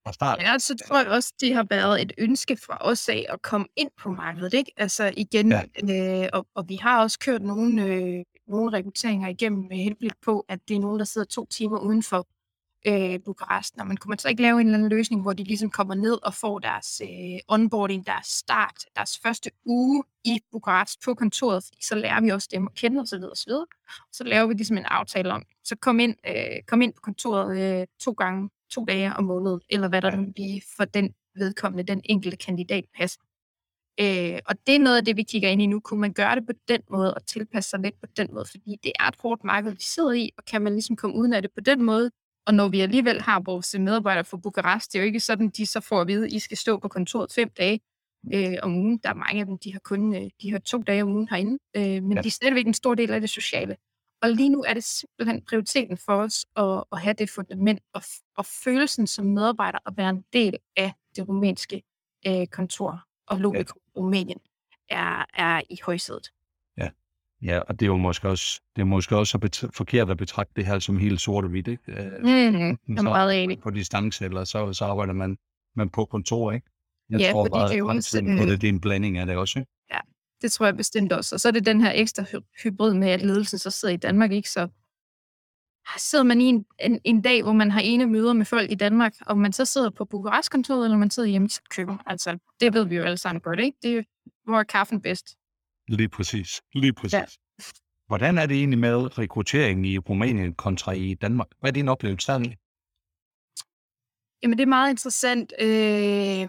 Fra 0.05 0.13
start. 0.13 0.39
Ja, 0.41 0.57
så 0.59 0.75
tror 0.87 0.97
jeg 0.97 1.07
også, 1.07 1.33
det 1.39 1.53
har 1.53 1.65
været 1.69 2.01
et 2.01 2.13
ønske 2.17 2.57
fra 2.57 2.77
os 2.81 3.09
af 3.09 3.25
at 3.29 3.41
komme 3.41 3.67
ind 3.75 3.89
på 3.97 4.11
markedet. 4.11 4.53
Ikke? 4.53 4.71
Altså 4.77 5.13
igen, 5.17 5.51
ja. 5.51 6.23
øh, 6.23 6.29
og, 6.33 6.47
og 6.55 6.69
vi 6.69 6.75
har 6.75 7.01
også 7.01 7.19
kørt 7.19 7.41
nogle, 7.41 7.85
øh, 7.85 8.23
nogle 8.47 8.73
rekrutteringer 8.77 9.27
igennem 9.27 9.65
med 9.69 9.77
henblik 9.77 10.11
på, 10.21 10.45
at 10.49 10.59
det 10.67 10.75
er 10.75 10.79
nogen, 10.79 10.99
der 10.99 11.05
sidder 11.05 11.27
to 11.27 11.45
timer 11.45 11.79
uden 11.79 12.03
for 12.03 12.27
øh, 12.87 13.19
Bukarest. 13.25 13.77
Når 13.77 13.83
man 13.83 13.97
kunne 13.97 14.09
man 14.09 14.17
så 14.17 14.29
ikke 14.29 14.41
lave 14.41 14.61
en 14.61 14.67
eller 14.67 14.77
anden 14.77 14.89
løsning, 14.89 15.21
hvor 15.21 15.33
de 15.33 15.43
ligesom 15.43 15.69
kommer 15.69 15.95
ned 15.95 16.25
og 16.25 16.33
får 16.33 16.59
deres 16.59 17.01
øh, 17.03 17.39
onboarding, 17.47 18.05
deres 18.05 18.27
start, 18.27 18.85
deres 18.95 19.19
første 19.23 19.51
uge 19.65 20.03
i 20.23 20.39
Bukarest 20.51 21.01
på 21.05 21.13
kontoret, 21.13 21.63
fordi 21.63 21.85
så 21.85 21.95
lærer 21.95 22.21
vi 22.21 22.29
også 22.29 22.49
dem 22.51 22.67
at 22.67 22.73
kende 22.73 23.01
osv. 23.01 23.23
osv. 23.31 23.51
Så 24.11 24.23
laver 24.23 24.47
vi 24.47 24.53
ligesom 24.53 24.77
en 24.77 24.85
aftale 24.85 25.33
om, 25.33 25.43
så 25.63 25.75
kom 25.75 25.99
ind, 25.99 26.15
øh, 26.27 26.63
kom 26.67 26.81
ind 26.81 26.93
på 26.93 27.01
kontoret 27.01 27.79
øh, 27.81 27.87
to 27.99 28.11
gange, 28.11 28.49
to 28.71 28.85
dage 28.85 29.13
om 29.13 29.23
måneden, 29.23 29.61
eller 29.69 29.87
hvad 29.87 30.01
der 30.01 30.15
nu 30.15 30.31
bliver 30.31 30.61
for 30.77 30.85
den 30.85 31.13
vedkommende, 31.35 31.83
den 31.83 32.01
enkelte 32.05 32.37
kandidat 32.37 32.85
passer. 32.97 33.21
Øh, 34.01 34.39
og 34.45 34.55
det 34.67 34.75
er 34.75 34.79
noget 34.79 34.97
af 34.97 35.05
det, 35.05 35.17
vi 35.17 35.23
kigger 35.23 35.49
ind 35.49 35.61
i 35.61 35.65
nu. 35.65 35.79
Kunne 35.79 35.99
man 35.99 36.13
gøre 36.13 36.35
det 36.35 36.45
på 36.45 36.53
den 36.67 36.81
måde 36.89 37.13
og 37.13 37.25
tilpasse 37.25 37.69
sig 37.69 37.79
lidt 37.79 37.99
på 37.99 38.07
den 38.17 38.27
måde? 38.33 38.45
Fordi 38.45 38.79
det 38.83 38.91
er 38.99 39.07
et 39.07 39.15
hårdt 39.19 39.43
marked, 39.43 39.71
vi 39.71 39.81
sidder 39.81 40.11
i, 40.11 40.31
og 40.37 40.45
kan 40.45 40.61
man 40.61 40.73
ligesom 40.73 40.95
komme 40.95 41.15
uden 41.15 41.33
af 41.33 41.41
det 41.41 41.51
på 41.51 41.61
den 41.61 41.83
måde? 41.83 42.11
Og 42.49 42.55
når 42.55 42.67
vi 42.67 42.81
alligevel 42.81 43.21
har 43.21 43.39
vores 43.39 43.75
medarbejdere 43.79 44.25
fra 44.25 44.37
Bukarest, 44.37 44.93
det 44.93 44.99
er 44.99 45.03
jo 45.03 45.05
ikke 45.05 45.19
sådan, 45.19 45.49
de 45.49 45.65
så 45.65 45.79
får 45.81 46.01
at 46.01 46.07
vide, 46.07 46.25
at 46.25 46.33
I 46.33 46.39
skal 46.39 46.57
stå 46.57 46.77
på 46.77 46.87
kontoret 46.87 47.33
fem 47.33 47.49
dage 47.57 47.79
øh, 48.33 48.57
om 48.63 48.75
ugen. 48.75 48.97
Der 48.97 49.09
er 49.09 49.13
mange 49.13 49.39
af 49.39 49.45
dem, 49.45 49.57
de 49.57 49.73
har 49.73 49.79
kun 49.79 50.15
øh, 50.15 50.29
de 50.41 50.51
har 50.51 50.59
to 50.59 50.81
dage 50.81 51.03
om 51.03 51.09
ugen 51.09 51.27
herinde. 51.29 51.57
Øh, 51.75 52.03
men 52.03 52.13
ja. 52.13 52.21
de 52.21 52.27
er 52.27 52.31
stadigvæk 52.31 52.67
en 52.67 52.73
stor 52.73 52.95
del 52.95 53.11
af 53.11 53.21
det 53.21 53.29
sociale. 53.29 53.75
Og 54.21 54.29
lige 54.29 54.49
nu 54.49 54.63
er 54.67 54.73
det 54.73 54.83
simpelthen 54.83 55.41
prioriteten 55.41 55.97
for 55.97 56.13
os 56.13 56.45
at, 56.55 56.83
at 56.91 56.99
have 56.99 57.13
det 57.13 57.29
fundament 57.29 57.79
og, 57.93 58.01
og 58.37 58.45
følelsen 58.45 59.07
som 59.07 59.25
medarbejder 59.25 59.79
at 59.85 59.93
være 59.97 60.09
en 60.09 60.23
del 60.33 60.57
af 60.77 60.93
det 61.15 61.27
rumænske 61.27 61.83
øh, 62.27 62.47
kontor 62.47 63.03
og 63.27 63.39
Logico 63.39 63.79
ja. 63.95 63.99
Rumænien 63.99 64.39
er, 64.89 65.25
er 65.33 65.61
i 65.69 65.79
højsædet. 65.85 66.31
Ja. 67.41 67.59
Og 67.59 67.79
det 67.79 67.85
er 67.85 67.87
jo 67.87 67.97
måske 67.97 68.29
også, 68.29 68.61
det 68.75 68.81
er 68.81 68.85
måske 68.85 69.17
også 69.17 69.37
bet- 69.37 69.69
forkert 69.73 70.09
at 70.09 70.17
betragte 70.17 70.53
det 70.55 70.65
her 70.65 70.79
som 70.79 70.97
helt 70.97 71.21
sort 71.21 71.43
og 71.43 71.49
hvidt, 71.49 71.67
ikke? 71.67 71.83
Mm, 71.87 72.27
jeg 72.27 72.77
er 72.87 73.01
meget 73.01 73.43
enig. 73.43 73.59
På 73.59 73.69
distance, 73.69 74.25
eller 74.25 74.43
så, 74.43 74.73
så 74.73 74.85
arbejder 74.85 75.13
man, 75.13 75.37
man 75.75 75.89
på 75.89 76.05
kontor, 76.05 76.51
ikke? 76.51 76.67
Jeg 77.09 77.19
ja, 77.19 77.31
tror 77.31 77.43
fordi 77.43 77.51
bare, 77.51 77.67
det 77.67 77.73
er 77.73 77.77
jo 77.77 77.87
også... 77.87 78.21
Øh, 78.23 78.47
det, 78.47 78.61
det 78.61 78.67
er 78.67 78.73
en 78.73 78.81
blanding 78.81 79.17
af 79.17 79.25
det 79.25 79.35
også, 79.35 79.59
ikke? 79.59 79.71
Ja, 79.91 79.99
det 80.41 80.51
tror 80.51 80.65
jeg 80.65 80.77
bestemt 80.77 81.11
også. 81.11 81.35
Og 81.35 81.39
så 81.39 81.47
er 81.47 81.51
det 81.51 81.65
den 81.65 81.81
her 81.81 81.91
ekstra 81.95 82.23
hybrid 82.63 82.93
med, 82.93 83.07
at 83.07 83.21
ledelsen 83.21 83.59
så 83.59 83.69
sidder 83.69 83.93
i 83.93 83.97
Danmark, 83.97 84.31
ikke? 84.31 84.49
Så 84.49 84.67
sidder 85.97 86.23
man 86.23 86.41
i 86.41 86.45
en, 86.45 86.65
en, 86.79 86.99
en 87.03 87.21
dag, 87.21 87.43
hvor 87.43 87.53
man 87.53 87.71
har 87.71 87.79
ene 87.79 88.05
møder 88.05 88.33
med 88.33 88.45
folk 88.45 88.71
i 88.71 88.75
Danmark, 88.75 89.15
og 89.25 89.37
man 89.37 89.53
så 89.53 89.65
sidder 89.65 89.89
på 89.89 90.05
Bukarest-kontoret, 90.05 90.85
eller 90.85 90.97
man 90.97 91.09
sidder 91.09 91.29
hjemme 91.29 91.45
i 91.45 91.49
sit 91.49 91.69
køkken. 91.69 91.99
Altså, 92.05 92.37
det 92.59 92.73
ved 92.73 92.85
vi 92.85 92.95
jo 92.95 93.03
alle 93.03 93.17
sammen 93.17 93.41
godt, 93.41 93.59
ikke? 93.59 93.77
Det 93.81 93.91
er 93.91 93.95
jo, 93.95 94.03
hvor 94.43 94.59
er 94.59 94.63
kaffen 94.63 95.01
bedst. 95.01 95.35
Lige 95.89 96.09
præcis. 96.09 96.61
Lige 96.73 96.93
præcis. 96.93 97.13
Ja. 97.13 97.25
Hvordan 98.07 98.37
er 98.37 98.45
det 98.45 98.57
egentlig 98.57 98.79
med 98.79 99.17
rekrutteringen 99.17 99.85
i 99.85 99.97
Rumænien 99.97 100.53
kontra 100.53 100.91
i 100.91 101.13
Danmark? 101.13 101.47
Hvad 101.59 101.69
er 101.69 101.73
din 101.73 101.87
oplevelse 101.87 102.31
der? 102.31 102.39
Jamen, 104.43 104.57
det 104.57 104.63
er 104.63 104.67
meget 104.67 104.89
interessant. 104.89 105.53
Øh, 105.59 106.47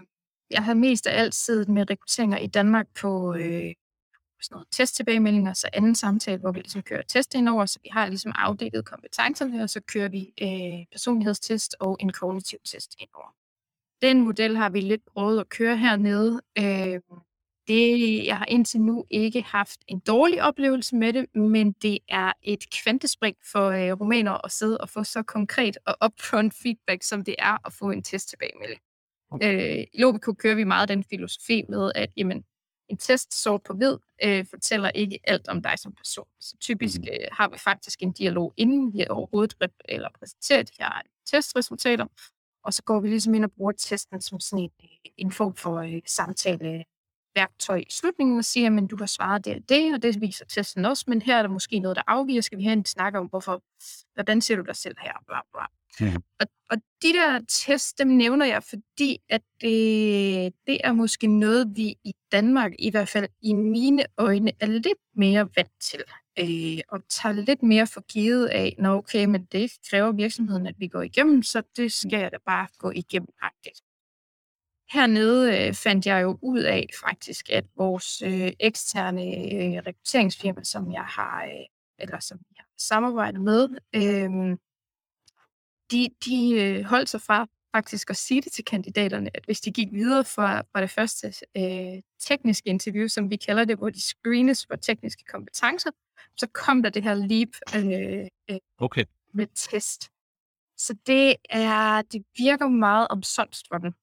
jeg 0.51 0.63
har 0.63 0.73
mest 0.73 1.07
af 1.07 1.19
alt 1.19 1.35
siddet 1.35 1.69
med 1.69 1.89
rekrutteringer 1.89 2.37
i 2.37 2.47
Danmark 2.47 2.87
på 3.01 3.35
øh, 3.35 3.73
sådan 4.41 4.55
noget 4.55 4.67
testtilbagemeldinger, 4.71 5.53
så 5.53 5.69
anden 5.73 5.95
samtale, 5.95 6.37
hvor 6.37 6.51
vi 6.51 6.59
ligesom 6.59 6.81
kører 6.81 7.01
test 7.01 7.35
indover, 7.35 7.65
så 7.65 7.79
vi 7.83 7.89
har 7.91 8.07
ligesom 8.07 8.31
afdækket 8.35 8.85
kompetencerne, 8.85 9.63
og 9.63 9.69
så 9.69 9.81
kører 9.81 10.09
vi 10.09 10.33
øh, 10.41 10.85
personlighedstest 10.91 11.75
og 11.79 11.97
en 11.99 12.11
kognitiv 12.11 12.59
test 12.65 12.95
indover. 12.99 13.35
Den 14.01 14.21
model 14.21 14.57
har 14.57 14.69
vi 14.69 14.81
lidt 14.81 15.05
prøvet 15.05 15.39
at 15.39 15.49
køre 15.49 15.77
hernede. 15.77 16.41
Øh, 16.57 16.99
det, 17.71 18.25
jeg 18.25 18.37
har 18.37 18.45
indtil 18.45 18.81
nu 18.81 19.05
ikke 19.09 19.41
haft 19.41 19.79
en 19.87 19.99
dårlig 19.99 20.43
oplevelse 20.43 20.95
med 20.95 21.13
det, 21.13 21.35
men 21.35 21.71
det 21.71 21.99
er 22.09 22.33
et 22.41 22.63
kvantespring 22.83 23.35
for 23.51 23.69
øh, 23.69 23.91
rumæner 23.91 24.45
at 24.45 24.51
sidde 24.51 24.77
og 24.77 24.89
få 24.89 25.03
så 25.03 25.23
konkret 25.23 25.77
og 25.85 25.95
upfront 26.05 26.53
feedback, 26.63 27.03
som 27.03 27.23
det 27.23 27.35
er 27.39 27.67
at 27.67 27.73
få 27.73 27.89
en 27.89 28.03
test 28.03 28.29
tilbagemelding. 28.29 28.81
Okay. 29.31 29.79
Øh, 29.79 29.85
I 29.93 30.01
Lobico 30.01 30.33
kører 30.33 30.55
vi 30.55 30.63
meget 30.63 30.89
den 30.89 31.03
filosofi 31.03 31.63
med, 31.69 31.91
at 31.95 32.09
jamen, 32.17 32.43
en 32.89 32.97
test 32.97 33.43
sort 33.43 33.63
på 33.63 33.73
hvid 33.73 33.97
øh, 34.23 34.45
fortæller 34.49 34.89
ikke 34.89 35.19
alt 35.23 35.47
om 35.47 35.61
dig 35.61 35.79
som 35.79 35.93
person. 35.93 36.27
Så 36.39 36.57
typisk 36.57 36.97
mm. 36.97 37.07
øh, 37.11 37.27
har 37.31 37.49
vi 37.49 37.57
faktisk 37.57 38.01
en 38.01 38.11
dialog, 38.11 38.53
inden 38.57 38.93
vi 38.93 39.05
overhovedet 39.09 39.55
rep- 39.63 39.85
eller 39.85 40.09
præsenterer 40.19 40.63
de 40.63 40.71
her 40.79 41.01
testresultater, 41.25 42.05
og 42.63 42.73
så 42.73 42.83
går 42.83 42.99
vi 42.99 43.07
ligesom 43.09 43.33
ind 43.33 43.45
og 43.45 43.51
bruger 43.51 43.71
testen 43.71 44.21
som 44.21 44.39
sådan 44.39 44.63
en, 44.63 44.71
en 45.17 45.31
form 45.31 45.55
for 45.55 45.75
øh, 45.77 46.01
samtale 46.05 46.85
værktøj 47.35 47.77
i 47.77 47.91
slutningen 47.91 48.37
og 48.37 48.45
siger, 48.45 48.77
at 48.77 48.91
du 48.91 48.97
har 48.97 49.05
svaret 49.05 49.45
det 49.45 49.55
og 49.55 49.61
det, 49.69 49.93
og 49.93 50.01
det 50.01 50.21
viser 50.21 50.45
testen 50.45 50.85
også, 50.85 51.05
men 51.07 51.21
her 51.21 51.37
er 51.37 51.41
der 51.41 51.49
måske 51.49 51.79
noget, 51.79 51.95
der 51.95 52.03
afviger. 52.07 52.41
Skal 52.41 52.57
vi 52.57 52.63
have 52.63 52.73
en 52.73 52.85
snak 52.85 53.15
om, 53.15 53.25
hvorfor, 53.25 53.63
hvordan 54.13 54.41
ser 54.41 54.55
du 54.55 54.61
dig 54.61 54.75
selv 54.75 54.95
her? 55.01 55.13
Bla, 55.27 55.39
bla. 55.53 55.65
Ja. 55.99 56.15
Og, 56.39 56.47
og 56.69 56.77
de 56.77 57.13
der 57.13 57.39
tests, 57.47 57.93
dem 57.93 58.07
nævner 58.07 58.45
jeg, 58.45 58.63
fordi 58.63 59.17
at 59.29 59.41
det, 59.61 60.53
det 60.67 60.77
er 60.83 60.93
måske 60.93 61.27
noget, 61.27 61.67
vi 61.75 61.95
i 62.03 62.13
Danmark, 62.31 62.71
i 62.79 62.89
hvert 62.89 63.09
fald 63.09 63.27
i 63.41 63.53
mine 63.53 64.05
øjne, 64.17 64.51
er 64.59 64.65
lidt 64.65 64.97
mere 65.15 65.49
vant 65.55 65.81
til. 65.81 66.03
Øh, 66.39 66.79
og 66.89 67.01
tager 67.09 67.33
lidt 67.33 67.63
mere 67.63 67.87
for 67.87 68.01
givet 68.01 68.47
af, 68.47 68.75
når 68.79 68.97
okay, 68.97 69.25
men 69.25 69.45
det 69.51 69.71
kræver 69.89 70.11
virksomheden, 70.11 70.67
at 70.67 70.75
vi 70.77 70.87
går 70.87 71.01
igennem, 71.01 71.43
så 71.43 71.61
det 71.77 71.91
skal 71.91 72.19
jeg 72.19 72.31
da 72.31 72.37
bare 72.45 72.67
gå 72.77 72.91
igennem. 72.91 73.29
Agtigt. 73.41 73.81
Hernede 74.93 75.67
øh, 75.67 75.73
fandt 75.73 76.05
jeg 76.05 76.21
jo 76.21 76.39
ud 76.41 76.59
af 76.59 76.89
faktisk, 77.03 77.49
at 77.49 77.65
vores 77.77 78.21
øh, 78.21 78.51
eksterne 78.59 79.23
øh, 79.23 79.81
rekrutteringsfirma, 79.87 80.63
som 80.63 80.91
jeg 80.91 81.03
har, 81.03 81.43
øh, 81.43 81.65
eller 81.99 82.19
som 82.19 82.37
jeg 82.55 82.63
har 82.63 82.73
samarbejdet 82.77 83.41
med, 83.41 83.69
øh, 83.95 84.57
de, 85.91 86.09
de 86.25 86.61
øh, 86.61 86.83
holdt 86.83 87.09
sig 87.09 87.21
fra 87.21 87.47
faktisk 87.75 88.09
at 88.09 88.17
sige 88.17 88.41
det 88.41 88.51
til 88.51 88.65
kandidaterne, 88.65 89.29
at 89.33 89.45
hvis 89.45 89.61
de 89.61 89.71
gik 89.71 89.91
videre 89.91 90.25
fra, 90.25 90.61
fra 90.61 90.81
det 90.81 90.89
første 90.89 91.33
øh, 91.57 92.01
tekniske 92.19 92.69
interview, 92.69 93.07
som 93.07 93.29
vi 93.29 93.35
kalder 93.35 93.65
det, 93.65 93.77
hvor 93.77 93.89
de 93.89 94.01
screenes 94.01 94.65
for 94.65 94.75
tekniske 94.75 95.23
kompetencer, 95.23 95.89
så 96.37 96.47
kom 96.47 96.83
der 96.83 96.89
det 96.89 97.03
her 97.03 97.13
leap 97.13 97.49
øh, 97.75 98.27
øh, 98.49 98.59
Okay. 98.77 99.05
med 99.33 99.47
test. 99.55 100.09
Så 100.77 100.95
det 101.07 101.35
er, 101.49 102.01
det 102.01 102.25
virker 102.37 102.67
meget 102.67 103.07
omsonst 103.07 103.67
for 103.71 103.77
dem, 103.77 103.93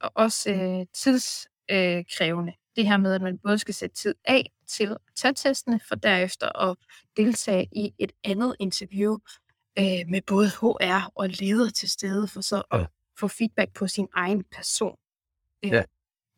og, 0.00 0.10
og 0.14 0.24
også 0.24 0.50
øh, 0.50 0.86
tidskrævende. 0.94 2.52
Øh, 2.52 2.56
det 2.76 2.86
her 2.88 2.96
med, 2.96 3.14
at 3.14 3.22
man 3.22 3.38
både 3.38 3.58
skal 3.58 3.74
sætte 3.74 3.96
tid 3.96 4.14
af 4.24 4.50
til 4.68 4.86
at 4.86 4.96
tage 5.16 5.34
testene, 5.34 5.80
for 5.88 5.94
derefter 5.94 6.70
at 6.70 6.76
deltage 7.16 7.68
i 7.72 7.94
et 7.98 8.12
andet 8.24 8.56
interview 8.60 9.18
øh, 9.78 9.84
med 10.08 10.22
både 10.26 10.48
HR 10.48 11.12
og 11.14 11.28
leder 11.28 11.70
til 11.70 11.90
stede, 11.90 12.28
for 12.28 12.40
så 12.40 12.62
at 12.72 12.80
Ja. 12.80 12.86
få 13.18 13.28
feedback 13.28 13.72
på 13.74 13.86
sin 13.88 14.08
egen 14.14 14.44
person. 14.56 14.96
Øh, 15.64 15.70
Ja. 15.70 15.82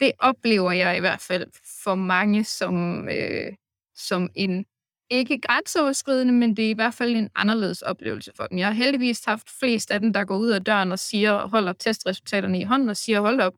Det 0.01 0.13
oplever 0.19 0.73
jeg 0.73 0.97
i 0.97 1.01
hvert 1.01 1.21
fald 1.21 1.47
for 1.85 1.95
mange 1.95 2.45
som, 2.45 3.09
øh, 3.09 3.53
som 3.97 4.31
en 4.35 4.67
ikke 5.11 5.41
grænseoverskridende, 5.41 6.33
men 6.33 6.57
det 6.57 6.67
er 6.67 6.71
i 6.71 6.75
hvert 6.75 6.95
fald 6.95 7.17
en 7.17 7.31
anderledes 7.35 7.83
oplevelse 7.83 8.33
for 8.37 8.47
dem. 8.47 8.59
Jeg 8.59 8.67
har 8.67 8.75
heldigvis 8.75 9.25
haft 9.25 9.51
flest 9.59 9.91
af 9.91 10.01
dem, 10.01 10.13
der 10.13 10.25
går 10.25 10.37
ud 10.37 10.49
af 10.49 10.65
døren 10.65 10.93
og 10.93 10.99
siger, 10.99 11.47
holder 11.47 11.73
testresultaterne 11.73 12.61
i 12.61 12.65
hånden 12.65 12.89
og 12.89 12.97
siger, 12.97 13.21
hold 13.21 13.41
op, 13.41 13.55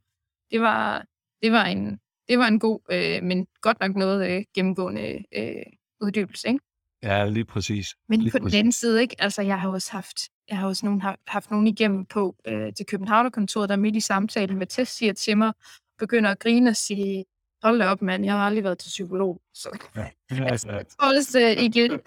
det 0.51 0.61
var, 0.61 1.05
det 1.43 1.53
var, 1.53 1.65
en, 1.65 2.01
det 2.29 2.39
var 2.39 2.47
en 2.47 2.59
god, 2.59 2.81
øh, 2.93 3.23
men 3.23 3.47
godt 3.61 3.81
nok 3.81 3.97
noget 3.97 4.31
øh, 4.31 4.45
gennemgående 4.55 5.25
øh, 5.37 5.63
uddybelse. 6.01 6.49
Ikke? 6.49 6.61
Ja, 7.03 7.29
lige 7.29 7.45
præcis. 7.45 7.95
Men 8.09 8.21
Lige 8.21 8.31
på 8.31 8.39
den 8.39 8.45
præcis. 8.45 8.59
anden 8.59 8.73
side, 8.73 9.03
ikke? 9.03 9.17
Altså, 9.19 9.43
jeg 9.43 9.61
har 9.61 9.69
også 9.69 9.93
haft, 9.93 10.17
jeg 10.49 10.59
har 10.59 10.69
også 10.69 10.87
nogen, 10.87 11.01
haft, 11.01 11.21
haft 11.27 11.51
nogen 11.51 11.67
igennem 11.67 12.07
på 12.07 12.37
øh, 12.47 12.73
til 12.75 12.87
Københavnerkontoret, 12.87 13.69
der 13.69 13.77
midt 13.77 13.97
i 13.97 14.01
samtalen 14.01 14.59
med 14.59 14.67
test 14.67 14.97
siger 14.97 15.13
til 15.13 15.39
mig, 15.39 15.53
begynder 15.99 16.31
at 16.31 16.39
grine 16.39 16.71
og 16.71 16.77
sige, 16.77 17.25
hold 17.63 17.79
da 17.79 17.87
op, 17.87 18.03
mand, 18.03 18.25
jeg 18.25 18.33
har 18.33 18.47
aldrig 18.47 18.65
været 18.65 18.79
til 18.79 18.89
psykolog. 18.89 19.41
Så 19.55 19.79
Altså, 20.31 20.85
også 20.99 21.41
øh, 21.41 21.65
igen, 21.65 22.01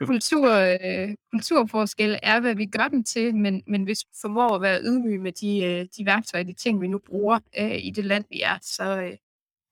kultur, 0.00 0.52
øh, 0.54 1.14
kulturforskel 1.32 2.18
er, 2.22 2.40
hvad 2.40 2.54
vi 2.54 2.66
gør 2.66 2.88
dem 2.88 3.04
til, 3.04 3.34
men, 3.34 3.62
men 3.66 3.84
hvis 3.84 4.04
vi 4.04 4.10
formår 4.20 4.54
at 4.54 4.62
være 4.62 4.80
ydmyge 4.82 5.18
med 5.18 5.32
de, 5.32 5.64
øh, 5.64 5.86
de 5.96 6.06
værktøjer, 6.06 6.44
de 6.44 6.52
ting, 6.52 6.80
vi 6.80 6.88
nu 6.88 6.98
bruger 6.98 7.38
øh, 7.58 7.84
i 7.84 7.90
det 7.90 8.04
land, 8.04 8.24
vi 8.30 8.40
er, 8.42 8.58
så, 8.62 9.00
øh, 9.00 9.16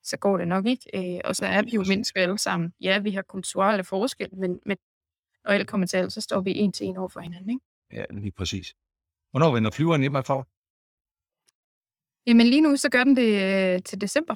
så 0.02 0.16
går 0.16 0.38
det 0.38 0.48
nok 0.48 0.66
ikke. 0.66 1.14
Øh, 1.16 1.20
og 1.24 1.36
så 1.36 1.46
er 1.46 1.62
vi 1.62 1.70
jo 1.70 1.84
mennesker 1.88 2.22
alle 2.22 2.38
sammen. 2.38 2.72
Ja, 2.80 2.98
vi 2.98 3.10
har 3.10 3.22
kulturelle 3.22 3.84
forskelle, 3.84 4.36
men, 4.36 4.60
men 4.66 4.76
når 5.44 5.50
alt 5.50 5.68
kommer 5.68 5.86
til 5.86 5.96
alt, 5.96 6.12
så 6.12 6.20
står 6.20 6.40
vi 6.40 6.58
en 6.58 6.72
til 6.72 6.86
en 6.86 6.96
over 6.96 7.08
for 7.08 7.20
hinanden. 7.20 7.50
Ikke? 7.50 7.64
ja, 7.92 8.04
lige 8.10 8.32
præcis. 8.32 8.74
Hvornår 9.30 9.52
vender 9.52 9.70
flyveren 9.70 10.00
hjem 10.00 10.14
herfra? 10.14 10.44
Jamen 12.26 12.46
lige 12.46 12.60
nu, 12.60 12.76
så 12.76 12.88
gør 12.88 13.04
den 13.04 13.16
det 13.16 13.30
øh, 13.74 13.82
til 13.82 14.00
december. 14.00 14.34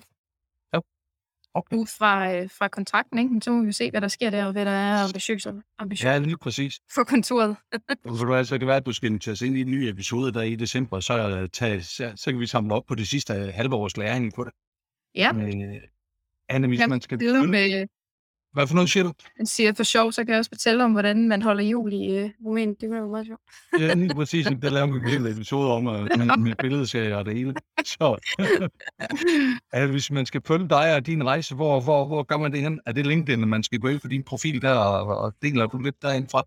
Okay. 1.55 1.77
Ud 1.77 1.87
fra, 1.87 2.35
øh, 2.35 2.51
fra 2.51 2.69
kontrakten, 2.69 3.19
ikke? 3.19 3.33
Men 3.33 3.43
så 3.43 3.51
må 3.51 3.61
vi 3.61 3.67
jo 3.67 3.73
se, 3.73 3.91
hvad 3.91 4.01
der 4.01 4.09
sker 4.09 4.31
der, 4.31 4.45
og 4.47 4.53
hvad 4.53 4.65
der 4.65 4.71
er 4.71 5.05
ambitiøst, 5.05 5.47
ambitiøst 5.79 6.05
Ja, 6.05 6.19
lige 6.19 6.39
præcis. 6.39 6.81
for 6.95 7.05
kontoret. 7.05 7.57
For 8.19 8.25
du 8.25 8.35
altså, 8.35 8.55
det 8.55 8.61
kan 8.61 8.69
være, 8.69 8.77
at 8.77 8.87
du 8.87 8.93
skal 8.93 9.07
invitere 9.09 9.33
os 9.33 9.43
ind 9.43 9.57
i 9.57 9.61
en 9.61 9.71
ny 9.71 9.75
episode 9.89 10.33
der 10.33 10.43
i 10.43 10.55
december, 10.55 11.01
så, 11.01 11.29
øh, 11.29 11.49
tage, 11.49 11.83
så, 11.83 12.13
så 12.17 12.31
kan 12.31 12.41
vi 12.41 12.47
samle 12.47 12.75
op 12.75 12.85
på 12.89 12.95
det 12.95 13.09
sidste 13.09 13.33
øh, 13.35 13.49
halve 13.55 13.75
års 13.75 13.97
læring 13.97 14.35
på 14.35 14.45
det. 14.45 14.53
Ja, 15.15 15.33
Men, 15.33 15.63
øh, 15.63 15.81
Anne, 16.49 16.67
hvis 16.69 16.81
jeg 16.81 16.89
man 16.89 17.01
skal... 17.01 17.19
billeder 17.19 17.47
med, 17.47 17.87
Hvad 18.53 18.67
for 18.67 18.75
noget 18.75 18.91
siger 18.91 19.05
du? 19.05 19.13
Han 19.37 19.47
siger 19.47 19.73
for 19.73 19.83
sjov, 19.83 20.13
så 20.13 20.25
kan 20.25 20.33
jeg 20.33 20.39
også 20.39 20.51
fortælle 20.51 20.85
om, 20.85 20.93
hvordan 20.93 21.29
man 21.29 21.43
holder 21.43 21.65
jul 21.65 21.93
i 21.93 22.17
øh, 22.17 22.31
Rumænien. 22.45 22.75
Det 22.81 22.89
kunne 22.89 23.01
være 23.01 23.09
meget 23.09 23.27
sjovt. 23.27 23.41
Ja, 23.81 23.95
lige 23.95 24.15
præcis. 24.15 24.47
Det 24.47 24.73
laver 24.73 24.87
vi 24.87 24.99
en 24.99 25.09
hel 25.09 25.27
episode 25.27 25.73
om, 25.73 25.87
og 25.87 26.03
med, 26.03 26.37
med 26.39 26.55
billedserie 26.63 27.17
og 27.17 27.25
det 27.25 27.35
hele. 27.35 27.55
Så, 27.85 28.19
altså, 29.73 29.91
hvis 29.91 30.11
man 30.11 30.27
skal 30.27 30.43
følge 30.47 30.69
dig 30.69 30.95
og 30.95 31.07
din 31.07 31.25
rejse, 31.25 31.55
hvor, 31.55 31.81
hvor, 31.81 32.07
hvor 32.07 32.23
gør 32.23 32.37
man 32.37 32.53
det 32.53 32.61
hen? 32.61 32.81
Er 32.87 32.93
det 32.93 33.07
LinkedIn, 33.07 33.49
man 33.49 33.63
skal 33.63 33.79
gå 33.79 33.89
ind 33.89 34.01
for 34.01 34.09
din 34.09 34.23
profil 34.23 34.63
der, 34.63 34.75
og, 34.75 35.19
og 35.19 35.35
deler 35.43 35.67
du 35.67 35.79
lidt 35.79 36.03
derinde 36.03 36.29
fra? 36.31 36.43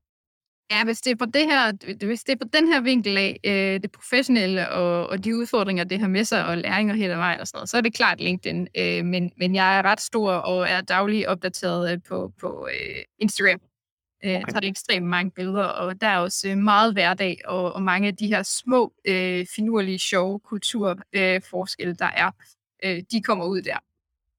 Ja, 0.72 0.84
hvis 0.84 1.02
det 1.02 1.12
er 1.12 1.16
på 1.16 1.26
det 1.26 1.46
her, 1.46 1.72
hvis 2.06 2.24
det 2.24 2.34
er 2.34 2.38
på 2.46 2.50
den 2.54 2.68
her 2.68 2.82
vinkel 2.82 3.18
af 3.18 3.40
øh, 3.44 3.82
det 3.82 3.92
professionelle 3.92 4.70
og, 4.70 5.08
og 5.08 5.24
de 5.24 5.38
udfordringer, 5.38 5.84
det 5.84 6.00
har 6.00 6.08
med 6.08 6.24
sig, 6.24 6.46
og 6.46 6.58
læringer 6.58 6.96
hele 6.96 7.14
vejen 7.14 7.40
og 7.40 7.48
sådan 7.48 7.58
noget, 7.58 7.70
så 7.70 7.78
er 7.78 7.82
det 7.82 7.94
klart 7.94 8.20
LinkedIn. 8.22 8.68
Øh, 8.78 9.06
men, 9.06 9.32
men 9.38 9.56
jeg 9.56 9.78
er 9.78 9.82
ret 9.82 10.02
stor 10.02 10.32
og 10.32 10.70
er 10.70 10.82
dagligt 10.82 11.28
opdateret 11.28 11.92
øh, 11.92 12.00
på, 12.08 12.34
på 12.40 12.68
øh, 12.72 13.04
Instagram. 13.20 13.60
Øh, 14.26 14.36
okay. 14.36 14.44
Så 14.50 14.56
er 14.56 14.60
det 14.60 14.70
ekstremt 14.70 15.06
mange 15.06 15.32
billeder, 15.32 15.64
og 15.64 16.02
der 16.02 16.08
er 16.08 16.18
også 16.18 16.50
øh, 16.50 16.58
meget 16.58 16.94
hverdag, 16.94 17.38
og, 17.46 17.74
og 17.74 17.82
mange 17.82 18.08
af 18.08 18.16
de 18.16 18.28
her 18.28 18.44
små, 18.44 18.94
øh, 19.08 19.46
finurlige, 19.56 20.00
sjove 20.00 20.40
kulturforskelle, 20.40 21.92
øh, 21.92 22.00
der 22.00 22.10
er, 22.16 22.32
øh, 22.84 23.04
de 23.12 23.22
kommer 23.22 23.46
ud 23.46 23.62
der. 23.62 23.78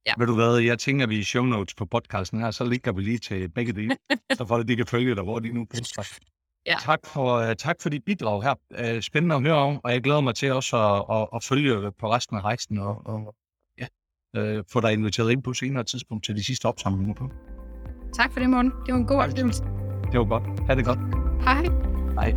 Ja. 0.06 0.12
Ved 0.18 0.26
du 0.26 0.34
hvad, 0.34 0.56
jeg 0.56 0.78
tænker, 0.78 1.06
vi 1.06 1.18
i 1.18 1.22
show 1.22 1.44
notes 1.44 1.74
på 1.74 1.86
podcasten 1.86 2.40
her, 2.40 2.50
så 2.50 2.64
ligger 2.64 2.92
vi 2.92 3.02
lige 3.02 3.18
til 3.18 3.48
begge 3.48 3.72
dele, 3.72 3.96
så 4.38 4.46
folk 4.46 4.68
de 4.68 4.76
kan 4.76 4.86
følge 4.86 5.14
dig, 5.14 5.22
hvor 5.22 5.38
de 5.38 5.52
nu 5.52 5.62
er. 5.62 6.18
Ja. 6.66 6.76
Tak, 6.80 7.00
for, 7.06 7.48
uh, 7.48 7.54
tak 7.58 7.76
for 7.82 7.88
dit 7.88 8.04
bidrag 8.04 8.42
her. 8.42 8.54
Uh, 8.70 9.00
spændende 9.00 9.34
at 9.34 9.42
høre 9.42 9.54
om, 9.54 9.80
og 9.84 9.92
jeg 9.92 10.02
glæder 10.02 10.20
mig 10.20 10.34
til 10.34 10.52
også 10.52 10.76
at, 10.76 11.16
at, 11.16 11.28
at 11.34 11.44
følge 11.44 11.92
på 12.00 12.12
resten 12.12 12.36
af 12.36 12.40
rejsen, 12.44 12.78
og, 12.78 13.06
og 13.06 13.34
ja, 13.78 13.86
uh, 14.58 14.64
få 14.72 14.80
dig 14.80 14.92
inviteret 14.92 15.30
ind 15.32 15.42
på 15.42 15.52
senere 15.52 15.84
tidspunkt 15.84 16.24
til 16.24 16.36
de 16.36 16.44
sidste 16.44 16.66
opsamlinger 16.66 17.14
på. 17.14 17.30
Tak 18.14 18.32
for 18.32 18.40
det, 18.40 18.50
Morten. 18.50 18.70
Det 18.86 18.92
var 18.92 18.98
en 18.98 19.06
god 19.06 19.22
oplevelse. 19.22 19.62
Det 20.12 20.18
var 20.20 20.24
godt. 20.24 20.66
Ha' 20.66 20.74
det 20.74 20.84
godt. 20.84 20.98
Hej. 21.42 21.62
Hej. 22.14 22.34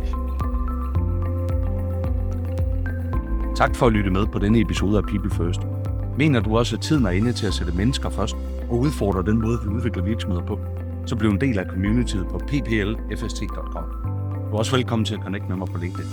Tak 3.56 3.76
for 3.76 3.86
at 3.86 3.92
lytte 3.92 4.10
med 4.10 4.26
på 4.26 4.38
denne 4.38 4.60
episode 4.60 4.98
af 4.98 5.02
People 5.02 5.30
First. 5.30 5.60
Mener 6.18 6.40
du 6.40 6.58
også, 6.58 6.76
at 6.76 6.82
tiden 6.82 7.06
er 7.06 7.10
inde 7.10 7.32
til 7.32 7.46
at 7.46 7.54
sætte 7.54 7.72
mennesker 7.72 8.10
først 8.10 8.36
og 8.70 8.78
udfordre 8.78 9.22
den 9.22 9.40
måde, 9.40 9.58
vi 9.62 9.68
udvikler 9.68 10.02
virksomheder 10.02 10.46
på, 10.46 10.60
så 11.06 11.16
bliv 11.16 11.30
en 11.30 11.40
del 11.40 11.58
af 11.58 11.66
communityet 11.66 12.26
på 12.28 12.38
pplfst.com. 12.38 13.84
Du 14.50 14.54
er 14.54 14.58
også 14.58 14.76
velkommen 14.76 15.04
til 15.04 15.14
at 15.14 15.20
connecte 15.20 15.48
med 15.48 15.56
mig 15.56 15.68
på 15.68 15.78
LinkedIn. 15.78 16.10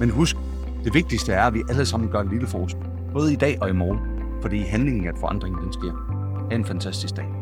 Men 0.00 0.10
husk, 0.10 0.36
det 0.84 0.94
vigtigste 0.94 1.32
er, 1.32 1.42
at 1.42 1.54
vi 1.54 1.62
alle 1.68 1.86
sammen 1.86 2.10
gør 2.10 2.20
en 2.20 2.28
lille 2.28 2.46
forskel. 2.46 2.82
Både 3.12 3.32
i 3.32 3.36
dag 3.36 3.58
og 3.62 3.68
i 3.68 3.72
morgen. 3.72 3.98
for 4.42 4.48
det 4.48 4.58
er 4.58 4.64
i 4.64 4.66
handlingen 4.66 5.06
at 5.06 5.14
forandringen, 5.20 5.62
den 5.64 5.72
sker. 5.72 5.92
Ha' 6.50 6.56
en 6.56 6.64
fantastisk 6.64 7.16
dag. 7.16 7.37